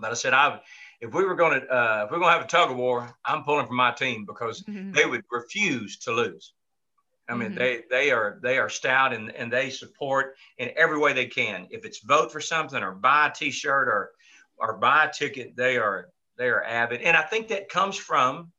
But 0.00 0.12
I 0.12 0.14
said, 0.14 0.32
I 0.32 0.60
if 1.00 1.14
we 1.14 1.24
were 1.24 1.34
going 1.36 1.60
to 1.60 1.66
uh, 1.68 2.04
if 2.04 2.10
we're 2.10 2.18
going 2.18 2.28
to 2.30 2.38
have 2.38 2.44
a 2.44 2.48
tug 2.48 2.70
of 2.70 2.76
war, 2.76 3.14
I'm 3.24 3.44
pulling 3.44 3.66
for 3.66 3.72
my 3.74 3.92
team 3.92 4.24
because 4.26 4.62
Mhm. 4.64 4.94
they 4.94 5.06
would 5.06 5.24
refuse 5.30 5.98
to 6.00 6.12
lose. 6.12 6.54
I 7.28 7.34
mean, 7.34 7.52
Mhm. 7.52 7.56
they 7.56 7.84
they 7.90 8.10
are 8.10 8.38
they 8.42 8.58
are 8.58 8.68
stout 8.68 9.12
and 9.12 9.30
and 9.32 9.52
they 9.52 9.70
support 9.70 10.36
in 10.56 10.72
every 10.76 10.98
way 10.98 11.12
they 11.12 11.26
can. 11.26 11.66
If 11.70 11.84
it's 11.84 12.00
vote 12.00 12.32
for 12.32 12.40
something 12.40 12.82
or 12.82 12.92
buy 12.92 13.28
a 13.28 13.32
T-shirt 13.32 13.88
or 13.88 14.12
or 14.56 14.78
buy 14.78 15.04
a 15.04 15.12
ticket, 15.12 15.54
they 15.56 15.76
are 15.78 16.10
they 16.36 16.48
are 16.48 16.64
avid. 16.64 17.02
And 17.02 17.16
I 17.16 17.22
think 17.22 17.48
that 17.48 17.68
comes 17.68 17.96
from 17.96 18.52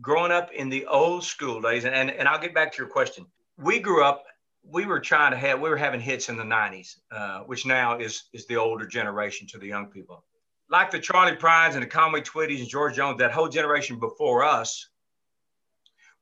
growing 0.00 0.32
up 0.32 0.50
in 0.52 0.68
the 0.68 0.86
old 0.86 1.24
school 1.24 1.60
days. 1.60 1.84
And 1.84 1.94
and, 1.94 2.10
and 2.10 2.28
I'll 2.28 2.38
get 2.40 2.54
back 2.54 2.72
to 2.72 2.78
your 2.78 2.90
question. 2.90 3.26
We 3.56 3.80
grew 3.80 4.02
up. 4.04 4.24
We 4.62 4.86
were 4.86 5.00
trying 5.00 5.30
to 5.32 5.36
have. 5.38 5.60
We 5.60 5.70
were 5.70 5.76
having 5.76 6.00
hits 6.00 6.28
in 6.28 6.36
the 6.36 6.44
'90s, 6.44 7.00
uh, 7.10 7.40
which 7.40 7.64
now 7.66 7.98
is 7.98 8.24
is 8.32 8.46
the 8.46 8.56
older 8.56 8.86
generation 8.86 9.46
to 9.48 9.58
the 9.58 9.66
young 9.66 9.90
people 9.90 10.24
like 10.70 10.90
the 10.90 10.98
Charley 10.98 11.36
Prides 11.36 11.74
and 11.74 11.82
the 11.82 11.88
Conway 11.88 12.20
Twitties 12.20 12.60
and 12.60 12.68
George 12.68 12.96
Jones, 12.96 13.18
that 13.18 13.32
whole 13.32 13.48
generation 13.48 13.98
before 13.98 14.44
us, 14.44 14.88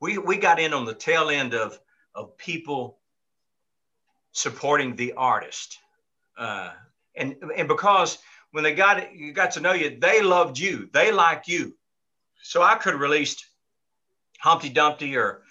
we 0.00 0.18
we 0.18 0.36
got 0.36 0.60
in 0.60 0.72
on 0.72 0.84
the 0.84 0.94
tail 0.94 1.30
end 1.30 1.54
of 1.54 1.78
of 2.14 2.36
people 2.38 2.98
supporting 4.32 4.94
the 4.94 5.14
artist, 5.14 5.78
uh, 6.38 6.70
and 7.14 7.36
and 7.56 7.68
because 7.68 8.18
when 8.52 8.62
they 8.62 8.74
got 8.74 9.14
you 9.14 9.32
got 9.32 9.52
to 9.52 9.60
know 9.60 9.72
you, 9.72 9.98
they 9.98 10.22
loved 10.22 10.58
you, 10.58 10.88
they 10.92 11.12
liked 11.12 11.48
you, 11.48 11.74
so 12.42 12.62
I 12.62 12.76
could 12.76 12.92
have 12.92 13.00
released 13.00 13.46
Humpty 14.38 14.68
Dumpty 14.68 15.16
or 15.16 15.42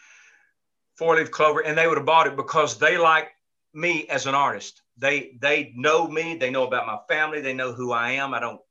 Four 0.95 1.17
Leaf 1.17 1.31
Clover, 1.31 1.61
and 1.61 1.77
they 1.77 1.87
would 1.87 1.97
have 1.97 2.05
bought 2.05 2.27
it 2.27 2.35
because 2.37 2.77
they 2.77 2.97
like 2.97 3.29
me 3.73 4.07
as 4.07 4.25
an 4.25 4.35
artist. 4.35 4.81
They 4.97 5.37
they 5.41 5.73
know 5.75 6.07
me, 6.07 6.37
they 6.37 6.49
know 6.49 6.65
about 6.65 6.87
my 6.87 6.99
family, 7.09 7.41
they 7.41 7.53
know 7.53 7.73
who 7.73 7.91
I 7.91 8.11
am. 8.11 8.33
I 8.33 8.39
don't 8.39 8.61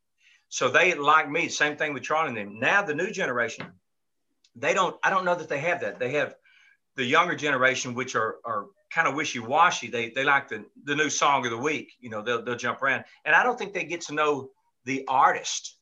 so 0.55 0.69
they 0.69 0.95
like 0.95 1.29
me. 1.29 1.49
Same 1.49 1.77
thing 1.77 1.93
with 1.93 2.05
Charley 2.05 2.29
and 2.29 2.37
them. 2.37 2.61
Now 2.61 2.81
the 2.81 2.95
new 2.95 3.11
generation, 3.11 3.73
they 4.55 4.73
don't. 4.73 4.97
I 5.03 5.11
don't 5.11 5.25
know 5.25 5.35
that 5.35 5.49
they 5.49 5.59
have 5.59 5.81
that. 5.81 5.99
They 5.99 6.13
have 6.13 6.37
the 6.95 7.05
younger 7.05 7.35
generation, 7.35 7.93
which 7.93 8.15
are 8.15 8.37
are 8.45 8.67
kind 8.89 9.09
of 9.09 9.17
wishy 9.17 9.41
washy. 9.41 9.89
They 9.89 10.11
they 10.11 10.23
like 10.23 10.47
the 10.49 10.65
the 10.85 10.95
new 10.95 11.11
song 11.11 11.45
of 11.45 11.51
the 11.51 11.59
week. 11.59 11.95
You 11.99 12.11
know, 12.11 12.23
they'll 12.23 12.41
they'll 12.45 12.55
jump 12.55 12.81
around, 12.83 13.05
and 13.25 13.35
I 13.35 13.43
don't 13.43 13.59
think 13.59 13.75
they 13.75 13.83
get 13.83 14.03
to 14.03 14.15
know 14.15 14.51
the 14.85 15.05
artist 15.09 15.77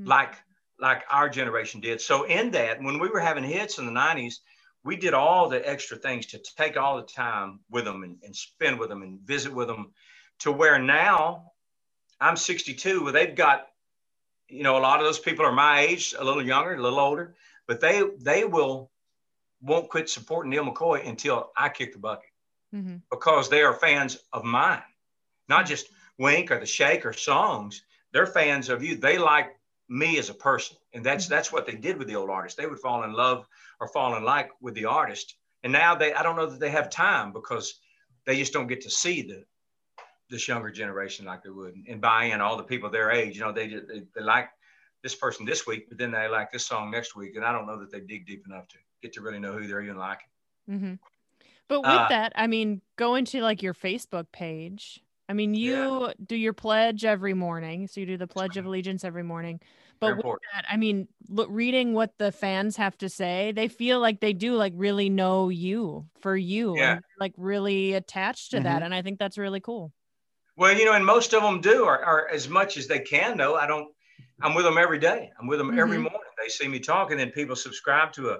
Mhm. 0.00 0.06
like 0.08 0.34
like 0.80 1.02
our 1.10 1.28
generation 1.28 1.82
did. 1.82 2.00
So 2.00 2.24
in 2.24 2.50
that, 2.52 2.82
when 2.82 2.98
we 2.98 3.10
were 3.10 3.20
having 3.20 3.44
hits 3.44 3.76
in 3.76 3.84
the 3.84 3.92
'90s, 3.92 4.36
we 4.84 4.96
did 4.96 5.12
all 5.12 5.50
the 5.50 5.68
extra 5.68 5.98
things 5.98 6.24
to 6.28 6.38
take 6.56 6.78
all 6.78 6.96
the 6.96 7.02
time 7.02 7.60
with 7.68 7.84
them 7.84 8.04
and, 8.04 8.16
and 8.22 8.34
spend 8.34 8.78
with 8.78 8.88
them 8.88 9.02
and 9.02 9.20
visit 9.20 9.52
with 9.52 9.68
them, 9.68 9.92
to 10.38 10.50
where 10.50 10.78
now 10.78 11.52
I'm 12.22 12.36
62. 12.36 13.04
where 13.04 13.12
they've 13.12 13.34
got 13.34 13.66
you 14.48 14.62
know, 14.62 14.76
a 14.76 14.80
lot 14.80 15.00
of 15.00 15.06
those 15.06 15.18
people 15.18 15.44
are 15.44 15.52
my 15.52 15.80
age, 15.80 16.14
a 16.18 16.24
little 16.24 16.42
younger, 16.44 16.74
a 16.74 16.82
little 16.82 17.00
older, 17.00 17.34
but 17.66 17.80
they 17.80 18.02
they 18.18 18.44
will 18.44 18.90
won't 19.60 19.88
quit 19.90 20.08
supporting 20.08 20.50
Neal 20.50 20.64
McCoy 20.64 21.06
until 21.06 21.50
I 21.56 21.68
kick 21.68 21.92
the 21.92 21.98
bucket 21.98 22.30
Mhm. 22.72 23.02
because 23.10 23.48
they 23.48 23.62
are 23.62 23.74
fans 23.74 24.18
of 24.32 24.44
mine, 24.44 24.82
not 25.48 25.66
just 25.66 25.90
Wink 26.18 26.50
or 26.50 26.58
the 26.60 26.66
Shake 26.66 27.04
or 27.06 27.12
songs. 27.12 27.82
They're 28.12 28.26
fans 28.26 28.68
of 28.68 28.82
you. 28.82 28.96
They 28.96 29.18
like 29.18 29.56
me 29.88 30.18
as 30.18 30.30
a 30.30 30.34
person, 30.34 30.76
and 30.92 31.04
that's 31.04 31.26
Mhm. 31.26 31.28
that's 31.28 31.52
what 31.52 31.66
they 31.66 31.74
did 31.76 31.98
with 31.98 32.08
the 32.08 32.16
old 32.16 32.30
artist. 32.30 32.56
They 32.56 32.66
would 32.66 32.80
fall 32.80 33.04
in 33.04 33.12
love 33.12 33.46
or 33.80 33.88
fall 33.88 34.16
in 34.16 34.24
like 34.24 34.50
with 34.60 34.74
the 34.74 34.86
artist, 34.86 35.36
and 35.62 35.72
now 35.72 35.94
they 35.94 36.12
I 36.12 36.22
don't 36.22 36.36
know 36.36 36.46
that 36.46 36.60
they 36.60 36.70
have 36.70 36.90
time 36.90 37.32
because 37.32 37.80
they 38.24 38.36
just 38.36 38.52
don't 38.52 38.66
get 38.68 38.82
to 38.82 38.90
see 38.90 39.22
the 39.22 39.44
this 40.30 40.48
younger 40.48 40.70
generation 40.70 41.24
like 41.24 41.42
they 41.42 41.50
would 41.50 41.74
and 41.88 42.00
buy 42.00 42.24
in 42.24 42.40
all 42.40 42.56
the 42.56 42.62
people 42.62 42.90
their 42.90 43.10
age. 43.10 43.36
You 43.36 43.42
know, 43.42 43.52
they 43.52 43.68
just 43.68 43.88
they, 43.88 44.02
they 44.14 44.22
like 44.22 44.48
this 45.02 45.14
person 45.14 45.46
this 45.46 45.66
week, 45.66 45.88
but 45.88 45.98
then 45.98 46.10
they 46.10 46.28
like 46.28 46.50
this 46.52 46.66
song 46.66 46.90
next 46.90 47.16
week, 47.16 47.36
and 47.36 47.44
I 47.44 47.52
don't 47.52 47.66
know 47.66 47.78
that 47.78 47.90
they 47.90 48.00
dig 48.00 48.26
deep 48.26 48.44
enough 48.46 48.68
to 48.68 48.76
get 49.02 49.12
to 49.14 49.20
really 49.20 49.38
know 49.38 49.52
who 49.52 49.66
they're 49.66 49.82
even 49.82 49.96
liking. 49.96 50.28
hmm 50.68 50.94
But 51.68 51.80
with 51.80 51.90
Uh, 51.90 52.08
that, 52.08 52.32
I 52.34 52.46
mean, 52.46 52.82
go 52.96 53.14
into 53.14 53.40
like 53.40 53.62
your 53.62 53.74
Facebook 53.74 54.26
page 54.32 55.02
I 55.28 55.34
mean, 55.34 55.54
you 55.54 56.06
yeah. 56.06 56.12
do 56.26 56.36
your 56.36 56.54
pledge 56.54 57.04
every 57.04 57.34
morning. 57.34 57.86
So 57.86 58.00
you 58.00 58.06
do 58.06 58.16
the 58.16 58.26
Pledge 58.26 58.56
of 58.56 58.64
Allegiance 58.64 59.04
every 59.04 59.22
morning. 59.22 59.60
But 60.00 60.16
with 60.16 60.24
that, 60.54 60.64
I 60.70 60.76
mean, 60.76 61.08
look, 61.28 61.48
reading 61.50 61.92
what 61.92 62.16
the 62.18 62.30
fans 62.32 62.76
have 62.76 62.96
to 62.98 63.08
say, 63.08 63.52
they 63.52 63.68
feel 63.68 64.00
like 64.00 64.20
they 64.20 64.32
do 64.32 64.54
like 64.54 64.72
really 64.76 65.10
know 65.10 65.48
you 65.48 66.06
for 66.20 66.36
you 66.36 66.76
yeah. 66.76 66.92
and 66.92 67.02
like 67.18 67.34
really 67.36 67.94
attached 67.94 68.52
to 68.52 68.58
mm-hmm. 68.58 68.64
that. 68.64 68.82
And 68.82 68.94
I 68.94 69.02
think 69.02 69.18
that's 69.18 69.36
really 69.36 69.60
cool. 69.60 69.92
Well, 70.58 70.76
you 70.76 70.84
know, 70.84 70.94
and 70.94 71.06
most 71.06 71.34
of 71.34 71.42
them 71.42 71.60
do, 71.60 71.84
or, 71.84 72.04
or 72.04 72.28
as 72.30 72.48
much 72.48 72.76
as 72.76 72.88
they 72.88 72.98
can, 72.98 73.36
though. 73.36 73.54
I 73.54 73.68
don't, 73.68 73.94
I'm 74.42 74.54
with 74.54 74.64
them 74.64 74.76
every 74.76 74.98
day. 74.98 75.30
I'm 75.38 75.46
with 75.46 75.58
them 75.58 75.68
mm-hmm. 75.68 75.78
every 75.78 75.98
morning. 75.98 76.18
They 76.36 76.48
see 76.48 76.66
me 76.66 76.80
talking, 76.80 77.20
and 77.20 77.32
people 77.32 77.54
subscribe 77.54 78.12
to 78.14 78.30
a, 78.30 78.38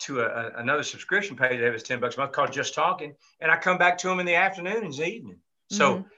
to 0.00 0.20
a, 0.20 0.24
a, 0.24 0.52
another 0.56 0.82
subscription 0.82 1.36
page. 1.36 1.58
They 1.58 1.66
have 1.66 1.74
is 1.74 1.82
10 1.82 2.00
bucks 2.00 2.16
a 2.16 2.20
month 2.20 2.32
called 2.32 2.52
Just 2.52 2.74
Talking. 2.74 3.14
And 3.42 3.52
I 3.52 3.58
come 3.58 3.76
back 3.76 3.98
to 3.98 4.08
them 4.08 4.18
in 4.18 4.24
the 4.24 4.36
afternoon 4.36 4.82
and 4.82 4.94
the 4.94 5.04
evening. 5.04 5.38
So 5.70 5.96
mm-hmm. 5.96 6.08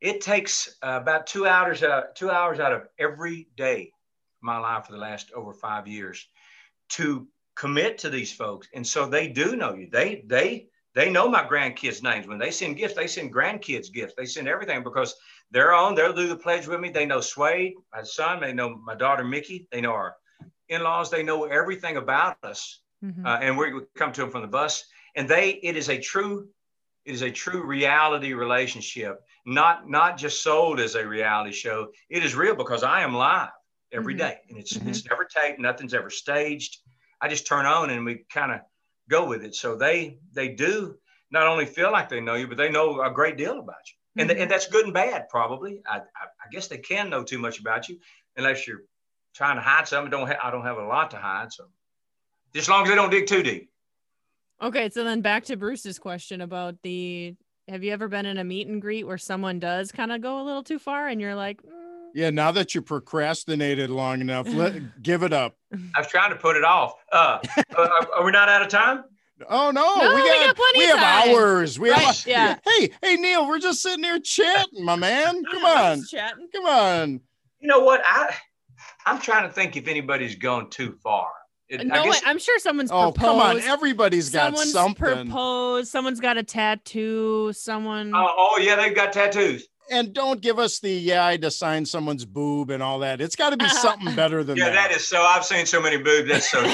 it 0.00 0.22
takes 0.22 0.78
uh, 0.82 0.98
about 1.02 1.26
two 1.26 1.46
hours, 1.46 1.82
uh, 1.82 2.04
two 2.14 2.30
hours 2.30 2.58
out 2.58 2.72
of 2.72 2.88
every 2.98 3.48
day 3.58 3.82
of 3.82 4.42
my 4.42 4.56
life 4.56 4.86
for 4.86 4.92
the 4.92 4.98
last 4.98 5.30
over 5.32 5.52
five 5.52 5.86
years 5.86 6.26
to 6.92 7.28
commit 7.54 7.98
to 7.98 8.08
these 8.08 8.32
folks. 8.32 8.66
And 8.74 8.86
so 8.86 9.04
they 9.04 9.28
do 9.28 9.56
know 9.56 9.74
you. 9.74 9.90
They, 9.92 10.24
they, 10.26 10.69
they 10.94 11.10
know 11.10 11.28
my 11.28 11.44
grandkids' 11.44 12.02
names. 12.02 12.26
When 12.26 12.38
they 12.38 12.50
send 12.50 12.76
gifts, 12.76 12.94
they 12.94 13.06
send 13.06 13.32
grandkids 13.32 13.92
gifts. 13.92 14.14
They 14.16 14.26
send 14.26 14.48
everything 14.48 14.82
because 14.82 15.14
they're 15.50 15.72
on. 15.72 15.94
They'll 15.94 16.12
do 16.12 16.28
the 16.28 16.36
pledge 16.36 16.66
with 16.66 16.80
me. 16.80 16.90
They 16.90 17.06
know 17.06 17.20
Swade, 17.20 17.74
my 17.92 18.02
son. 18.02 18.40
They 18.40 18.52
know 18.52 18.76
my 18.84 18.94
daughter 18.94 19.24
Mickey. 19.24 19.68
They 19.70 19.80
know 19.80 19.92
our 19.92 20.16
in-laws. 20.68 21.10
They 21.10 21.22
know 21.22 21.44
everything 21.44 21.96
about 21.96 22.36
us. 22.42 22.80
Mm-hmm. 23.04 23.24
Uh, 23.24 23.38
and 23.40 23.56
we 23.56 23.72
come 23.96 24.12
to 24.12 24.20
them 24.20 24.30
from 24.30 24.42
the 24.42 24.48
bus. 24.48 24.84
And 25.14 25.28
they, 25.28 25.60
it 25.62 25.76
is 25.76 25.88
a 25.88 25.98
true 25.98 26.48
it 27.06 27.14
is 27.14 27.22
a 27.22 27.30
true 27.30 27.64
reality 27.64 28.34
relationship, 28.34 29.20
not 29.46 29.88
not 29.88 30.18
just 30.18 30.42
sold 30.42 30.80
as 30.80 30.94
a 30.94 31.06
reality 31.06 31.52
show. 31.52 31.88
It 32.10 32.24
is 32.24 32.34
real 32.34 32.54
because 32.54 32.82
I 32.82 33.00
am 33.00 33.14
live 33.14 33.48
every 33.90 34.14
mm-hmm. 34.14 34.28
day, 34.28 34.38
and 34.48 34.58
it's 34.58 34.76
mm-hmm. 34.76 34.88
it's 34.88 35.08
never 35.08 35.24
taped, 35.24 35.58
nothing's 35.58 35.94
ever 35.94 36.10
staged. 36.10 36.78
I 37.20 37.28
just 37.28 37.46
turn 37.46 37.66
on 37.66 37.90
and 37.90 38.04
we 38.04 38.24
kind 38.32 38.52
of 38.52 38.60
go 39.10 39.26
with 39.26 39.44
it. 39.44 39.54
So 39.54 39.76
they 39.76 40.18
they 40.32 40.48
do 40.48 40.96
not 41.30 41.46
only 41.46 41.66
feel 41.66 41.92
like 41.92 42.08
they 42.08 42.20
know 42.20 42.34
you, 42.34 42.46
but 42.46 42.56
they 42.56 42.70
know 42.70 43.02
a 43.02 43.10
great 43.10 43.36
deal 43.36 43.58
about 43.58 43.76
you, 43.86 44.22
mm-hmm. 44.22 44.30
and 44.30 44.40
and 44.40 44.50
that's 44.50 44.68
good 44.68 44.84
and 44.84 44.94
bad 44.94 45.28
probably. 45.28 45.82
I, 45.86 45.98
I, 45.98 46.00
I 46.00 46.48
guess 46.50 46.68
they 46.68 46.78
can 46.78 47.10
know 47.10 47.22
too 47.22 47.38
much 47.38 47.60
about 47.60 47.88
you 47.88 47.98
unless 48.36 48.66
you're 48.66 48.82
trying 49.34 49.56
to 49.56 49.62
hide 49.62 49.88
something. 49.88 50.10
Don't 50.10 50.28
ha- 50.28 50.40
I 50.42 50.50
don't 50.50 50.64
have 50.64 50.78
a 50.78 50.86
lot 50.86 51.10
to 51.10 51.18
hide, 51.18 51.52
so 51.52 51.64
just 52.54 52.64
as 52.64 52.68
long 52.70 52.84
as 52.84 52.88
they 52.88 52.94
don't 52.94 53.10
dig 53.10 53.26
too 53.26 53.42
deep. 53.42 53.70
Okay, 54.62 54.90
so 54.90 55.04
then 55.04 55.20
back 55.20 55.44
to 55.44 55.56
Bruce's 55.56 55.98
question 55.98 56.40
about 56.40 56.76
the 56.82 57.34
have 57.68 57.84
you 57.84 57.92
ever 57.92 58.08
been 58.08 58.26
in 58.26 58.38
a 58.38 58.44
meet 58.44 58.66
and 58.66 58.82
greet 58.82 59.06
where 59.06 59.18
someone 59.18 59.58
does 59.58 59.92
kind 59.92 60.10
of 60.10 60.20
go 60.20 60.40
a 60.40 60.44
little 60.44 60.64
too 60.64 60.78
far 60.78 61.06
and 61.06 61.20
you're 61.20 61.36
like, 61.36 61.62
mm. 61.62 61.79
Yeah, 62.14 62.30
now 62.30 62.52
that 62.52 62.74
you 62.74 62.82
procrastinated 62.82 63.90
long 63.90 64.20
enough, 64.20 64.48
let 64.48 65.02
give 65.02 65.22
it 65.22 65.32
up. 65.32 65.56
I 65.72 66.00
was 66.00 66.08
trying 66.08 66.30
to 66.30 66.36
put 66.36 66.56
it 66.56 66.64
off. 66.64 66.94
Uh, 67.12 67.38
uh, 67.76 67.88
are 68.16 68.24
we 68.24 68.32
not 68.32 68.48
out 68.48 68.62
of 68.62 68.68
time? 68.68 69.04
Oh 69.48 69.70
no, 69.70 69.96
no 69.96 70.14
we, 70.14 70.20
got, 70.28 70.58
we, 70.58 70.72
we 70.76 70.84
have 70.86 70.98
time. 70.98 71.34
hours. 71.34 71.78
We 71.78 71.90
right, 71.90 72.00
have 72.02 72.26
yeah. 72.26 72.58
Hey, 72.64 72.90
hey 73.02 73.16
Neal, 73.16 73.48
we're 73.48 73.58
just 73.58 73.80
sitting 73.82 74.04
here 74.04 74.18
chatting, 74.18 74.84
my 74.84 74.96
man. 74.96 75.42
Come 75.52 75.64
on. 75.64 76.04
Chatting. 76.04 76.48
Come 76.52 76.66
on. 76.66 77.20
You 77.58 77.68
know 77.68 77.80
what? 77.80 78.02
I 78.04 78.34
I'm 79.06 79.20
trying 79.20 79.48
to 79.48 79.52
think 79.52 79.76
if 79.76 79.88
anybody's 79.88 80.34
gone 80.34 80.68
too 80.70 80.92
far. 81.02 81.28
It, 81.70 81.86
no, 81.86 82.02
guess, 82.02 82.20
I'm 82.26 82.38
sure 82.38 82.58
someone's 82.58 82.90
oh, 82.90 83.12
proposed. 83.12 83.20
come 83.20 83.38
on. 83.38 83.60
Everybody's 83.60 84.28
got 84.28 84.46
someone's 84.46 84.72
something. 84.72 84.96
proposed. 84.96 85.88
Someone's 85.88 86.20
got 86.20 86.36
a 86.36 86.42
tattoo. 86.42 87.52
Someone. 87.52 88.12
Oh, 88.12 88.34
oh, 88.36 88.58
yeah, 88.58 88.74
they've 88.74 88.94
got 88.94 89.12
tattoos. 89.12 89.68
And 89.90 90.12
don't 90.12 90.40
give 90.40 90.60
us 90.60 90.78
the 90.78 90.92
yeah, 90.92 91.24
I 91.24 91.32
had 91.32 91.42
to 91.42 91.50
sign 91.50 91.84
someone's 91.84 92.24
boob 92.24 92.70
and 92.70 92.80
all 92.82 93.00
that. 93.00 93.20
It's 93.20 93.34
got 93.34 93.50
to 93.50 93.56
be 93.56 93.68
something 93.82 94.14
better 94.14 94.44
than 94.44 94.56
yeah, 94.56 94.66
that. 94.66 94.74
Yeah, 94.74 94.88
that 94.88 94.96
is 94.96 95.06
so. 95.06 95.20
I've 95.20 95.44
seen 95.44 95.66
so 95.66 95.82
many 95.82 95.96
boobs. 95.96 96.28
That's 96.28 96.48
so. 96.48 96.62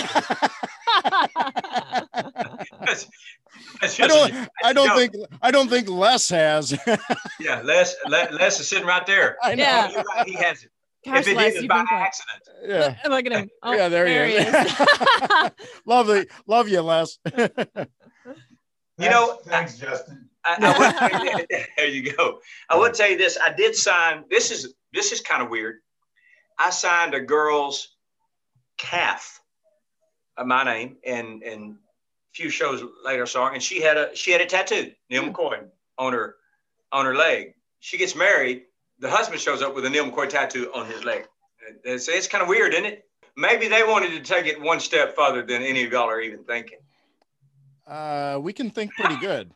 that's, 2.84 3.08
that's 3.80 4.00
I 4.00 4.06
don't. 4.06 4.48
I 4.62 4.72
don't 4.74 4.96
think. 4.96 5.14
I 5.40 5.50
don't 5.50 5.68
think 5.70 5.88
Les 5.88 6.28
has. 6.28 6.78
yeah, 7.40 7.62
Les. 7.62 7.96
Les 8.08 8.60
is 8.60 8.68
sitting 8.68 8.86
right 8.86 9.06
there. 9.06 9.38
I 9.42 9.54
know. 9.54 9.62
Yeah. 9.62 10.02
Right, 10.14 10.26
he 10.26 10.34
has 10.34 10.64
it. 10.64 10.70
Gosh, 11.06 11.26
if 11.26 11.28
it 11.28 11.56
is 11.56 11.66
by 11.68 11.84
accident. 11.88 12.42
Yeah. 12.64 12.96
Look 13.08 13.26
at 13.26 13.32
him. 13.32 13.48
Oh, 13.62 13.72
yeah, 13.72 13.88
there, 13.88 14.06
there 14.06 14.26
he 14.26 14.34
is. 14.34 14.52
is. 14.52 15.50
Lovely. 15.86 16.26
Love 16.48 16.68
you, 16.68 16.80
Les. 16.80 17.16
you 18.98 19.08
know, 19.08 19.38
thanks, 19.44 19.78
Justin. 19.78 20.25
I, 20.46 21.46
I 21.50 21.64
there 21.76 21.88
you 21.88 22.12
go. 22.12 22.40
I 22.70 22.76
will 22.76 22.92
tell 22.92 23.10
you 23.10 23.18
this. 23.18 23.36
I 23.42 23.52
did 23.52 23.74
sign. 23.74 24.24
This 24.30 24.50
is 24.50 24.74
this 24.92 25.12
is 25.12 25.20
kind 25.20 25.42
of 25.42 25.50
weird. 25.50 25.80
I 26.58 26.70
signed 26.70 27.14
a 27.14 27.20
girl's 27.20 27.96
calf, 28.78 29.40
my 30.44 30.64
name, 30.64 30.96
and 31.04 31.42
and 31.42 31.72
a 31.72 31.76
few 32.32 32.48
shows 32.48 32.82
later 33.04 33.26
her, 33.26 33.52
and 33.52 33.62
she 33.62 33.80
had 33.80 33.96
a 33.96 34.14
she 34.14 34.30
had 34.30 34.40
a 34.40 34.46
tattoo, 34.46 34.92
Neal 35.10 35.24
mm. 35.24 35.32
McCoy, 35.32 35.64
on 35.98 36.12
her 36.12 36.36
on 36.92 37.04
her 37.04 37.14
leg. 37.14 37.54
She 37.80 37.98
gets 37.98 38.14
married 38.14 38.62
the 38.98 39.10
husband 39.10 39.40
shows 39.40 39.62
up 39.62 39.74
with 39.74 39.84
a 39.84 39.90
Neal 39.90 40.10
McCoy 40.10 40.28
tattoo 40.28 40.70
on 40.74 40.86
his 40.86 41.04
leg. 41.04 41.26
It's, 41.84 42.08
it's 42.08 42.26
kind 42.26 42.42
of 42.42 42.48
weird, 42.48 42.72
isn't 42.72 42.86
it? 42.86 43.04
Maybe 43.36 43.68
they 43.68 43.82
wanted 43.82 44.10
to 44.10 44.20
take 44.20 44.46
it 44.46 44.60
one 44.60 44.80
step 44.80 45.14
further 45.14 45.42
than 45.42 45.62
any 45.62 45.84
of 45.84 45.92
y'all 45.92 46.08
are 46.08 46.20
even 46.20 46.44
thinking. 46.44 46.78
Uh, 47.86 48.38
we 48.40 48.52
can 48.52 48.70
think 48.70 48.92
pretty 48.94 49.16
good. 49.18 49.52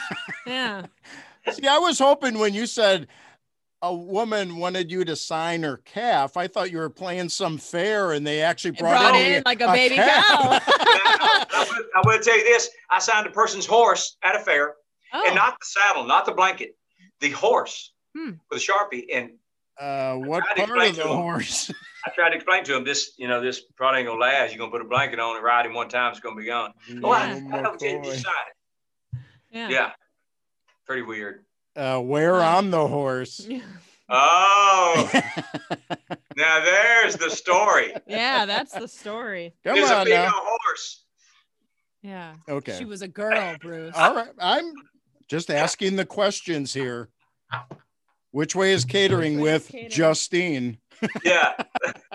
yeah. 0.46 0.86
See, 1.52 1.66
I 1.66 1.78
was 1.78 1.98
hoping 1.98 2.38
when 2.38 2.54
you 2.54 2.66
said 2.66 3.08
a 3.82 3.94
woman 3.94 4.56
wanted 4.56 4.90
you 4.90 5.04
to 5.04 5.14
sign 5.14 5.62
her 5.62 5.76
calf, 5.84 6.38
I 6.38 6.46
thought 6.46 6.70
you 6.70 6.78
were 6.78 6.88
playing 6.88 7.28
some 7.28 7.58
fair 7.58 8.12
and 8.12 8.26
they 8.26 8.40
actually 8.40 8.70
brought, 8.70 8.98
brought 8.98 9.16
in, 9.16 9.32
in, 9.34 9.42
like 9.44 9.60
a, 9.60 9.66
a 9.66 9.72
baby 9.72 9.96
calf. 9.96 10.24
cow. 10.24 10.60
I, 10.66 11.66
would, 11.70 11.86
I 11.94 12.02
would 12.06 12.22
tell 12.22 12.38
you 12.38 12.44
this: 12.44 12.70
I 12.90 12.98
signed 12.98 13.26
a 13.26 13.30
person's 13.30 13.66
horse 13.66 14.16
at 14.22 14.34
a 14.34 14.38
fair, 14.38 14.74
oh. 15.12 15.24
and 15.26 15.34
not 15.34 15.58
the 15.60 15.66
saddle, 15.66 16.04
not 16.04 16.24
the 16.24 16.32
blanket, 16.32 16.76
the 17.20 17.30
horse 17.30 17.92
hmm. 18.16 18.32
with 18.50 18.62
a 18.62 18.72
sharpie. 18.72 19.04
And 19.12 19.32
uh, 19.78 20.14
what 20.14 20.44
part 20.56 20.88
of 20.88 20.96
the 20.96 21.02
horse? 21.02 21.70
I 22.06 22.10
tried 22.14 22.30
to 22.30 22.36
explain 22.36 22.64
to 22.64 22.76
him 22.76 22.84
this, 22.84 23.12
you 23.16 23.28
know, 23.28 23.40
this 23.40 23.60
probably 23.76 24.00
ain't 24.00 24.08
gonna 24.08 24.20
last. 24.20 24.50
You're 24.52 24.58
gonna 24.58 24.70
put 24.70 24.82
a 24.82 24.88
blanket 24.88 25.18
on 25.18 25.36
and 25.36 25.44
ride 25.44 25.66
him 25.66 25.74
one 25.74 25.88
time, 25.88 26.10
it's 26.10 26.20
gonna 26.20 26.36
be 26.36 26.46
gone. 26.46 26.72
Yeah, 26.88 27.00
oh, 27.02 27.10
I, 27.10 27.42
I 27.52 27.62
Yeah. 29.50 29.68
yeah. 29.68 29.90
Pretty 30.86 31.02
weird. 31.02 31.44
Uh, 31.74 31.98
where 32.00 32.42
on 32.42 32.70
the 32.70 32.86
horse? 32.86 33.46
Oh, 34.08 35.10
now 36.36 36.64
there's 36.64 37.16
the 37.16 37.30
story. 37.30 37.94
Yeah, 38.06 38.44
that's 38.44 38.72
the 38.72 38.86
story. 38.86 39.54
Come 39.64 39.76
there's 39.76 39.90
on 39.90 40.02
a 40.02 40.04
female 40.04 40.30
horse. 40.30 41.04
Yeah. 42.02 42.34
Okay. 42.46 42.76
She 42.78 42.84
was 42.84 43.00
a 43.00 43.08
girl, 43.08 43.56
Bruce. 43.60 43.94
All 43.96 44.14
right. 44.14 44.28
I'm 44.38 44.74
just 45.26 45.50
asking 45.50 45.96
the 45.96 46.04
questions 46.04 46.74
here. 46.74 47.08
Which 48.30 48.54
way 48.54 48.72
is 48.72 48.84
catering 48.84 49.40
with 49.40 49.68
catering? 49.68 49.90
Justine? 49.90 50.78
Yeah. 51.24 51.54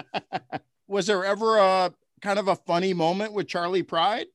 was 0.88 1.08
there 1.08 1.24
ever 1.24 1.58
a 1.58 1.94
kind 2.22 2.40
of 2.40 2.48
a 2.48 2.56
funny 2.56 2.94
moment 2.94 3.34
with 3.34 3.48
Charley 3.48 3.84
Pride? 3.84 4.28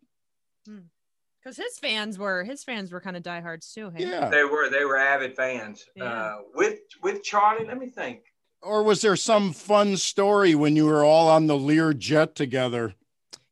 Because 0.64 1.57
hmm. 1.57 1.62
his 1.62 1.79
fans 1.79 2.19
were 2.19 2.45
his 2.45 2.64
fans 2.64 2.93
were 2.93 3.01
kind 3.01 3.17
of 3.17 3.23
diehards 3.23 3.73
too. 3.73 3.90
Hey? 3.90 4.07
Yeah, 4.07 4.29
they 4.29 4.45
were. 4.45 4.71
They 4.71 4.85
were 4.85 4.97
avid 4.97 5.37
fans. 5.37 5.85
Yeah. 5.97 6.05
Uh, 6.05 6.37
with 6.55 6.79
with 7.03 7.23
Charley, 7.23 7.67
let 7.67 7.79
me 7.79 7.90
think. 7.90 8.21
Or 8.62 8.83
was 8.83 9.03
there 9.03 9.17
some 9.17 9.53
fun 9.53 9.97
story 9.99 10.55
when 10.55 10.75
you 10.75 10.87
were 10.87 11.05
all 11.05 11.29
on 11.29 11.47
the 11.47 11.57
Lear 11.57 11.93
jet 11.93 12.35
together? 12.35 12.95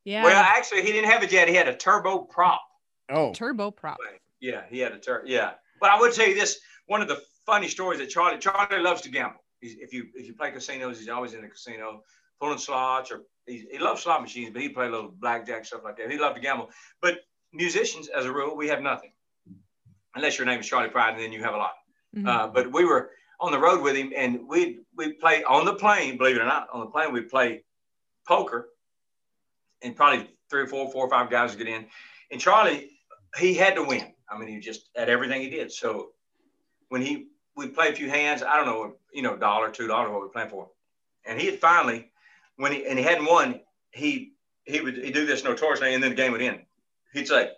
Yeah. 0.05 0.25
Well, 0.25 0.43
actually, 0.43 0.83
he 0.83 0.93
didn't 0.93 1.11
have 1.11 1.23
a 1.23 1.27
jet. 1.27 1.49
He 1.49 1.55
had 1.55 1.69
a 1.69 1.77
turbo 1.77 2.21
prop. 2.21 2.63
Oh, 3.11 3.33
turbo 3.33 3.71
prop. 3.71 3.99
Yeah, 4.41 4.63
he 4.71 4.79
had 4.79 4.93
a 4.93 4.99
tur. 4.99 5.23
Yeah, 5.27 5.53
but 5.81 5.91
I 5.91 6.01
would 6.01 6.13
tell 6.15 6.27
you 6.27 6.35
this: 6.35 6.59
one 6.87 7.03
of 7.03 7.09
the 7.09 7.21
funny 7.47 7.69
stories 7.69 8.01
that 8.01 8.09
Charley 8.09 8.39
Charley 8.39 8.81
loves 8.81 9.03
to 9.03 9.11
gamble. 9.11 9.42
If 9.63 9.93
you 9.93 10.09
if 10.15 10.27
you 10.27 10.35
play 10.35 10.51
casinos, 10.51 10.99
he's 10.99 11.09
always 11.09 11.35
in 11.35 11.43
the 11.43 11.49
casino 11.49 12.03
pulling 12.41 12.59
slots 12.59 13.13
or 13.13 13.23
he, 13.47 13.67
he 13.71 13.79
loves 13.79 14.03
slot 14.03 14.21
machines, 14.21 14.51
but 14.53 14.63
he 14.63 14.69
play 14.69 14.87
a 14.87 14.91
little 14.91 15.13
blackjack 15.19 15.65
stuff 15.65 15.83
like 15.85 15.97
that. 15.97 16.11
He 16.11 16.19
loved 16.19 16.37
to 16.37 16.43
gamble. 16.43 16.71
But 17.01 17.21
musicians, 17.53 18.09
as 18.09 18.25
a 18.25 18.33
rule, 18.33 18.57
we 18.57 18.69
have 18.69 18.81
nothing 18.81 19.13
unless 20.15 20.39
your 20.39 20.47
name 20.47 20.61
is 20.61 20.67
Charley 20.67 20.89
Pride, 20.89 21.15
and 21.15 21.23
then 21.23 21.33
you 21.33 21.43
have 21.43 21.55
a 21.55 21.59
lot. 21.59 21.75
Mm-hmm. 22.17 22.29
Uh, 22.29 22.49
but 22.49 22.73
we 22.73 22.85
were 22.85 23.11
on 23.41 23.53
the 23.53 23.59
road 23.59 23.83
with 23.83 23.97
him, 23.97 24.13
and 24.17 24.47
we 24.47 24.81
we 24.97 25.15
play 25.15 25.43
on 25.45 25.65
the 25.65 25.75
plane. 25.75 26.19
Believe 26.19 26.37
it 26.37 26.43
or 26.43 26.47
not, 26.47 26.69
on 26.73 26.81
the 26.81 26.87
plane 26.87 27.13
we 27.13 27.23
play 27.23 27.65
poker, 28.27 28.69
and 29.83 29.97
probably 29.97 30.29
three 30.51 30.63
or 30.63 30.67
four, 30.67 30.91
four 30.91 31.07
or 31.07 31.11
five 31.11 31.31
guys 31.31 31.51
would 31.51 31.65
get 31.65 31.75
in. 31.75 31.87
And 32.31 32.41
Charley, 32.41 32.91
he 33.39 33.55
had 33.55 33.75
to 33.77 33.85
win. 33.85 34.13
I 34.31 34.39
mean, 34.39 34.49
he 34.49 34.61
just 34.61 34.91
at 34.97 35.09
everything 35.09 35.41
he 35.41 35.51
did. 35.51 35.73
So 35.73 36.11
when 36.89 37.03
he 37.03 37.29
we 37.57 37.69
play 37.69 37.89
a 37.89 37.93
few 37.95 38.09
hands. 38.09 38.43
I 38.43 38.57
don't 38.57 38.67
know, 38.67 38.95
you 39.13 39.23
know, 39.23 39.37
dollar, 39.37 39.71
two 39.71 39.87
dollars, 39.87 40.11
what 40.11 40.23
we 40.23 40.29
playing 40.29 40.51
for. 40.51 40.69
And 41.27 41.41
he 41.41 41.47
had 41.47 41.59
finally, 41.61 42.11
when 42.57 42.73
he 42.73 42.87
and 42.87 42.99
he 42.99 43.05
hadn't 43.05 43.27
won, 43.27 43.61
he 43.91 44.33
he 44.65 44.81
would 44.81 44.97
he 44.97 45.11
do 45.11 45.27
this 45.27 45.45
notoriously, 45.45 45.95
and 45.95 46.03
then 46.03 46.11
the 46.11 46.17
game 46.17 46.33
would 46.33 46.43
end. 46.43 46.61
He'd 47.13 47.29
say, 47.29 47.51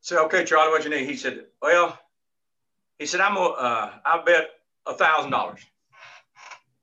"Say, 0.00 0.16
okay, 0.16 0.44
Charley, 0.44 0.70
what 0.70 0.84
you 0.84 0.90
need?" 0.90 1.08
He 1.08 1.16
said, 1.16 1.46
"Well, 1.60 1.98
He 2.98 3.04
said, 3.06 3.20
I'm 3.20 3.34
gonna, 3.34 3.50
uh, 3.50 3.90
I 4.04 4.22
bet 4.24 4.48
a 4.86 4.94
thousand 4.94 5.30
dollars. 5.30 5.60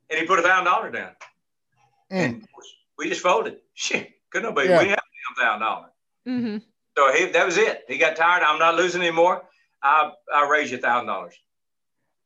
And 0.09 0.20
he 0.20 0.28
put 0.28 0.38
a 0.38 0.43
thousand 0.43 0.66
dollars 0.66 0.93
down. 0.93 1.11
Mm. 2.11 2.18
And 2.26 2.47
we 2.99 3.09
just 3.09 3.22
folded. 3.22 3.57
Shit, 3.74 4.11
couldn't 4.30 4.49
nobody, 4.49 4.70
Yeah. 4.70 4.84
we 4.84 4.89
have 4.89 4.99
a 5.38 5.41
thousand 5.41 5.61
dollars. 5.61 5.91
Mm-hmm. 6.28 6.57
So 6.95 7.14
he, 7.14 7.26
that 7.32 7.45
was 7.45 7.57
it. 7.57 7.86
He 7.88 7.97
got 7.97 8.16
tired. 8.16 8.43
I'm 8.43 8.59
not 8.59 8.76
losing 8.76 9.01
anymore. 9.01 9.43
I, 9.82 10.11
I 10.32 10.47
raise 10.47 10.70
you 10.70 10.78
a 10.78 10.82
thousand 10.82 11.07
dollars. 11.07 11.34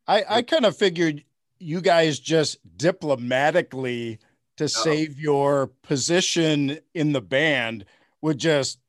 I, 0.08 0.24
I 0.30 0.42
kind 0.42 0.66
of 0.66 0.76
figured 0.78 1.24
you 1.60 1.82
guys 1.82 2.20
just 2.20 2.58
diplomatically 2.78 4.20
to 4.58 4.68
save 4.68 5.20
your 5.20 5.68
position 5.84 6.80
in 6.94 7.14
the 7.14 7.22
band 7.22 7.86
would 8.22 8.38
just 8.38 8.80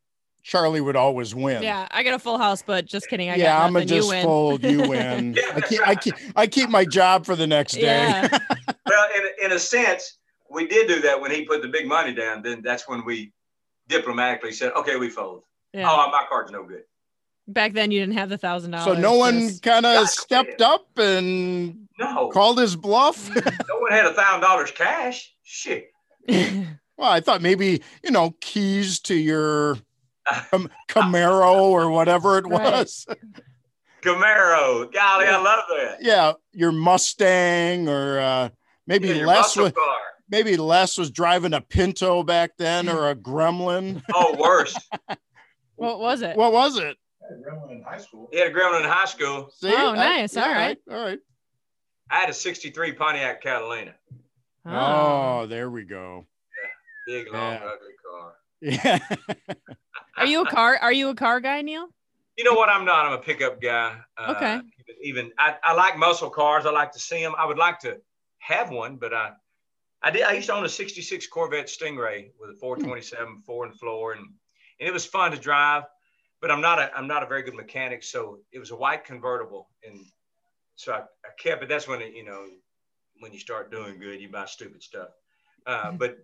Charley 0.42 0.80
would 0.80 0.96
always 0.96 1.34
win. 1.34 1.62
Yeah, 1.62 1.86
I 1.90 2.02
got 2.02 2.14
a 2.14 2.18
full 2.18 2.38
house, 2.38 2.62
but 2.62 2.86
just 2.86 3.08
kidding. 3.08 3.28
I 3.28 3.34
yeah, 3.34 3.58
got 3.58 3.66
I'm 3.66 3.72
gonna 3.74 3.84
nothing. 3.84 3.88
You 3.88 4.00
just 4.00 4.08
win. 4.08 4.24
fold. 4.24 4.64
You 4.64 4.78
win. 4.88 5.34
Yeah, 5.34 5.42
I 5.54 5.60
keep, 5.60 5.88
I 5.88 5.94
keep, 5.94 6.14
I 6.36 6.46
keep 6.46 6.70
my 6.70 6.86
job 6.86 7.26
for 7.26 7.36
the 7.36 7.46
next 7.46 7.74
day. 7.74 7.82
Yeah. 7.82 8.38
Well, 8.86 9.06
in, 9.14 9.44
in 9.44 9.52
a 9.52 9.58
sense, 9.58 10.16
we 10.50 10.66
did 10.66 10.88
do 10.88 11.02
that 11.02 11.20
when 11.20 11.30
he 11.30 11.44
put 11.44 11.60
the 11.60 11.68
big 11.68 11.86
money 11.86 12.14
down. 12.14 12.40
Then 12.40 12.62
that's 12.62 12.88
when 12.88 13.04
we 13.04 13.34
diplomatically 13.86 14.50
said, 14.50 14.72
okay, 14.72 14.96
we 14.96 15.10
fold. 15.10 15.42
Yeah. 15.74 15.90
Oh, 15.90 16.10
my 16.10 16.24
card's 16.26 16.50
no 16.50 16.64
good. 16.64 16.84
Back 17.48 17.72
then, 17.72 17.90
you 17.90 18.00
didn't 18.00 18.14
have 18.18 18.28
the 18.28 18.36
thousand 18.38 18.72
dollars. 18.72 18.84
so 18.96 19.00
no 19.00 19.14
one 19.14 19.50
kind 19.62 19.86
of 19.86 20.06
stepped 20.08 20.60
up 20.60 20.86
and 20.98 21.88
No, 21.98 22.28
called 22.28 22.58
his 22.58 22.76
bluff. 22.76 23.28
no 23.34 23.78
one 23.78 23.90
had 23.90 24.04
a 24.06 24.12
thousand 24.12 24.42
dollars 24.42 24.70
cash. 24.70 25.32
Shit. 25.44 25.90
well, 26.28 26.66
I 27.10 27.20
thought 27.20 27.40
maybe 27.40 27.82
you 28.04 28.10
know 28.10 28.34
keys 28.42 29.00
to 29.00 29.14
your 29.14 29.78
Cam- 30.50 30.68
Camaro 30.88 31.54
or 31.62 31.90
whatever 31.90 32.36
it 32.36 32.44
Right. 32.46 32.72
was. 32.72 33.06
Camaro. 34.02 34.92
Golly, 34.92 35.24
Yeah. 35.24 35.38
I 35.38 35.42
love 35.42 35.64
that. 35.70 35.96
yeah, 36.02 36.32
your 36.52 36.72
Mustang 36.72 37.88
or 37.88 38.18
uh, 38.18 38.48
maybe 38.86 39.08
Yeah, 39.08 39.14
your 39.14 39.26
Les 39.26 39.36
muscle 39.38 39.62
was 39.64 39.72
car. 39.72 39.96
maybe 40.28 40.56
Les 40.56 40.98
was 40.98 41.10
driving 41.10 41.52
a 41.54 41.60
Pinto 41.60 42.22
back 42.22 42.52
then 42.58 42.88
or 42.88 43.08
a 43.08 43.14
Gremlin. 43.16 44.02
Oh, 44.14 44.36
worse. 44.38 44.76
what 45.76 45.98
was 45.98 46.22
it? 46.22 46.36
What 46.36 46.52
was 46.52 46.78
it? 46.78 46.96
In 47.30 47.82
high 47.86 47.98
school. 47.98 48.28
He 48.32 48.38
had 48.38 48.48
a 48.48 48.54
gremlin 48.54 48.80
in 48.84 48.88
high 48.90 49.04
school. 49.04 49.50
See? 49.50 49.72
Oh, 49.72 49.90
I- 49.92 49.96
nice. 49.96 50.34
yeah, 50.36 50.42
All 50.46 50.52
right. 50.52 50.78
All 50.90 50.96
right. 51.04 51.18
I 52.10 52.20
had 52.20 52.30
a 52.30 52.34
63 52.34 52.92
Pontiac 52.92 53.42
Catalina. 53.42 53.94
Oh, 54.64 55.46
there 55.46 55.70
we 55.70 55.84
go. 55.84 56.26
Yeah. 57.06 57.14
Big, 57.22 57.32
long, 57.32 57.52
Yeah. 57.54 57.64
ugly 57.64 57.94
car. 58.10 58.34
Yeah. 58.60 59.54
Are 60.16 60.26
you 60.26 60.42
a 60.42 60.46
car? 60.50 60.76
Are 60.80 60.92
you 60.92 61.10
a 61.10 61.14
car 61.14 61.40
guy, 61.40 61.62
Neal? 61.62 61.88
You 62.36 62.44
know 62.44 62.54
what? 62.54 62.68
I'm 62.68 62.84
not. 62.84 63.06
I'm 63.06 63.12
a 63.12 63.18
pickup 63.18 63.60
guy. 63.60 63.98
Uh, 64.16 64.34
Okay. 64.36 64.54
Even, 64.54 64.64
even 65.26 65.32
I, 65.38 65.56
I 65.62 65.74
like 65.74 65.96
muscle 65.98 66.30
cars. 66.30 66.66
I 66.66 66.70
like 66.70 66.92
to 66.92 66.98
see 66.98 67.20
them. 67.22 67.34
I 67.38 67.44
would 67.46 67.58
like 67.58 67.78
to 67.80 67.98
have 68.40 68.70
one, 68.70 68.96
but 68.96 69.12
I, 69.14 69.32
I 70.02 70.10
did. 70.10 70.22
I 70.22 70.32
used 70.32 70.46
to 70.48 70.54
own 70.54 70.64
a 70.64 70.68
'66 70.68 71.26
Corvette 71.28 71.66
Stingray 71.66 72.30
with 72.40 72.50
a 72.50 72.54
427 72.54 73.42
four 73.46 73.64
and 73.66 73.78
floor, 73.78 74.12
and 74.12 74.22
and 74.80 74.88
it 74.88 74.92
was 74.92 75.04
fun 75.06 75.30
to 75.32 75.38
drive. 75.38 75.84
But 76.40 76.50
I'm 76.50 76.60
not 76.60 76.78
a 76.78 76.96
I'm 76.96 77.08
not 77.08 77.22
a 77.22 77.26
very 77.26 77.42
good 77.42 77.54
mechanic, 77.54 78.02
so 78.02 78.38
it 78.52 78.58
was 78.58 78.70
a 78.70 78.76
white 78.76 79.04
convertible, 79.04 79.68
and 79.86 80.06
so 80.76 80.92
I, 80.92 80.98
I 80.98 81.30
kept 81.38 81.62
it. 81.64 81.68
That's 81.68 81.88
when 81.88 82.00
it, 82.00 82.14
you 82.14 82.24
know 82.24 82.46
when 83.20 83.32
you 83.32 83.38
start 83.38 83.70
doing 83.70 83.98
good, 83.98 84.20
you 84.20 84.28
buy 84.28 84.46
stupid 84.46 84.82
stuff. 84.82 85.08
Uh, 85.66 85.92
but 85.92 86.18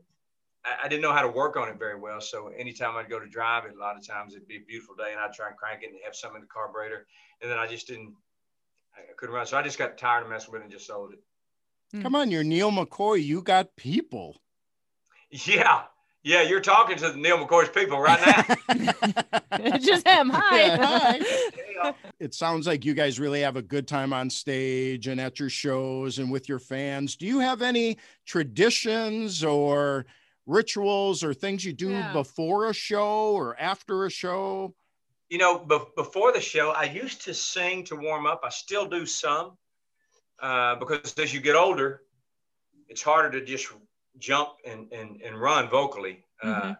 I, 0.65 0.85
I 0.85 0.89
didn't 0.89 1.03
know 1.03 1.13
how 1.13 1.23
to 1.23 1.29
work 1.29 1.57
on 1.57 1.69
it 1.69 1.79
very 1.79 1.99
well. 1.99 2.21
So 2.21 2.49
anytime 2.57 2.97
I'd 2.97 3.11
go 3.11 3.19
to 3.21 3.27
drive 3.27 3.65
it, 3.65 3.75
a 3.77 3.79
lot 3.79 3.97
of 3.97 4.07
times 4.07 4.35
it'd 4.35 4.49
be 4.49 4.57
a 4.57 4.65
beautiful 4.67 4.95
day 4.95 5.11
and 5.11 5.21
I'd 5.21 5.33
try 5.33 5.49
and 5.49 5.57
crank 5.57 5.83
it 5.83 5.91
and 5.91 5.99
have 6.05 6.15
some 6.15 6.35
in 6.35 6.41
the 6.41 6.47
carburetor. 6.47 7.07
And 7.43 7.51
then 7.51 7.59
I 7.59 7.67
just 7.67 7.87
didn't, 7.87 8.15
I 8.97 9.01
I 9.01 9.15
couldn't 9.17 9.35
run. 9.35 9.47
So 9.47 9.59
I 9.59 9.63
just 9.63 9.79
got 9.79 9.99
tired 9.99 10.25
of 10.25 10.31
messing 10.31 10.53
with 10.53 10.61
it 10.61 10.65
and 10.65 10.73
just 10.73 10.87
sold 10.87 11.13
it. 11.13 12.03
Come 12.03 12.15
on, 12.17 12.31
you're 12.31 12.43
Neal 12.43 12.73
McCoy. 12.73 13.23
You 13.23 13.43
got 13.43 13.77
people. 13.77 14.37
Yeah. 15.31 15.85
Yeah. 16.25 16.43
You're 16.43 16.61
talking 16.61 16.97
to 16.97 17.11
the 17.11 17.17
Neal 17.17 17.39
McCoy's 17.39 17.69
people 17.69 18.01
right 18.01 18.21
now. 18.27 19.79
Just 19.79 20.07
him. 20.09 20.31
Hi. 20.31 20.57
Yeah, 20.67 20.77
hi. 21.83 21.95
It 22.19 22.35
sounds 22.35 22.67
like 22.67 22.85
you 22.85 22.95
guys 22.95 23.21
really 23.21 23.43
have 23.43 23.57
a 23.57 23.63
good 23.63 23.87
time 23.87 24.13
on 24.13 24.31
stage 24.31 25.07
and 25.07 25.21
at 25.21 25.39
your 25.39 25.51
shows 25.51 26.19
and 26.19 26.31
with 26.33 26.49
your 26.49 26.59
fans. 26.59 27.15
Do 27.17 27.27
you 27.27 27.39
have 27.41 27.61
any 27.63 27.99
traditions 28.27 29.45
or 29.45 30.07
rituals 30.47 31.23
or 31.23 31.35
things 31.35 31.65
you 31.65 31.73
do 31.73 31.91
Yeah. 31.91 32.13
before 32.13 32.69
a 32.71 32.75
show 32.75 33.33
or 33.35 33.59
after 33.61 34.07
a 34.07 34.11
show? 34.11 34.75
you 35.31 35.39
know, 35.39 35.59
be- 35.59 35.79
before 35.97 36.33
the 36.33 36.41
show, 36.41 36.71
I 36.71 36.85
used 36.85 37.23
to 37.23 37.35
sing 37.35 37.83
to 37.85 37.97
warm 37.97 38.25
up. 38.27 38.43
I 38.45 38.51
still 38.51 38.87
do 38.87 39.05
some 39.07 39.57
uh, 40.41 40.77
because 40.77 41.15
as 41.19 41.33
you 41.35 41.41
get 41.41 41.57
older, 41.57 42.03
it's 42.89 43.03
harder 43.03 43.31
to 43.41 43.45
just 43.45 43.73
jump 44.19 44.51
and, 44.67 44.93
and, 44.93 45.21
and 45.23 45.41
run 45.41 45.69
vocally. 45.69 46.25
Uh, 46.43 46.47
Mhm. 46.61 46.79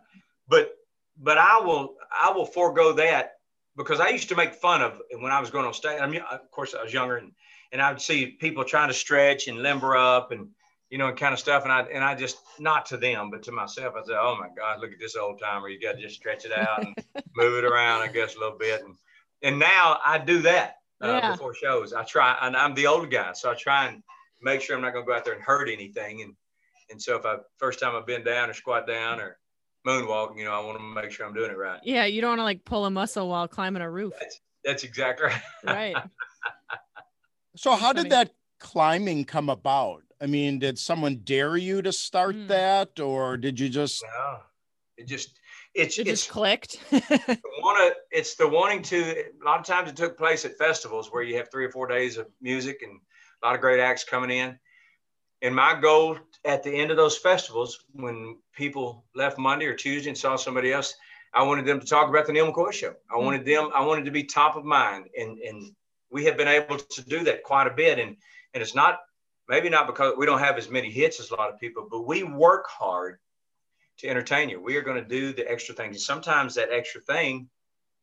but 0.49 0.75
but 1.19 1.39
I 1.39 1.61
will 1.61 1.97
I 2.11 2.31
will 2.33 2.47
forego 2.47 2.93
that 2.95 3.35
because 3.77 4.01
I 4.01 4.09
used 4.09 4.29
to 4.31 4.37
make 4.37 4.55
fun 4.55 4.83
of 4.83 5.01
when 5.21 5.33
I 5.33 5.41
was 5.41 5.51
going 5.51 5.65
on 5.65 5.75
stage. 5.75 6.01
I 6.01 6.07
mean, 6.07 6.23
of 6.31 6.51
course, 6.51 6.75
I 6.75 6.83
was 6.83 6.93
younger 6.93 7.17
and 7.17 7.33
and 7.73 7.81
I 7.83 7.91
would 7.91 8.01
see 8.01 8.27
people 8.27 8.65
trying 8.65 8.89
to 8.89 8.95
stretch 8.95 9.49
and 9.49 9.63
limber 9.63 9.97
up 9.97 10.33
and 10.33 10.49
you 10.91 10.99
know 10.99 11.09
and 11.09 11.17
kind 11.17 11.33
of 11.33 11.39
stuff. 11.41 11.65
And 11.65 11.73
I 11.73 11.83
and 11.83 12.05
I 12.05 12.15
just 12.15 12.39
not 12.59 12.87
to 12.87 12.97
them, 12.97 13.31
but 13.31 13.43
to 13.45 13.53
myself, 13.53 13.95
I 13.97 14.03
said, 14.05 14.17
"Oh 14.19 14.37
my 14.39 14.49
God, 14.57 14.81
look 14.81 14.93
at 14.93 14.99
this 14.99 15.17
old 15.17 15.41
timer! 15.41 15.69
You 15.69 15.81
got 15.81 15.93
to 15.93 16.01
just 16.03 16.17
stretch 16.17 16.45
it 16.45 16.53
out 16.53 16.85
and 16.85 16.95
move 17.37 17.59
it 17.59 17.65
around, 17.65 18.03
I 18.03 18.09
guess, 18.09 18.37
a 18.37 18.39
little 18.41 18.59
bit." 18.59 18.83
And 18.85 18.97
and 19.43 19.59
now 19.59 19.99
I 20.05 20.19
do 20.19 20.43
that 20.43 20.77
uh, 21.01 21.09
Yeah. 21.09 21.31
before 21.33 21.55
shows. 21.55 21.93
I 21.93 22.05
try, 22.05 22.37
and 22.43 22.57
I'm 22.57 22.75
the 22.75 22.87
old 22.87 23.11
guy, 23.11 23.33
so 23.33 23.51
I 23.51 23.55
try 23.55 23.87
and 23.87 24.03
make 24.43 24.61
sure 24.61 24.77
I'm 24.77 24.83
not 24.83 24.93
going 24.93 25.05
to 25.05 25.11
go 25.11 25.17
out 25.17 25.25
there 25.25 25.35
and 25.35 25.43
hurt 25.43 25.69
anything. 25.69 26.23
And 26.23 26.35
and 26.95 27.03
so 27.03 27.17
if 27.17 27.27
I 27.27 27.39
first 27.59 27.81
time 27.81 27.97
I 27.97 28.03
bend 28.07 28.25
down 28.25 28.49
or 28.49 28.55
squat 28.55 28.87
down 28.87 29.21
or 29.21 29.37
moonwalk, 29.85 30.39
you 30.39 30.45
know, 30.45 30.53
I 30.53 30.65
want 30.65 30.79
to 30.79 31.03
make 31.03 31.11
sure 31.11 31.27
I'm 31.27 31.35
doing 31.35 31.51
it 31.51 31.59
right. 31.59 31.81
Yeah, 31.83 32.05
you 32.05 32.21
don't 32.21 32.31
want 32.31 32.39
to 32.39 32.45
like 32.45 32.65
pull 32.65 32.87
a 32.87 32.91
muscle 32.91 33.29
while 33.29 33.49
climbing 33.49 33.83
a 33.83 33.91
roof. 33.91 34.15
That's 34.65 34.85
exactly 34.85 35.27
right. 35.27 35.43
Right. 35.65 35.97
So, 37.57 37.77
how 37.77 37.93
did 37.93 38.11
that 38.11 38.35
climbing 38.59 39.27
come 39.27 39.49
about? 39.49 40.03
I 40.21 40.27
mean, 40.27 40.59
did 40.59 40.77
someone 40.77 41.21
dare 41.23 41.57
you 41.57 41.83
to 41.83 41.93
start 41.93 42.35
Mm. 42.35 42.49
that, 42.49 42.99
or 42.99 43.37
did 43.37 43.61
you 43.61 43.69
just? 43.69 44.03
No, 44.03 44.41
it 44.97 45.07
just 45.07 45.39
it's 45.73 45.97
It 45.97 46.09
it's 46.09 46.23
just 46.23 46.31
clicked. 46.31 46.81
the 46.91 47.39
want 47.63 47.79
to 47.79 47.97
it's 48.11 48.35
the 48.35 48.49
wanting 48.49 48.83
to 48.83 49.25
a 49.41 49.45
lot 49.45 49.61
of 49.61 49.67
times 49.67 49.89
it 49.89 49.95
took 49.95 50.19
place 50.19 50.45
at 50.45 50.59
festivals 50.59 51.13
where 51.13 51.23
you 51.23 51.37
have 51.37 51.49
three 51.49 51.65
or 51.65 51.71
four 51.71 51.87
days 51.87 52.17
of 52.17 52.27
music 52.41 52.83
and 52.83 52.99
a 53.41 53.47
lot 53.47 53.55
of 53.55 53.61
great 53.61 53.79
acts 53.79 54.03
coming 54.03 54.37
in 54.37 54.59
and 55.45 55.55
my 55.55 55.79
goal 55.79 56.19
at 56.45 56.63
the 56.63 56.71
end 56.75 56.91
of 56.91 56.97
those 56.97 57.17
festivals 57.17 57.85
when 57.93 58.37
people 58.53 59.05
left 59.15 59.39
monday 59.39 59.67
or 59.67 59.75
tuesday 59.75 60.11
and 60.11 60.19
saw 60.19 60.37
somebody 60.37 60.73
else 60.73 60.95
i 61.33 61.43
wanted 61.43 61.65
them 61.67 61.81
to 61.81 61.87
talk 61.87 62.09
about 62.09 62.27
the 62.27 62.33
neal 62.33 62.51
mccoy 62.51 62.73
show 62.73 62.95
i 63.11 63.17
wanted 63.17 63.45
them 63.45 63.71
i 63.75 63.85
wanted 63.85 64.05
to 64.05 64.11
be 64.11 64.23
top 64.23 64.57
of 64.57 64.65
mind 64.65 65.07
and 65.19 65.39
and 65.39 65.73
we 66.11 66.25
have 66.25 66.37
been 66.37 66.49
able 66.49 66.77
to 66.79 67.03
do 67.09 67.25
that 67.25 67.43
quite 67.43 67.67
a 67.67 67.75
bit 67.75 67.99
and 67.99 68.17
and 68.55 68.63
it's 68.63 68.75
not 68.75 69.01
maybe 69.49 69.69
not 69.69 69.87
because 69.87 70.15
we 70.17 70.27
don't 70.27 70.39
have 70.39 70.57
as 70.57 70.71
many 70.71 70.91
hits 70.91 71.21
as 71.21 71.31
a 71.31 71.35
lot 71.35 71.53
of 71.53 71.59
people 71.59 71.87
but 71.91 72.07
we 72.07 72.23
work 72.23 72.67
hard 72.69 73.19
to 73.99 74.09
entertain 74.09 74.49
you. 74.49 74.61
We 74.61 74.77
are 74.77 74.83
going 74.83 75.03
to 75.03 75.09
do 75.09 75.33
the 75.33 75.51
extra 75.51 75.75
things. 75.75 75.97
And 75.97 76.03
sometimes 76.03 76.55
that 76.55 76.73
extra 76.73 77.01
thing 77.01 77.49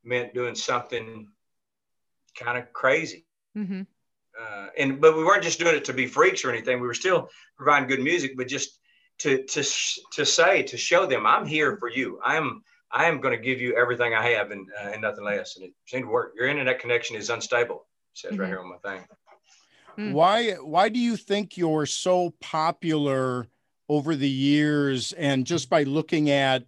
meant 0.03 0.33
doing 0.33 0.55
something 0.55 1.27
kind 2.35 2.57
of 2.57 2.71
crazy. 2.73 3.25
hmm 3.55 3.81
Uh, 4.39 4.67
and 4.77 5.01
but 5.01 5.15
we 5.17 5.23
weren't 5.23 5.43
just 5.43 5.59
doing 5.59 5.75
it 5.75 5.85
to 5.85 5.93
be 5.93 6.07
freaks 6.07 6.43
or 6.45 6.51
anything. 6.51 6.79
We 6.79 6.87
were 6.87 6.93
still 6.93 7.29
providing 7.57 7.89
good 7.89 8.01
music, 8.01 8.37
but 8.37 8.47
just 8.47 8.79
to 9.19 9.43
to 9.43 9.63
to 10.13 10.25
say 10.25 10.63
to 10.63 10.77
show 10.77 11.05
them 11.05 11.25
I'm 11.25 11.45
here 11.45 11.77
for 11.77 11.89
you. 11.89 12.19
I 12.23 12.37
am 12.37 12.63
I 12.91 13.05
am 13.05 13.21
going 13.21 13.37
to 13.37 13.43
give 13.43 13.61
you 13.61 13.75
everything 13.75 14.13
I 14.13 14.29
have 14.31 14.51
and 14.51 14.67
uh, 14.81 14.89
and 14.89 15.01
nothing 15.01 15.25
less. 15.25 15.55
And 15.57 15.65
it 15.65 15.73
seemed 15.87 16.05
to 16.05 16.09
work. 16.09 16.33
Your 16.35 16.47
internet 16.47 16.79
connection 16.79 17.15
is 17.15 17.29
unstable. 17.29 17.87
It 18.13 18.19
says 18.19 18.37
right 18.37 18.47
Mhm. 18.47 18.51
here 18.51 18.59
on 18.59 18.69
my 18.69 18.77
thing. 18.77 19.07
Mm. 19.97 20.13
Why? 20.13 20.53
Why 20.53 20.89
do 20.89 20.99
you 20.99 21.17
think 21.17 21.57
you're 21.57 21.85
so 21.85 22.33
popular 22.39 23.47
over 23.89 24.15
the 24.15 24.29
years? 24.29 25.11
And 25.13 25.45
just 25.45 25.69
by 25.69 25.83
looking 25.83 26.29
at 26.29 26.65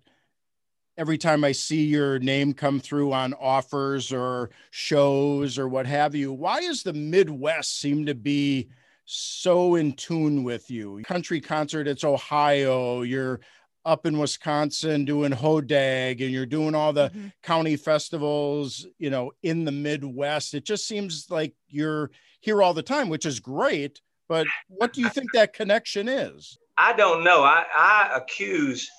every 0.98 1.18
time 1.18 1.44
I 1.44 1.52
see 1.52 1.84
your 1.86 2.20
name 2.20 2.54
come 2.54 2.80
through 2.80 3.14
on 3.14 3.34
offers 3.36 4.12
or 4.12 4.52
shows 4.72 5.58
or 5.58 5.68
what 5.68 5.86
have 5.88 6.16
you, 6.16 6.32
why 6.32 6.62
does 6.62 6.84
the 6.84 6.94
Midwest 6.94 7.80
seem 7.80 8.06
to 8.06 8.16
be 8.16 8.70
so 9.06 9.76
in 9.76 9.94
tune 9.94 10.44
with 10.44 10.70
you? 10.70 11.02
Country 11.06 11.42
concert, 11.42 11.88
it's 11.88 12.04
Ohio. 12.04 13.02
You're 13.02 13.40
up 13.86 14.06
in 14.06 14.18
Wisconsin 14.18 15.04
doing 15.04 15.32
Hodag, 15.32 16.22
and 16.22 16.32
you're 16.32 16.46
doing 16.46 16.74
all 16.74 16.94
the 16.94 17.10
Mhm. 17.10 17.34
county 17.42 17.76
festivals, 17.76 18.88
you 18.98 19.10
know, 19.10 19.34
in 19.42 19.66
the 19.66 19.74
Midwest. 19.74 20.54
It 20.54 20.64
just 20.64 20.88
seems 20.88 21.30
like 21.30 21.54
you're 21.68 22.12
here 22.40 22.64
all 22.64 22.74
the 22.74 22.84
time, 22.84 23.10
which 23.10 23.26
is 23.26 23.42
great. 23.42 24.00
But 24.30 24.48
what 24.68 24.94
do 24.94 25.02
you 25.02 25.10
think 25.10 25.34
that 25.34 25.52
connection 25.52 26.08
is? 26.08 26.58
I 26.78 26.94
don't 26.94 27.26
know. 27.26 27.44
I, 27.44 27.66
I 27.76 28.12
accuse 28.16 28.90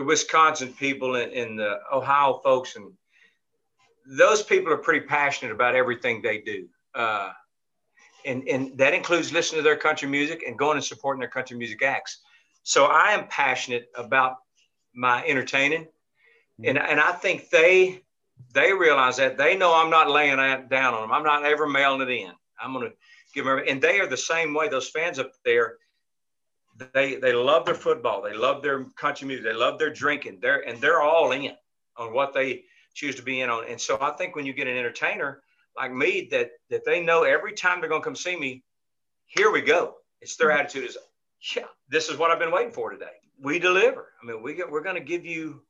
the 0.00 0.06
Wisconsin 0.06 0.72
people 0.72 1.16
and, 1.16 1.30
and 1.32 1.58
the 1.58 1.78
Ohio 1.92 2.40
folks, 2.42 2.74
and 2.74 2.90
those 4.06 4.42
people 4.42 4.72
are 4.72 4.78
pretty 4.78 5.04
passionate 5.06 5.52
about 5.52 5.74
everything 5.74 6.22
they 6.22 6.38
do. 6.38 6.66
Uh, 6.94 7.32
and 8.24 8.48
and 8.48 8.78
that 8.78 8.94
includes 8.94 9.30
listening 9.30 9.58
to 9.58 9.62
their 9.62 9.76
country 9.76 10.08
music 10.08 10.42
and 10.46 10.58
going 10.58 10.76
and 10.76 10.84
supporting 10.84 11.20
their 11.20 11.28
country 11.28 11.54
music 11.54 11.82
acts. 11.82 12.22
So 12.62 12.86
I 12.86 13.10
am 13.10 13.28
passionate 13.28 13.90
about 13.94 14.36
my 14.94 15.22
entertaining, 15.26 15.86
and 16.64 16.78
and 16.78 16.98
I 16.98 17.12
think 17.12 17.50
they 17.50 18.02
they 18.54 18.72
realize 18.72 19.18
that 19.18 19.36
they 19.36 19.54
know 19.54 19.74
I'm 19.74 19.90
not 19.90 20.10
laying 20.10 20.38
that 20.38 20.70
down 20.70 20.94
on 20.94 21.02
them. 21.02 21.12
I'm 21.12 21.24
not 21.24 21.44
ever 21.44 21.68
mailing 21.68 22.00
it 22.00 22.10
in. 22.10 22.32
I'm 22.58 22.72
going 22.72 22.88
to 22.88 22.96
give 23.34 23.44
them, 23.44 23.60
and 23.68 23.82
they 23.82 24.00
are 24.00 24.06
the 24.06 24.16
same 24.16 24.54
way. 24.54 24.70
Those 24.70 24.88
fans 24.88 25.18
up 25.18 25.32
there, 25.44 25.76
they 26.92 27.16
they 27.16 27.32
love 27.32 27.64
their 27.64 27.74
football. 27.74 28.22
They 28.22 28.34
love 28.34 28.62
their 28.62 28.84
country 28.96 29.26
music. 29.26 29.44
They 29.44 29.52
love 29.52 29.78
their 29.78 29.92
drinking. 29.92 30.38
They're 30.40 30.66
and 30.66 30.80
they're 30.80 31.02
all 31.02 31.32
in 31.32 31.52
on 31.96 32.14
what 32.14 32.32
they 32.32 32.64
choose 32.94 33.14
to 33.16 33.22
be 33.22 33.40
in 33.40 33.50
on. 33.50 33.64
And 33.68 33.80
so 33.80 33.98
I 34.00 34.10
think 34.12 34.36
when 34.36 34.46
you 34.46 34.52
get 34.52 34.66
an 34.66 34.76
entertainer 34.76 35.42
like 35.76 35.92
me, 35.92 36.28
that 36.30 36.52
that 36.70 36.84
they 36.84 37.02
know 37.02 37.22
every 37.22 37.52
time 37.52 37.80
they're 37.80 37.88
going 37.88 38.02
to 38.02 38.04
come 38.04 38.16
see 38.16 38.36
me, 38.36 38.62
here 39.26 39.50
we 39.50 39.60
go. 39.60 39.96
It's 40.20 40.36
their 40.36 40.48
mm-hmm. 40.48 40.60
attitude 40.60 40.84
is, 40.84 40.98
yeah, 41.56 41.64
this 41.88 42.08
is 42.08 42.16
what 42.18 42.30
I've 42.30 42.38
been 42.38 42.52
waiting 42.52 42.72
for 42.72 42.90
today. 42.90 43.06
We 43.40 43.58
deliver. 43.58 44.12
I 44.22 44.26
mean, 44.26 44.42
we 44.42 44.54
get, 44.54 44.70
we're 44.70 44.82
going 44.82 44.96
to 44.96 45.02
give 45.02 45.24
you 45.24 45.62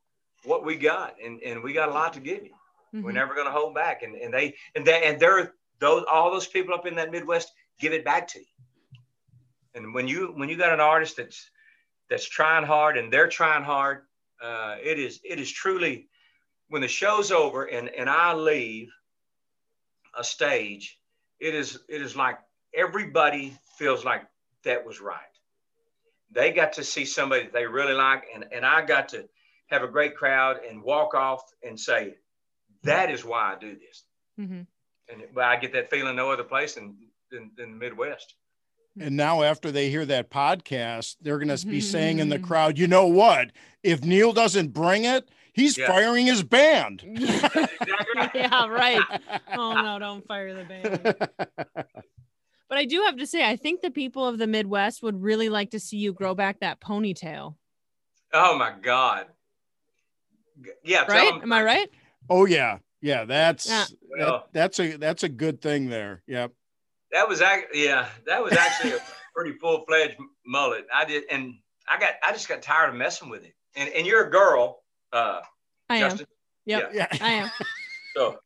what 0.44 0.64
we 0.64 0.76
got, 0.76 1.16
and 1.24 1.40
and 1.42 1.62
we 1.62 1.72
got 1.72 1.88
a 1.88 1.92
lot 1.92 2.12
to 2.14 2.20
give 2.20 2.44
you. 2.44 2.52
Mm-hmm. 2.94 3.02
We're 3.04 3.12
never 3.12 3.34
going 3.34 3.46
to 3.46 3.52
hold 3.52 3.74
back. 3.74 4.02
And 4.02 4.14
and 4.14 4.32
they 4.32 4.54
and 4.74 4.84
they 4.84 5.02
and 5.04 5.20
they're 5.20 5.54
those 5.78 6.04
all 6.10 6.30
those 6.30 6.46
people 6.46 6.74
up 6.74 6.86
in 6.86 6.96
that 6.96 7.10
Midwest 7.10 7.52
give 7.78 7.92
it 7.92 8.04
back 8.04 8.28
to 8.28 8.40
you. 8.40 8.46
And 9.74 9.94
when 9.94 10.08
you 10.08 10.32
when 10.34 10.48
you 10.48 10.56
got 10.56 10.72
an 10.72 10.80
artist 10.80 11.16
that's 11.16 11.50
that's 12.08 12.28
trying 12.28 12.64
hard 12.64 12.96
and 12.96 13.12
they're 13.12 13.28
trying 13.28 13.62
hard, 13.62 14.02
uh, 14.42 14.76
it 14.82 14.98
is 14.98 15.20
it 15.24 15.38
is 15.38 15.50
truly 15.50 16.08
when 16.68 16.82
the 16.82 16.88
show's 16.88 17.30
over 17.30 17.64
and 17.64 17.88
and 17.88 18.08
I 18.08 18.34
leave 18.34 18.90
a 20.16 20.24
stage, 20.24 20.98
it 21.38 21.54
is 21.54 21.78
it 21.88 22.02
is 22.02 22.16
like 22.16 22.38
everybody 22.74 23.56
feels 23.78 24.04
like 24.04 24.22
that 24.64 24.84
was 24.84 25.00
right. 25.00 25.18
They 26.32 26.52
got 26.52 26.74
to 26.74 26.84
see 26.84 27.04
somebody 27.04 27.48
they 27.52 27.66
really 27.66 27.94
like, 27.94 28.24
and 28.34 28.44
and 28.52 28.64
I 28.64 28.84
got 28.84 29.08
to 29.10 29.28
have 29.66 29.82
a 29.82 29.88
great 29.88 30.16
crowd 30.16 30.58
and 30.68 30.82
walk 30.82 31.14
off 31.14 31.42
and 31.62 31.78
say, 31.78 32.14
that 32.82 33.10
is 33.10 33.24
why 33.24 33.54
I 33.54 33.58
do 33.58 33.74
this. 33.74 34.04
Mm-hmm. 34.38 34.62
And 35.12 35.22
but 35.34 35.44
I 35.44 35.56
get 35.56 35.72
that 35.72 35.90
feeling 35.90 36.16
no 36.16 36.30
other 36.30 36.44
place 36.44 36.74
than, 36.74 36.96
than, 37.30 37.50
than 37.56 37.72
the 37.72 37.76
Midwest. 37.76 38.34
And 39.00 39.16
now, 39.16 39.42
after 39.42 39.72
they 39.72 39.90
hear 39.90 40.04
that 40.06 40.30
podcast, 40.30 41.16
they're 41.20 41.38
going 41.38 41.56
to 41.56 41.66
be 41.66 41.80
saying 41.80 42.18
in 42.18 42.28
the 42.28 42.36
mm-hmm. 42.36 42.44
crowd, 42.44 42.78
you 42.78 42.86
know 42.86 43.06
what? 43.06 43.50
If 43.82 44.04
Neal 44.04 44.32
doesn't 44.32 44.68
bring 44.68 45.04
it, 45.04 45.28
he's 45.52 45.78
yeah. 45.78 45.86
firing 45.86 46.26
his 46.26 46.42
band. 46.42 47.02
yeah, 48.34 48.66
right. 48.68 49.00
Oh, 49.54 49.72
no, 49.72 49.98
don't 49.98 50.26
fire 50.26 50.54
the 50.54 50.64
band. 50.64 51.86
But 52.68 52.78
I 52.78 52.84
do 52.84 53.02
have 53.02 53.16
to 53.16 53.26
say, 53.26 53.44
I 53.44 53.56
think 53.56 53.80
the 53.80 53.90
people 53.90 54.24
of 54.24 54.38
the 54.38 54.46
Midwest 54.46 55.02
would 55.02 55.20
really 55.20 55.48
like 55.48 55.72
to 55.72 55.80
see 55.80 55.96
you 55.96 56.12
grow 56.12 56.36
back 56.36 56.60
that 56.60 56.80
ponytail. 56.80 57.56
Oh, 58.32 58.56
my 58.56 58.72
God. 58.80 59.26
Yeah. 60.84 61.04
Right? 61.08 61.32
Am 61.42 61.52
I 61.52 61.64
right? 61.64 61.90
Oh 62.30 62.46
yeah, 62.46 62.78
yeah. 63.02 63.24
That's 63.24 63.68
yeah. 63.68 63.84
That, 64.18 64.44
that's 64.52 64.80
a 64.80 64.96
that's 64.96 65.22
a 65.24 65.28
good 65.28 65.60
thing 65.60 65.88
there. 65.88 66.22
Yep. 66.26 66.52
That 67.12 67.28
was 67.28 67.40
actually 67.40 67.84
yeah. 67.84 68.08
That 68.26 68.42
was 68.42 68.52
actually 68.52 68.92
a 68.92 68.98
pretty 69.34 69.52
full 69.58 69.84
fledged 69.86 70.16
mullet. 70.46 70.86
I 70.94 71.04
did, 71.04 71.24
and 71.30 71.54
I 71.88 71.98
got 71.98 72.14
I 72.26 72.32
just 72.32 72.48
got 72.48 72.62
tired 72.62 72.90
of 72.90 72.96
messing 72.96 73.28
with 73.28 73.44
it. 73.44 73.54
And 73.76 73.88
and 73.90 74.06
you're 74.06 74.26
a 74.26 74.30
girl, 74.30 74.82
uh, 75.12 75.40
I 75.88 76.00
Justin. 76.00 76.20
am. 76.20 76.26
Yep. 76.66 76.90
Yeah, 76.94 77.06
I 77.20 77.32
am. 77.32 77.50
So. 78.16 78.40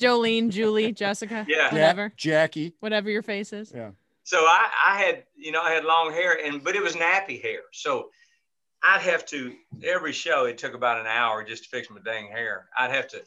Jolene, 0.00 0.48
Julie, 0.48 0.92
Jessica, 0.92 1.44
yeah, 1.48 1.72
whatever, 1.72 2.12
Jackie, 2.16 2.74
whatever 2.78 3.10
your 3.10 3.22
face 3.22 3.52
is. 3.52 3.72
Yeah. 3.74 3.90
So 4.22 4.38
I, 4.38 4.68
I 4.88 4.98
had, 4.98 5.24
you 5.36 5.50
know, 5.50 5.60
I 5.60 5.72
had 5.72 5.84
long 5.84 6.12
hair, 6.12 6.38
and 6.44 6.62
but 6.62 6.76
it 6.76 6.82
was 6.82 6.94
nappy 6.94 7.42
hair. 7.42 7.60
So 7.72 8.10
I'd 8.82 9.00
have 9.00 9.26
to 9.26 9.54
every 9.84 10.12
show. 10.12 10.44
It 10.44 10.58
took 10.58 10.74
about 10.74 11.00
an 11.00 11.06
hour 11.06 11.42
just 11.42 11.64
to 11.64 11.68
fix 11.68 11.90
my 11.90 11.98
dang 12.04 12.28
hair. 12.28 12.66
I'd 12.78 12.90
have 12.90 13.08
to, 13.08 13.22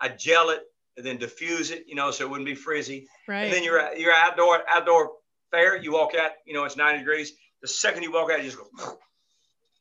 I 0.00 0.08
gel 0.08 0.50
it 0.50 0.62
and 0.98 1.06
then 1.06 1.16
diffuse 1.16 1.70
it, 1.70 1.84
you 1.86 1.94
know, 1.94 2.10
so 2.10 2.24
it 2.24 2.30
wouldn't 2.30 2.46
be 2.46 2.56
frizzy. 2.56 3.06
Right. 3.26 3.44
And 3.44 3.52
then 3.52 3.62
you're 3.62 3.94
you're 3.94 4.12
outdoor 4.12 4.62
outdoor 4.68 5.12
fair. 5.50 5.76
You 5.76 5.92
walk 5.92 6.14
out, 6.14 6.32
you 6.44 6.52
know, 6.52 6.64
it's 6.64 6.76
90 6.76 6.98
degrees. 6.98 7.32
The 7.62 7.68
second 7.68 8.02
you 8.02 8.12
walk 8.12 8.30
out, 8.30 8.38
you 8.38 8.50
just 8.50 8.58
go. 8.58 8.98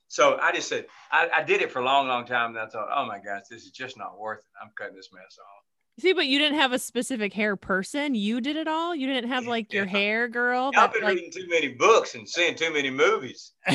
So 0.09 0.39
I 0.41 0.53
just 0.53 0.69
said 0.69 0.85
I, 1.11 1.29
I 1.35 1.43
did 1.43 1.61
it 1.61 1.69
for 1.69 1.79
a 1.79 1.83
long, 1.83 2.07
long 2.07 2.25
time, 2.25 2.51
and 2.51 2.59
I 2.59 2.67
thought, 2.67 2.87
oh 2.95 3.05
my 3.05 3.17
gosh, 3.17 3.41
this 3.51 3.63
is 3.63 3.71
just 3.71 3.97
not 3.97 4.17
worth 4.17 4.39
it. 4.39 4.45
I'm 4.63 4.71
cutting 4.77 4.95
this 4.95 5.09
mess 5.11 5.37
off. 5.37 5.57
See, 5.99 6.13
but 6.13 6.27
you 6.27 6.39
didn't 6.39 6.57
have 6.57 6.71
a 6.71 6.79
specific 6.79 7.33
hair 7.33 7.57
person. 7.57 8.15
You 8.15 8.39
did 8.39 8.55
it 8.55 8.69
all. 8.69 8.95
You 8.95 9.05
didn't 9.05 9.29
have 9.29 9.47
like 9.47 9.73
your 9.73 9.83
yeah. 9.83 9.91
hair 9.91 10.27
girl. 10.29 10.71
I've 10.77 10.93
been 10.93 11.03
like... 11.03 11.15
reading 11.15 11.29
too 11.29 11.47
many 11.49 11.73
books 11.73 12.15
and 12.15 12.27
seeing 12.27 12.55
too 12.55 12.71
many 12.71 12.89
movies. 12.89 13.51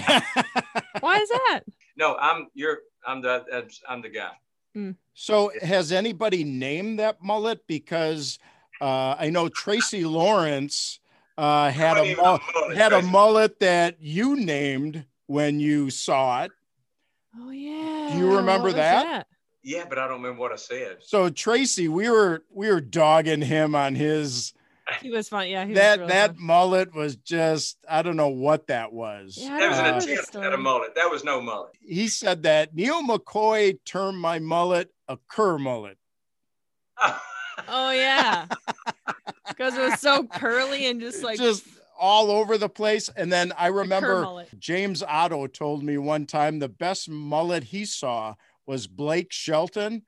Why 1.01 1.19
is 1.19 1.29
that? 1.29 1.61
No, 1.99 2.17
I'm 2.17 2.47
you're 2.55 2.79
I'm 3.07 3.21
the 3.21 3.69
I'm 3.87 4.01
the 4.01 4.09
guy. 4.09 4.33
Mm. 4.77 4.97
So 5.15 5.53
has 5.61 5.93
anybody 5.93 6.45
named 6.45 6.99
that 6.99 7.23
mullet? 7.23 7.67
Because 7.67 8.39
uh, 8.81 9.17
I 9.19 9.31
know 9.31 9.49
Tracy 9.49 10.05
Lawrence 10.05 11.01
uh, 11.37 11.71
had 11.71 11.99
a 11.99 12.17
mullet, 12.17 12.41
had 12.77 12.89
Tracy. 12.91 13.07
a 13.07 13.11
mullet 13.11 13.61
that 13.61 13.97
you 14.01 14.37
named 14.37 15.05
when 15.27 15.61
you 15.61 15.91
saw 15.91 16.45
it. 16.45 16.53
Oh 17.39 17.51
yeah. 17.51 18.11
Do 18.13 18.19
you 18.19 18.37
remember 18.37 18.73
that? 18.73 19.05
that? 19.05 19.27
Yeah, 19.63 19.85
but 19.89 19.99
I 19.99 20.09
don't 20.09 20.23
remember 20.23 20.41
what 20.41 20.53
I 20.53 20.57
said. 20.57 20.99
So 21.01 21.31
Tracy, 21.31 21.89
we 21.89 22.11
were 22.11 22.43
we 22.51 22.69
were 22.69 22.81
dogging 22.81 23.43
him 23.43 23.75
on 23.75 23.95
his. 23.95 24.55
He 25.03 25.11
was 25.11 25.29
fun. 25.29 25.49
Yeah, 25.49 25.65
that 25.67 25.99
really 25.99 26.09
that 26.13 26.37
fun. 26.37 26.47
mullet 26.47 26.95
was 26.95 27.17
just 27.17 27.79
I 27.89 28.03
don't 28.03 28.17
know 28.17 28.29
what 28.29 28.69
that 28.69 28.93
was. 28.93 29.37
Yeah, 29.39 29.59
that 29.59 29.69
was 29.69 30.07
an 30.07 30.11
attempt 30.13 30.37
at 30.37 30.53
a 30.53 30.57
mullet. 30.57 30.95
That 30.95 31.11
was 31.11 31.25
no 31.25 31.41
mullet. 31.41 31.73
He 31.81 32.09
said 32.09 32.45
that 32.45 32.75
Neal 32.75 33.03
McCoy 33.03 33.79
termed 33.85 34.19
my 34.19 34.39
mullet 34.39 34.91
a 35.09 35.19
cur 35.29 35.59
mullet. 35.59 35.99
oh 37.69 37.91
yeah, 37.91 38.47
because 39.49 39.77
it 39.77 39.83
was 39.83 40.01
so 40.01 40.25
curly 40.25 40.87
and 40.87 41.01
just 41.01 41.23
like 41.23 41.39
just 41.39 41.65
all 41.99 42.31
over 42.31 42.59
the 42.59 42.69
place. 42.69 43.09
And 43.17 43.33
then 43.33 43.53
I 43.57 43.69
remember 43.69 44.45
James 44.59 45.03
Otto 45.03 45.47
told 45.47 45.83
me 45.85 45.99
one 45.99 46.27
time 46.27 46.59
the 46.59 46.69
best 46.69 47.09
mullet 47.09 47.65
he 47.65 47.85
saw 47.85 48.35
was 48.67 48.87
Blake 48.87 49.33
Shelton, 49.33 50.03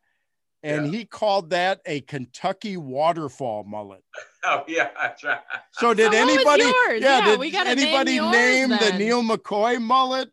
and 0.65 0.87
yeah. 0.87 0.99
he 0.99 1.05
called 1.05 1.51
that 1.51 1.81
a 1.85 2.01
Kentucky 2.01 2.77
waterfall 2.77 3.65
mullet. 3.65 4.03
Oh 4.47 4.62
yeah, 4.69 4.91
that's 5.01 5.25
right. 5.25 5.39
So 5.73 5.95
did 5.95 6.12
oh, 6.12 6.19
anybody? 6.19 6.65
Yeah, 6.65 7.21
yeah, 7.21 7.25
did 7.25 7.41
we 7.41 7.51
got 7.51 7.67
anybody 7.67 8.21
name, 8.21 8.69
name 8.69 8.79
the 8.79 8.93
Neal 8.99 9.23
McCoy 9.23 9.81
mullet? 9.81 10.29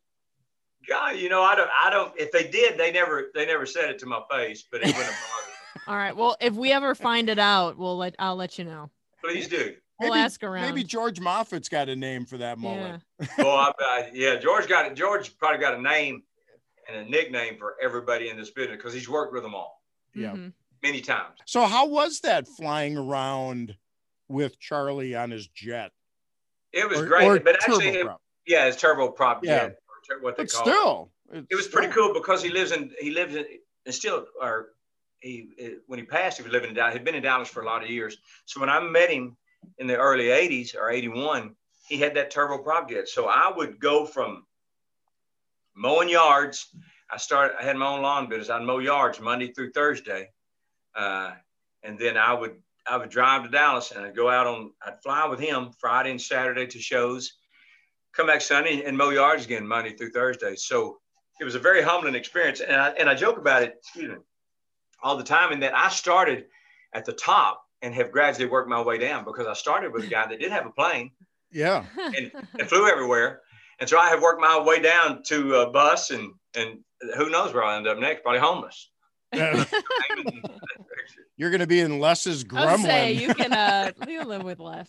God, 0.86 1.16
you 1.16 1.30
know, 1.30 1.42
I 1.44 1.56
don't, 1.56 1.70
I 1.82 1.90
don't. 1.90 2.12
If 2.18 2.30
they 2.34 2.50
did, 2.50 2.78
they 2.78 2.92
never, 2.92 3.32
they 3.34 3.46
never 3.46 3.66
said 3.66 3.90
it 3.90 4.00
to 4.00 4.06
my 4.06 4.20
face, 4.30 4.66
but 4.70 4.82
it 4.82 4.88
wouldn't 4.88 5.06
have 5.06 5.16
bothered. 5.16 5.88
All 5.88 5.96
right. 5.96 6.14
Well, 6.14 6.36
if 6.42 6.54
we 6.56 6.74
ever 6.74 6.94
find 6.94 7.30
it 7.30 7.40
out, 7.40 7.78
we'll 7.78 7.98
let, 7.98 8.16
I'll 8.20 8.36
let 8.36 8.60
you 8.60 8.66
know. 8.66 8.90
Please 9.24 9.48
do. 9.48 9.76
We'll 10.02 10.10
maybe, 10.10 10.20
ask 10.20 10.44
around. 10.44 10.68
Maybe 10.68 10.84
George 10.84 11.22
Moffett's 11.22 11.70
got 11.70 11.88
a 11.88 11.96
name 11.96 12.26
for 12.26 12.38
that 12.40 12.58
mullet. 12.58 13.00
Yeah. 13.18 13.28
oh, 13.40 13.50
I, 13.50 13.72
I, 13.80 14.12
yeah. 14.14 14.36
George 14.36 14.68
got 14.68 14.88
it. 14.88 14.96
George 14.96 15.38
probably 15.38 15.60
got 15.60 15.76
a 15.76 15.82
name 15.82 16.24
and 16.90 17.08
a 17.08 17.10
nickname 17.10 17.58
for 17.58 17.76
everybody 17.82 18.28
in 18.30 18.36
this 18.36 18.50
business 18.50 18.76
because 18.76 18.94
he's 18.94 19.08
worked 19.08 19.34
with 19.34 19.44
them 19.44 19.56
all. 19.56 19.81
Yeah. 20.14 20.32
Mm-hmm. 20.32 20.50
Many 20.84 21.02
times. 21.02 21.38
So 21.46 21.66
how 21.66 21.88
was 21.88 22.22
that 22.22 22.48
flying 22.48 22.98
around 22.98 23.76
with 24.28 24.60
Charley 24.60 25.16
on 25.16 25.30
his 25.30 25.48
jet? 25.48 25.92
It 26.74 26.90
was 26.90 27.02
or, 27.02 27.06
great, 27.06 27.28
or 27.28 27.40
but 27.40 27.56
actually, 27.56 27.90
it, 27.90 28.08
yeah, 28.48 28.66
it's 28.66 28.82
turboprop 28.82 29.40
yeah. 29.44 29.68
jet, 29.68 29.78
what 30.22 30.38
they 30.38 30.44
but 30.44 30.52
call 30.52 30.66
still, 30.66 31.12
it. 31.32 31.46
It 31.50 31.56
was 31.56 31.66
still. 31.66 31.80
pretty 31.80 31.94
cool 31.94 32.14
because 32.14 32.42
he 32.42 32.50
lives 32.50 32.72
in 32.72 32.92
he 33.00 33.12
lives 33.12 33.36
in 33.36 33.46
and 33.86 33.94
still 33.94 34.26
or 34.42 34.70
he 35.20 35.50
when 35.88 36.00
he 36.00 36.06
passed 36.06 36.38
he 36.38 36.44
was 36.44 36.52
living 36.52 36.70
in 36.70 36.76
Dallas. 36.76 36.94
He'd 36.94 37.04
been 37.04 37.16
in 37.16 37.24
Dallas 37.24 37.50
for 37.50 37.62
a 37.62 37.66
lot 37.66 37.84
of 37.84 37.90
years. 37.90 38.18
So 38.46 38.60
when 38.60 38.70
I 38.70 38.80
met 38.80 39.10
him 39.10 39.38
in 39.78 39.88
the 39.88 39.98
early 39.98 40.26
'80s 40.26 40.76
or 40.76 40.90
'81, 40.90 41.56
he 41.88 41.98
had 41.98 42.16
that 42.16 42.34
turboprop 42.34 42.90
jet. 42.90 43.08
So 43.08 43.28
I 43.28 43.52
would 43.56 43.80
go 43.80 44.06
from 44.06 44.46
mowing 45.76 46.10
yards. 46.10 46.68
I 47.12 47.18
started, 47.18 47.56
I 47.60 47.64
had 47.64 47.76
my 47.76 47.88
own 47.88 48.02
lawn 48.02 48.30
business. 48.30 48.50
I'd 48.50 48.64
mow 48.64 48.80
yards 48.80 49.20
Monday 49.20 49.52
through 49.52 49.72
Thursday. 49.72 50.30
Uh, 50.96 51.32
and 51.84 51.98
then 52.00 52.18
I 52.18 52.34
would, 52.34 52.56
I 52.88 52.98
would 52.98 53.10
drive 53.10 53.44
to 53.44 53.50
Dallas 53.50 53.92
and 53.92 54.06
I'd 54.06 54.16
go 54.16 54.30
out 54.30 54.48
on, 54.48 54.72
I'd 54.86 55.02
fly 55.02 55.28
with 55.28 55.40
him 55.40 55.72
Friday 55.80 56.12
and 56.12 56.22
Saturday 56.22 56.68
to 56.68 56.80
shows, 56.80 57.34
come 58.16 58.28
back 58.28 58.42
Sunday 58.42 58.84
and 58.84 58.98
mow 58.98 59.10
yards 59.10 59.46
again 59.46 59.68
Monday 59.68 59.94
through 59.94 60.12
Thursday. 60.12 60.56
So 60.56 61.00
it 61.40 61.44
was 61.44 61.56
a 61.56 61.60
very 61.60 61.82
humbling 61.82 62.16
experience. 62.16 62.62
And 62.62 62.76
I, 62.76 62.90
and 62.90 63.10
I 63.10 63.16
joke 63.16 63.38
about 63.38 63.64
it, 63.64 63.76
excuse 63.80 64.10
me, 64.10 64.18
all 65.04 65.18
the 65.18 65.24
time. 65.24 65.52
in 65.52 65.60
that 65.62 65.76
I 65.76 65.90
started 65.90 66.46
at 66.94 67.06
the 67.06 67.14
top 67.14 67.66
and 67.82 67.94
have 67.94 68.12
gradually 68.12 68.50
worked 68.50 68.70
my 68.70 68.82
way 68.82 68.98
down 68.98 69.26
because 69.26 69.48
I 69.48 69.54
started 69.54 69.92
with 69.92 70.04
a 70.04 70.08
guy 70.08 70.28
that 70.28 70.40
did 70.40 70.52
have 70.52 70.66
a 70.66 70.72
plane. 70.72 71.12
Yeah. 71.52 71.86
And, 71.98 72.32
and 72.60 72.70
flew 72.70 72.88
everywhere. 72.88 73.42
And 73.80 73.90
so 73.90 73.98
I 73.98 74.10
have 74.10 74.22
worked 74.22 74.40
my 74.40 74.62
way 74.62 74.80
down 74.80 75.24
to 75.28 75.56
a 75.56 75.72
bus 75.72 76.12
and, 76.12 76.34
and 76.56 76.80
who 77.18 77.30
knows 77.30 77.54
where 77.54 77.64
I'll 77.64 77.78
end 77.78 77.88
up 77.88 77.98
next, 77.98 78.22
probably 78.22 78.40
homeless. 78.40 78.90
you're 81.38 81.50
going 81.50 81.62
to 81.62 81.68
be 81.68 81.80
in 81.80 82.00
Les's 82.00 82.44
I 82.54 82.74
was 82.74 82.82
say 82.82 83.14
you 83.14 83.34
can 83.34 83.54
uh 83.54 83.92
you 84.08 84.24
live 84.24 84.44
with 84.44 84.60
less. 84.60 84.88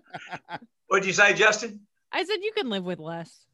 What'd 0.88 1.06
you 1.06 1.12
say, 1.12 1.32
Justin? 1.34 1.80
I 2.10 2.24
said 2.24 2.38
you 2.42 2.52
can 2.56 2.68
live 2.68 2.84
with 2.84 2.98
less. 2.98 3.46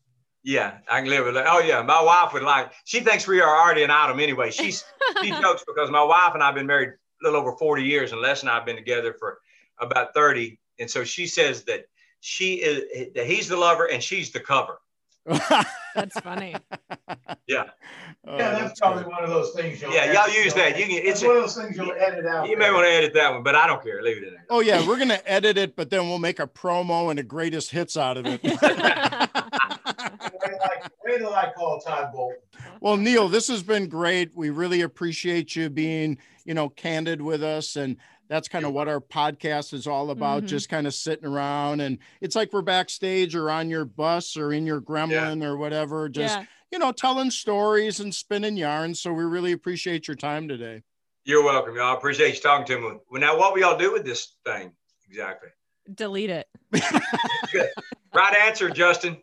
Yeah, 0.43 0.79
I 0.91 1.01
can 1.01 1.11
live 1.11 1.26
with 1.26 1.37
it. 1.37 1.45
Oh 1.47 1.59
yeah, 1.61 1.83
my 1.83 2.03
wife 2.03 2.33
would 2.33 2.43
like. 2.43 2.72
She 2.85 3.01
thinks 3.01 3.26
we 3.26 3.41
are 3.41 3.57
already 3.57 3.83
an 3.83 3.91
item 3.91 4.18
anyway. 4.18 4.51
She's 4.51 4.83
she 5.22 5.31
jokes 5.31 5.62
because 5.66 5.91
my 5.91 6.03
wife 6.03 6.33
and 6.35 6.43
I've 6.43 6.55
been 6.55 6.66
married 6.66 6.91
a 6.91 7.24
little 7.24 7.41
over 7.41 7.53
40 7.53 7.83
years, 7.83 8.12
and 8.12 8.20
Les 8.22 8.41
and 8.41 8.51
I've 8.51 8.64
been 8.64 8.76
together 8.76 9.14
for 9.18 9.39
about 9.79 10.14
30. 10.14 10.59
And 10.79 10.91
so 10.91 11.05
she 11.05 11.26
says 11.26 11.64
that 11.64 11.85
she 12.20 12.55
is 12.55 13.12
that 13.14 13.26
he's 13.26 13.49
the 13.49 13.57
lover 13.57 13.91
and 13.91 14.03
she's 14.03 14.31
the 14.33 14.41
cover. 14.41 14.79
That's 15.99 16.20
funny. 16.20 16.55
Yeah, 17.46 17.64
Oh, 18.26 18.36
Yeah, 18.36 18.51
that's 18.59 18.80
probably 18.80 19.05
good. 19.05 19.12
one 19.12 19.24
of 19.24 19.30
those 19.30 19.53
things. 19.53 19.80
you'll 19.80 19.92
yeah, 19.92 20.01
edit. 20.03 20.14
y'all 20.14 20.44
use 20.44 20.55
that. 20.55 20.78
You 20.78 20.86
can. 20.86 20.96
It's 20.99 21.20
It's 21.20 21.24
one 21.24 21.36
of 21.36 21.42
those 21.42 21.57
things 21.57 21.76
you'll 21.76 21.92
edit 21.92 22.26
out. 22.26 22.49
you 22.49 22.57
may 22.57 22.70
want 22.70 22.84
to 22.86 22.90
edit 22.90 23.14
that 23.14 23.32
one, 23.32 23.42
but 23.42 23.55
I 23.55 23.66
don't 23.66 23.82
care. 23.82 24.03
Leave 24.03 24.18
it 24.18 24.24
in 24.28 24.34
there. 24.34 24.44
Oh 24.51 24.61
yeah, 24.61 24.86
we're 24.86 24.96
going 24.96 25.09
to 25.09 25.30
edit 25.30 25.57
it, 25.59 25.76
but 25.76 25.90
then 25.90 26.09
we'll 26.09 26.18
make 26.18 26.38
a 26.40 26.46
promo 26.46 27.11
and 27.11 27.18
the 27.18 27.22
greatest 27.22 27.70
hits 27.70 27.96
out 27.96 28.16
of 28.16 28.26
it. 28.26 28.42
Wait 28.42 28.59
till 28.61 28.70
I- 28.74 29.28
Wait 31.05 31.18
till 31.18 31.34
I 31.34 31.51
call 31.57 31.80
Todd 31.80 32.12
Bolton. 32.12 32.38
well, 32.80 32.96
Neal, 32.96 33.28
this 33.28 33.49
has 33.49 33.62
been 33.62 33.88
great. 33.88 34.30
We 34.36 34.51
really 34.51 34.82
appreciate 34.82 35.57
you 35.57 35.70
being, 35.70 36.18
you 36.44 36.55
know, 36.55 36.68
candid 36.68 37.22
with 37.22 37.42
us 37.42 37.76
and 37.76 37.96
that's 38.29 38.49
kind 38.49 38.64
of 38.64 38.72
what 38.72 38.89
our 38.89 39.01
podcast 39.01 39.72
is 39.72 39.87
all 39.87 40.11
about, 40.11 40.43
Mhm. 40.45 40.47
just 40.47 40.68
kind 40.68 40.87
of 40.87 40.95
sitting 40.95 41.24
around 41.26 41.81
and 41.81 41.99
it's 42.20 42.37
like 42.37 42.53
we're 42.53 42.62
backstage 42.62 43.35
or 43.35 43.51
on 43.51 43.68
your 43.70 43.85
bus 43.85 44.37
or 44.37 44.53
in 44.53 44.66
your 44.66 44.81
gremlin 44.81 45.43
or 45.45 45.57
whatever, 45.57 46.09
just 46.09 46.39
yeah. 46.39 46.45
you 46.70 46.79
know, 46.79 46.93
telling 46.93 47.31
stories 47.31 48.01
and 48.01 48.14
spinning 48.14 48.57
yarns. 48.57 49.01
So 49.01 49.12
we 49.12 49.24
really 49.24 49.53
appreciate 49.53 50.07
your 50.07 50.14
time 50.16 50.47
today. 50.49 50.83
You're 51.24 51.43
welcome, 51.45 51.74
y'all. 51.76 51.95
I 51.95 51.95
appreciate 51.95 52.35
you 52.35 52.41
talking 52.41 52.66
to 52.66 52.81
me. 52.81 52.99
Well, 53.11 53.20
now, 53.20 53.37
what 53.39 53.53
will 53.53 53.61
y'all 53.61 53.79
do 53.79 53.93
with 53.93 54.05
this 54.05 54.37
thing 54.45 54.72
exactly? 55.09 55.51
Delete 55.95 56.31
it. 56.31 56.49
Right 58.14 58.35
answer, 58.37 58.70
Justin. 58.70 59.18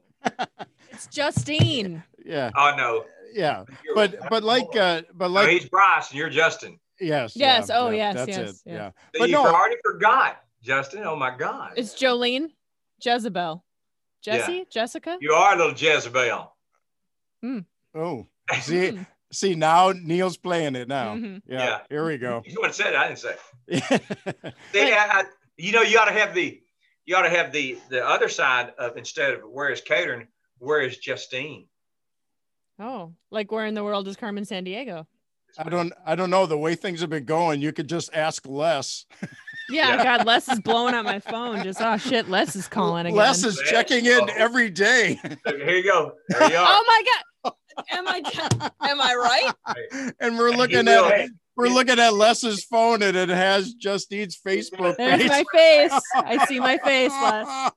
It's 0.91 1.07
Justine. 1.07 2.03
Yeah. 2.23 2.51
Oh 2.55 2.73
no, 2.77 3.05
Yeah. 3.33 3.63
But 3.93 4.15
but 4.29 4.43
like 4.43 4.75
uh 4.75 5.01
but 5.13 5.27
no, 5.27 5.33
like 5.33 5.49
he's 5.49 5.67
Bryce 5.67 6.11
and 6.11 6.17
you're 6.19 6.29
Justin. 6.29 6.79
Yes. 6.99 7.35
Yes, 7.35 7.69
oh, 7.73 7.89
yeah, 7.89 7.95
yes, 7.95 8.15
That's 8.15 8.27
yes, 8.29 8.49
it. 8.49 8.55
yeah. 8.65 8.73
Yeah. 8.75 8.91
But 9.19 9.29
you 9.29 9.35
no- 9.35 9.45
already 9.45 9.75
forgot, 9.83 10.41
Justin. 10.61 11.03
Oh 11.05 11.15
my 11.15 11.35
God. 11.35 11.73
It's 11.75 11.93
Jolene. 11.93 12.49
Jezebel. 13.03 13.63
Jesse? 14.23 14.65
Jessica? 14.71 15.17
you 15.21 15.33
are 15.33 15.53
a 15.53 15.57
little 15.57 15.73
Jezebel. 15.73 16.51
Oh. 17.93 18.27
See 18.61 18.97
see 19.31 19.55
now 19.55 19.91
Neal's 19.91 20.37
playing 20.37 20.75
it 20.75 20.87
now. 20.87 21.15
Mhm. 21.15 21.41
Yeah, 21.47 21.63
Yeah. 21.63 21.79
Here 21.89 22.05
we 22.05 22.17
go. 22.17 22.41
You 22.45 22.59
want 22.59 22.73
to 22.73 22.81
say 22.81 22.89
it? 22.89 22.95
I 22.95 23.07
didn't 23.07 23.19
say. 23.19 23.35
it. 23.67 23.83
See, 24.73 24.93
I, 24.93 25.19
I, 25.19 25.23
you 25.57 25.71
know, 25.71 25.81
you 25.81 25.97
ought 25.99 26.05
to 26.05 26.13
have 26.13 26.33
the, 26.33 26.61
you 27.05 27.15
ought 27.15 27.23
to 27.23 27.29
have 27.29 27.51
the 27.51 27.77
the 27.89 28.05
other 28.05 28.29
side 28.29 28.73
of 28.77 28.97
instead 28.97 29.33
of 29.33 29.41
where 29.49 29.69
is 29.69 29.81
catering, 29.81 30.27
where 30.57 30.81
is 30.81 30.97
Justine? 30.97 31.67
Oh, 32.79 33.13
like 33.31 33.51
where 33.51 33.65
in 33.65 33.73
the 33.73 33.83
world 33.83 34.07
is 34.07 34.15
Carmen 34.15 34.43
Sandiego? 34.43 35.05
I 35.57 35.69
don't 35.69 35.93
I 36.05 36.15
don't 36.15 36.29
know 36.29 36.45
the 36.45 36.57
way 36.57 36.75
things 36.75 37.01
have 37.01 37.09
been 37.09 37.25
going. 37.25 37.61
You 37.61 37.71
could 37.71 37.87
just 37.87 38.13
ask 38.13 38.45
Les. 38.47 39.05
Yeah, 39.69 39.95
Yeah. 39.95 40.03
God, 40.17 40.25
Les 40.27 40.47
is 40.49 40.59
blowing 40.59 40.93
up 40.93 41.05
my 41.05 41.19
phone. 41.19 41.63
Just 41.63 41.81
oh 41.81 41.97
shit, 41.97 42.29
Les 42.29 42.55
is 42.55 42.67
calling 42.67 43.05
again. 43.07 43.17
Les 43.17 43.43
is 43.43 43.59
checking 43.65 44.05
in 44.05 44.19
Oh. 44.21 44.27
every 44.35 44.69
day. 44.69 45.19
Here 45.45 45.69
you 45.69 45.83
go. 45.83 46.13
There 46.29 46.51
you 46.51 46.57
are. 46.57 46.65
oh 46.67 46.83
my 46.87 47.03
God. 47.43 47.53
Am 47.91 48.07
I 48.07 48.21
am 48.89 49.01
I 49.01 49.15
right? 49.15 50.13
and 50.19 50.37
we're 50.37 50.51
looking 50.51 50.85
will. 50.85 51.05
at 51.05 51.29
we're 51.57 51.67
looking 51.69 51.99
at 51.99 52.13
Les's 52.13 52.63
phone 52.65 53.01
and 53.01 53.15
it 53.17 53.29
has 53.29 53.73
Justine's 53.73 54.37
Facebook 54.37 54.97
There's 54.97 55.21
page. 55.21 55.29
my 55.29 55.43
face. 55.53 56.01
I 56.15 56.45
see 56.45 56.59
my 56.59 56.77
face, 56.79 57.11
Les. 57.11 57.71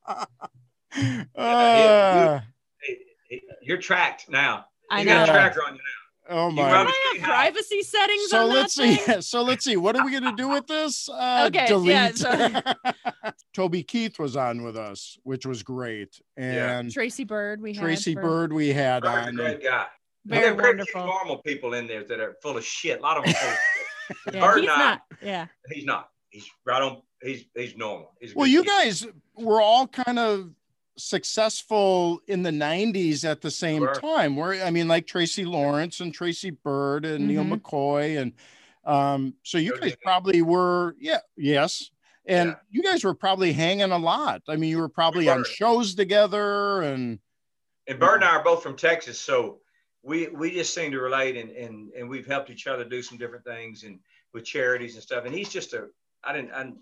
Uh, 1.36 2.40
Hey, 2.80 2.98
hey, 3.30 3.42
You're 3.62 3.78
tracked 3.78 4.28
now. 4.28 4.66
I 4.90 5.00
You 5.00 5.06
know. 5.06 5.14
got 5.26 5.28
a 5.28 5.32
tracker 5.32 5.60
on 5.66 5.74
you 5.74 5.80
oh 6.28 6.50
my. 6.50 6.70
run- 6.72 6.86
Do 6.86 6.92
have 7.14 7.22
privacy 7.22 7.82
settings 7.82 8.28
So 8.30 8.42
on 8.44 8.48
let's 8.50 8.74
that 8.76 8.82
see. 8.82 8.96
thing? 8.96 9.22
So 9.22 9.42
let's 9.42 9.64
see. 9.64 9.76
What 9.76 9.96
are 9.96 10.04
we 10.04 10.12
gonna 10.12 10.36
do 10.36 10.48
with 10.48 10.66
this? 10.66 11.08
Uh, 11.18 11.44
Okay, 11.48 11.66
delete. 11.66 11.90
yeah, 11.90 12.10
so- 12.12 13.32
Toby 13.54 13.82
Keith 13.82 14.18
was 14.18 14.36
on 14.36 14.62
with 14.62 14.76
us, 14.76 15.18
which 15.24 15.46
was 15.46 15.62
great, 15.62 16.20
Yeah. 16.36 16.78
and 16.78 16.92
Tracy 16.92 17.24
Byrd, 17.24 17.60
we 17.60 17.72
had 17.74 17.82
Tracy 17.82 18.14
for- 18.14 18.22
Byrd 18.22 18.52
we 18.52 18.68
had 18.68 19.02
now. 19.04 19.26
On. 19.26 19.34
great 19.34 19.62
guy. 19.62 19.86
very 20.26 20.42
there 20.42 20.52
are 20.52 20.56
very 20.56 20.84
few 20.84 21.00
normal 21.00 21.38
people 21.38 21.74
in 21.74 21.86
there 21.86 22.04
that 22.04 22.20
are 22.20 22.36
full 22.42 22.56
of 22.56 22.64
shit. 22.64 22.98
A 23.00 23.02
lot 23.02 23.16
of 23.18 23.24
them. 23.24 23.34
Full 23.34 23.48
of 23.50 23.56
shit. 24.24 24.34
Yeah, 24.34 24.40
Byrd 24.40 24.58
he's 24.60 24.66
not. 24.66 24.78
not. 24.78 25.00
Yeah. 25.22 25.46
He's 25.70 25.84
not. 25.84 26.10
He's 26.30 26.48
right 26.66 26.82
on. 26.82 27.02
He's 27.22 27.44
he's 27.56 27.76
normal. 27.76 28.12
He's 28.20 28.34
Well, 28.34 28.46
you 28.46 28.62
kid. 28.62 28.68
guys 28.68 29.06
were 29.36 29.60
all 29.60 29.86
kind 29.88 30.18
of 30.18 30.50
successful 30.98 32.20
in 32.26 32.42
the 32.42 32.50
90s 32.50 33.24
at 33.24 33.40
the 33.40 33.50
same 33.50 33.82
Sure. 33.82 33.94
time. 33.94 34.36
Where 34.36 34.62
I 34.64 34.70
mean, 34.70 34.88
like 34.88 35.06
Tracy 35.06 35.44
Lawrence 35.44 36.00
and 36.00 36.12
Tracy 36.12 36.50
Byrd 36.50 37.04
and 37.04 37.26
Neal 37.26 37.44
Mhm. 37.44 37.60
McCoy. 37.60 38.20
And 38.20 38.32
um, 38.84 39.34
so 39.42 39.58
you 39.58 39.78
guys 39.80 39.96
probably 40.02 40.42
were, 40.42 40.96
yeah, 40.98 41.20
yes. 41.36 41.90
And 42.26 42.50
Yeah. 42.50 42.56
you 42.70 42.82
guys 42.82 43.04
were 43.04 43.14
probably 43.14 43.52
hanging 43.52 43.90
a 43.90 43.98
lot. 43.98 44.42
I 44.48 44.56
mean, 44.56 44.70
you 44.70 44.78
were 44.78 44.88
probably 44.88 45.24
We 45.26 45.28
on 45.30 45.44
shows 45.44 45.94
together 45.94 46.82
and 46.82 47.20
and 47.86 47.98
Byrd 47.98 48.16
and 48.16 48.24
I 48.24 48.36
are 48.36 48.44
both 48.44 48.62
from 48.62 48.76
Texas, 48.76 49.18
so 49.18 49.60
we 50.02 50.28
we 50.28 50.50
just 50.50 50.74
seem 50.74 50.92
to 50.92 51.00
relate, 51.00 51.36
and 51.38 51.50
and 51.50 51.90
and 51.92 52.08
we've 52.08 52.26
helped 52.26 52.50
each 52.50 52.66
other 52.66 52.84
do 52.84 53.02
some 53.02 53.16
different 53.16 53.44
things 53.44 53.84
and 53.84 54.00
with 54.34 54.44
charities 54.44 54.94
and 54.94 55.02
stuff. 55.02 55.24
And 55.24 55.34
he's 55.34 55.48
just 55.48 55.72
a 55.72 55.88
I 56.22 56.34
didn't 56.34 56.52
I, 56.52 56.72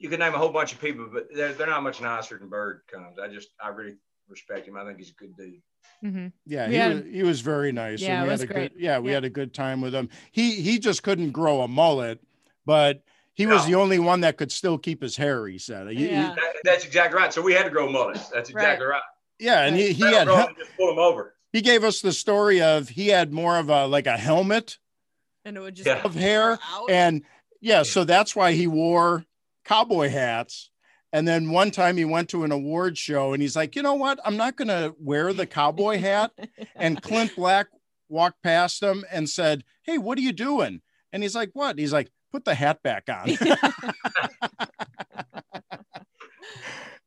you 0.00 0.08
could 0.08 0.18
name 0.18 0.34
a 0.34 0.38
whole 0.38 0.48
bunch 0.48 0.72
of 0.72 0.80
people, 0.80 1.08
but 1.12 1.28
they're 1.32 1.52
they're 1.52 1.66
not 1.68 1.82
much 1.82 2.00
nicer 2.00 2.38
than 2.38 2.48
Byrd 2.48 2.80
comes. 2.90 3.18
I 3.18 3.28
just 3.28 3.50
I 3.62 3.68
really 3.68 3.96
respect 4.28 4.66
him. 4.66 4.76
I 4.76 4.84
think 4.84 4.98
he's 4.98 5.10
a 5.10 5.14
good 5.14 5.36
dude. 5.36 5.60
hmm 6.00 6.26
yeah, 6.46 6.66
he, 6.68 6.74
had- 6.76 7.04
was, 7.04 7.12
he 7.14 7.22
was 7.22 7.40
very 7.42 7.70
nice. 7.72 8.00
Yeah, 8.00 8.14
and 8.14 8.22
it 8.22 8.24
we 8.24 8.30
was 8.32 8.40
had 8.40 8.50
a 8.50 8.52
great. 8.52 8.72
good 8.74 8.82
yeah, 8.82 8.98
we 8.98 9.10
Yeah. 9.10 9.14
had 9.16 9.24
a 9.24 9.30
good 9.30 9.52
time 9.54 9.80
with 9.80 9.94
him. 9.94 10.08
He 10.32 10.52
he 10.62 10.78
just 10.78 11.02
couldn't 11.02 11.30
grow 11.32 11.60
a 11.60 11.68
mullet, 11.68 12.18
but 12.66 13.02
he 13.34 13.46
was 13.46 13.64
the 13.66 13.74
only 13.76 13.98
one 13.98 14.20
that 14.22 14.36
could 14.36 14.52
still 14.52 14.76
keep 14.76 15.00
his 15.02 15.16
hair, 15.16 15.46
he 15.46 15.58
said. 15.58 15.88
He- 15.88 15.96
he- 15.96 16.08
Yeah. 16.10 16.34
That, 16.34 16.54
that's 16.64 16.84
exactly 16.84 17.18
right. 17.18 17.32
So 17.32 17.40
we 17.42 17.52
had 17.54 17.64
to 17.64 17.70
grow 17.70 17.88
mullets. 17.90 18.28
That's 18.28 18.50
exactly 18.50 18.86
right. 18.86 19.00
yeah, 19.38 19.64
and 19.66 19.76
he, 19.76 19.92
he 19.92 20.02
had 20.02 20.26
grow 20.26 20.46
just 20.58 20.76
pull 20.76 20.88
them 20.88 20.98
over. 20.98 21.34
he 21.52 21.60
gave 21.60 21.84
us 21.84 22.00
the 22.00 22.12
story 22.12 22.60
of 22.62 22.88
he 22.88 23.08
had 23.08 23.32
more 23.32 23.58
of 23.58 23.68
a 23.70 23.86
like 23.86 24.06
a 24.06 24.16
helmet 24.16 24.78
And 25.44 25.56
it 25.56 25.60
would 25.60 25.74
just 25.74 25.86
Yeah. 25.86 26.02
of 26.02 26.14
hair 26.14 26.52
out. 26.72 26.90
and 26.90 27.22
yeah 27.62 27.82
so 27.82 28.04
that's 28.04 28.34
why 28.36 28.52
he 28.52 28.66
wore 28.66 29.24
cowboy 29.64 30.08
hats 30.08 30.70
and 31.12 31.26
then 31.26 31.50
one 31.50 31.70
time 31.70 31.96
he 31.96 32.04
went 32.04 32.28
to 32.28 32.44
an 32.44 32.52
award 32.52 32.96
show 32.96 33.32
and 33.32 33.42
he's 33.42 33.56
like 33.56 33.76
you 33.76 33.82
know 33.82 33.94
what 33.94 34.18
i'm 34.24 34.36
not 34.36 34.56
going 34.56 34.68
to 34.68 34.94
wear 34.98 35.32
the 35.32 35.46
cowboy 35.46 35.98
hat 35.98 36.32
and 36.76 37.02
clint 37.02 37.34
black 37.36 37.66
walked 38.08 38.42
past 38.42 38.82
him 38.82 39.04
and 39.10 39.28
said 39.28 39.64
hey 39.82 39.98
what 39.98 40.18
are 40.18 40.22
you 40.22 40.32
doing 40.32 40.80
and 41.12 41.22
he's 41.22 41.34
like 41.34 41.50
what 41.52 41.78
he's 41.78 41.92
like 41.92 42.10
put 42.32 42.44
the 42.44 42.54
hat 42.54 42.82
back 42.82 43.08
on 43.08 43.28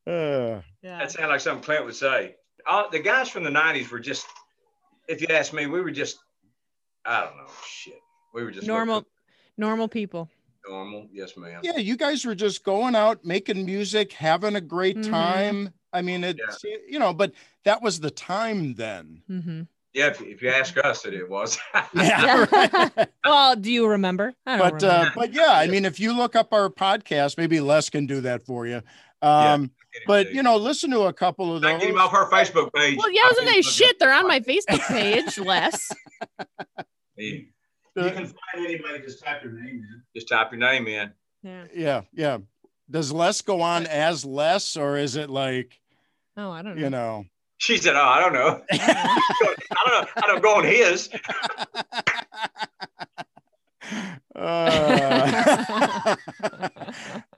Uh, 0.06 0.62
yeah. 0.82 0.99
That 0.99 1.12
sounds 1.12 1.30
like 1.30 1.39
something 1.39 1.64
Clint 1.64 1.86
would 1.86 1.95
say. 1.95 2.36
All, 2.68 2.89
the 2.89 2.99
guys 2.99 3.30
from 3.30 3.43
the 3.43 3.49
'90s 3.49 3.89
were 3.89 3.99
just, 3.99 4.26
if 5.08 5.22
you 5.22 5.28
ask 5.30 5.54
me, 5.54 5.66
we 5.66 5.82
were 5.82 5.91
just, 5.91 6.18
I 7.06 7.22
don't 7.22 7.38
know, 7.38 7.51
shit. 7.66 7.99
We 8.34 8.43
were 8.43 8.51
just 8.51 8.68
normal 8.68 9.06
normal 9.58 9.88
people. 9.88 10.30
Normal, 10.68 11.07
yes, 11.11 11.36
ma'am. 11.36 11.59
yeah 11.64 11.78
you 11.78 11.97
guys 11.97 12.24
were 12.26 12.36
just 12.36 12.64
going 12.64 12.95
out 12.95 13.26
making 13.26 13.66
music 13.66 14.14
having 14.14 14.55
a 14.55 14.61
great 14.61 14.97
Mhm. 14.97 15.09
time 15.09 15.70
i 15.91 16.01
mean 16.01 16.24
it's 16.24 16.64
you 16.88 16.99
know 16.99 17.14
but 17.14 17.34
that 17.66 17.82
was 17.82 17.99
the 17.99 18.11
time 18.11 18.74
then 18.76 19.22
hmm 19.28 19.61
Yeah, 19.93 20.07
if, 20.07 20.22
if 20.22 20.41
you 20.41 20.49
ask 20.49 20.76
us, 20.84 21.03
that 21.03 21.14
it 21.14 21.30
was. 21.30 21.59
yeah 21.93 22.45
right. 22.51 23.09
well, 23.26 23.55
do 23.55 23.72
you 23.72 23.88
remember? 23.88 24.34
I 24.45 24.57
don't 24.57 24.80
but 24.80 24.84
uh, 24.84 25.11
but 25.16 25.34
yeah, 25.34 25.51
I 25.53 25.68
mean, 25.68 25.86
if 25.86 25.99
you 25.99 26.14
look 26.18 26.36
up 26.36 26.51
our 26.51 26.68
podcast, 26.70 27.38
maybe 27.38 27.59
Les 27.59 27.91
can 27.91 28.07
do 28.07 28.22
that 28.22 28.43
for 28.43 28.66
you. 28.66 28.82
Um, 29.22 29.70
but 30.07 30.34
you 30.34 30.41
know, 30.41 30.57
listen 30.57 30.89
to 30.91 31.01
a 31.01 31.14
couple 31.14 31.55
of 31.55 31.64
I 31.64 31.74
those. 31.74 31.82
get 31.82 31.89
him 31.91 31.99
off 31.99 32.11
her 32.11 32.28
Facebook 32.32 32.74
page. 32.74 32.97
well, 32.97 33.11
yeah, 33.11 33.22
I 33.24 33.28
was 33.28 33.38
gonna 33.38 33.51
say 33.51 33.61
shit. 33.61 33.99
They're 33.99 34.11
on 34.14 34.28
my 34.28 34.39
Facebook 34.39 34.82
page, 34.88 35.38
Les. 35.38 35.91
Yeah. 37.16 37.39
You 37.96 38.10
can 38.12 38.26
find 38.26 38.66
anybody, 38.66 39.00
just 39.04 39.24
type 39.24 39.44
your 39.44 39.54
name 39.54 39.86
in. 39.88 40.02
Just 40.16 40.28
type 40.30 40.52
your 40.52 40.60
name 40.60 40.88
in. 40.88 41.12
Yeah. 41.44 41.66
Yeah, 41.74 42.02
yeah. 42.14 42.38
Does 42.89 43.12
Les 43.12 43.41
go 43.41 43.62
on 43.62 43.86
as 43.88 44.26
Les, 44.26 44.76
or 44.76 44.98
is 44.98 45.16
it 45.16 45.30
like 45.30 45.80
Oh, 46.36 46.50
I 46.52 46.62
don't 46.64 46.76
know. 46.76 46.82
you 46.82 46.89
know? 46.89 47.26
She 47.58 47.78
said, 47.78 47.96
"Oh, 47.96 48.02
I 48.02 48.20
don't 48.20 48.34
know. 48.34 48.62
I 48.72 49.58
don't 49.86 50.06
know. 50.06 50.08
I 50.18 50.22
don't 50.28 50.41
go 50.41 50.56
on 50.56 50.66
his." 50.66 51.10
Uh, 54.36 56.16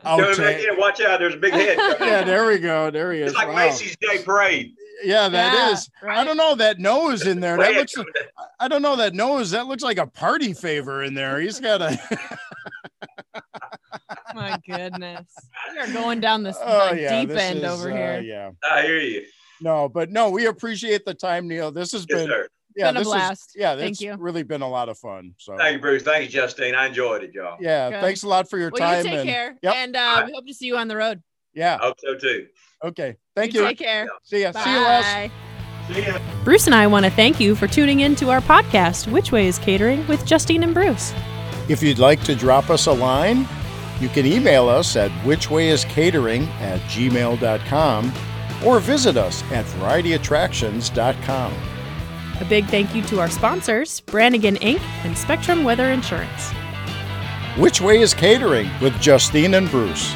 You 0.05 0.17
know, 0.17 0.27
outtake. 0.31 0.63
yeah, 0.63 0.71
watch 0.77 1.01
out. 1.01 1.19
There's 1.19 1.33
a 1.33 1.37
big 1.37 1.53
head. 1.55 1.77
yeah, 1.99 2.23
there 2.23 2.45
we 2.47 2.59
go. 2.59 2.91
There 2.91 3.11
he 3.13 3.21
is. 3.21 3.29
It's 3.31 3.37
like 3.37 3.47
Wow. 3.47 3.55
Macy's 3.55 3.95
Day 3.97 4.23
Parade. 4.23 4.73
Yeah, 5.03 5.27
that 5.29 5.53
Yeah, 5.53 5.71
is. 5.73 5.89
I 6.07 6.23
don't 6.23 6.37
know 6.37 6.55
that 6.55 6.79
nose 6.79 7.25
in 7.27 7.39
there. 7.39 7.57
That 7.57 7.73
looks. 7.73 7.93
coming. 7.95 8.11
I 8.59 8.67
don't 8.67 8.81
know 8.81 8.95
that 8.95 9.13
nose. 9.13 9.51
That 9.51 9.67
looks 9.67 9.83
like 9.83 9.97
a 9.97 10.07
party 10.07 10.53
favor 10.53 11.03
in 11.03 11.13
there. 11.13 11.39
He's 11.39 11.59
got 11.59 11.81
a. 11.81 11.99
my 14.35 14.59
goodness. 14.67 15.27
We 15.73 15.79
are 15.79 15.87
going 15.93 16.19
down 16.19 16.43
this 16.43 16.57
Oh, 16.61 16.89
like, 16.91 16.99
yeah, 16.99 17.19
deep 17.21 17.29
this 17.29 17.41
end 17.41 17.59
is, 17.59 17.65
over 17.65 17.91
uh, 17.91 17.95
here. 17.95 18.21
Yeah. 18.21 18.51
I 18.69 18.83
hear 18.83 18.99
you. 18.99 19.25
No, 19.61 19.87
but 19.89 20.11
no, 20.11 20.29
we 20.29 20.45
appreciate 20.47 21.05
the 21.05 21.13
time, 21.13 21.47
Neal. 21.47 21.71
This 21.71 21.91
has 21.93 22.05
Yes, 22.09 22.19
been 22.19 22.27
sir. 22.27 22.47
Yeah, 22.75 22.87
Been 22.87 22.97
a 22.97 22.99
this 22.99 23.07
is 23.07 23.13
blast. 23.13 23.51
yeah, 23.55 23.75
Thank 23.75 24.01
you. 24.01 24.15
really 24.17 24.43
been 24.43 24.61
a 24.61 24.69
lot 24.69 24.89
of 24.89 24.97
fun. 24.97 25.33
So 25.37 25.57
Thank 25.57 25.75
you, 25.75 25.79
Bruce. 25.81 26.03
Thank 26.03 26.25
you, 26.25 26.29
Justine. 26.41 26.75
I 26.75 26.87
enjoyed 26.87 27.23
it, 27.23 27.33
y'all. 27.33 27.57
yeah, 27.59 27.89
Good. 27.89 28.01
thanks 28.01 28.23
a 28.23 28.27
lot 28.27 28.49
for 28.49 28.57
your 28.57 28.69
Well, 28.71 28.81
time 28.81 28.97
you 29.05 29.11
take 29.11 29.19
and 29.19 29.29
care. 29.29 29.55
Yep. 29.61 29.75
And 29.75 29.95
uh, 29.95 30.23
we 30.27 30.33
hope 30.33 30.45
to 30.47 30.53
see 30.53 30.65
you 30.67 30.77
on 30.77 30.87
the 30.87 30.95
road. 30.97 31.21
yeah, 31.53 31.77
Hope 31.79 31.97
so 31.99 32.15
too. 32.17 32.47
okay. 32.83 33.15
Thank 33.35 33.53
you. 33.53 33.61
Take 33.65 33.77
care. 33.79 34.07
See 34.23 34.41
ya. 34.41 34.51
Bye. 34.51 34.63
See 34.63 34.71
you, 34.71 34.79
Les. 34.81 35.31
See 35.93 36.01
ya. 36.11 36.19
Bruce 36.43 36.65
and 36.67 36.75
I 36.75 36.87
want 36.87 37.05
to 37.05 37.11
thank 37.11 37.39
you 37.39 37.53
for 37.55 37.67
tuning 37.67 37.99
in 38.01 38.15
to 38.17 38.29
our 38.29 38.41
podcast, 38.41 39.11
Which 39.11 39.31
Way 39.31 39.47
is 39.47 39.59
Catering 39.59 40.05
with 40.07 40.25
Justine 40.25 40.63
and 40.63 40.73
Bruce. 40.73 41.13
If 41.69 41.81
you'd 41.83 41.99
like 41.99 42.23
to 42.25 42.35
drop 42.35 42.69
us 42.69 42.87
a 42.87 42.91
line, 42.93 43.47
you 43.99 44.09
can 44.09 44.25
email 44.25 44.67
us 44.67 44.95
at 44.95 45.09
whichwayiscatering 45.23 46.47
at 46.59 46.79
gmail.com 46.81 48.13
or 48.65 48.79
visit 48.79 49.15
us 49.17 49.43
at 49.51 49.65
varietyattractions.com. 49.65 51.53
A 52.41 52.45
big 52.45 52.65
thank 52.65 52.93
you 52.93 53.01
to 53.03 53.19
our 53.19 53.29
sponsors, 53.29 54.01
Brannigan 54.01 54.55
Inc. 54.57 54.81
and 55.05 55.17
Spectrum 55.17 55.63
Weather 55.63 55.91
Insurance. 55.91 56.51
Which 57.57 57.79
Way 57.79 58.01
is 58.01 58.13
Catering 58.13 58.69
with 58.81 58.99
Justine 58.99 59.53
and 59.53 59.69
Bruce. 59.69 60.13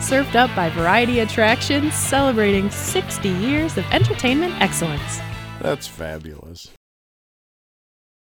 Served 0.00 0.34
up 0.34 0.54
by 0.56 0.68
Variety 0.70 1.20
Attractions, 1.20 1.94
celebrating 1.94 2.70
60 2.70 3.28
years 3.28 3.76
of 3.78 3.84
entertainment 3.92 4.60
excellence. 4.60 5.20
That's 5.60 5.86
fabulous. 5.86 6.72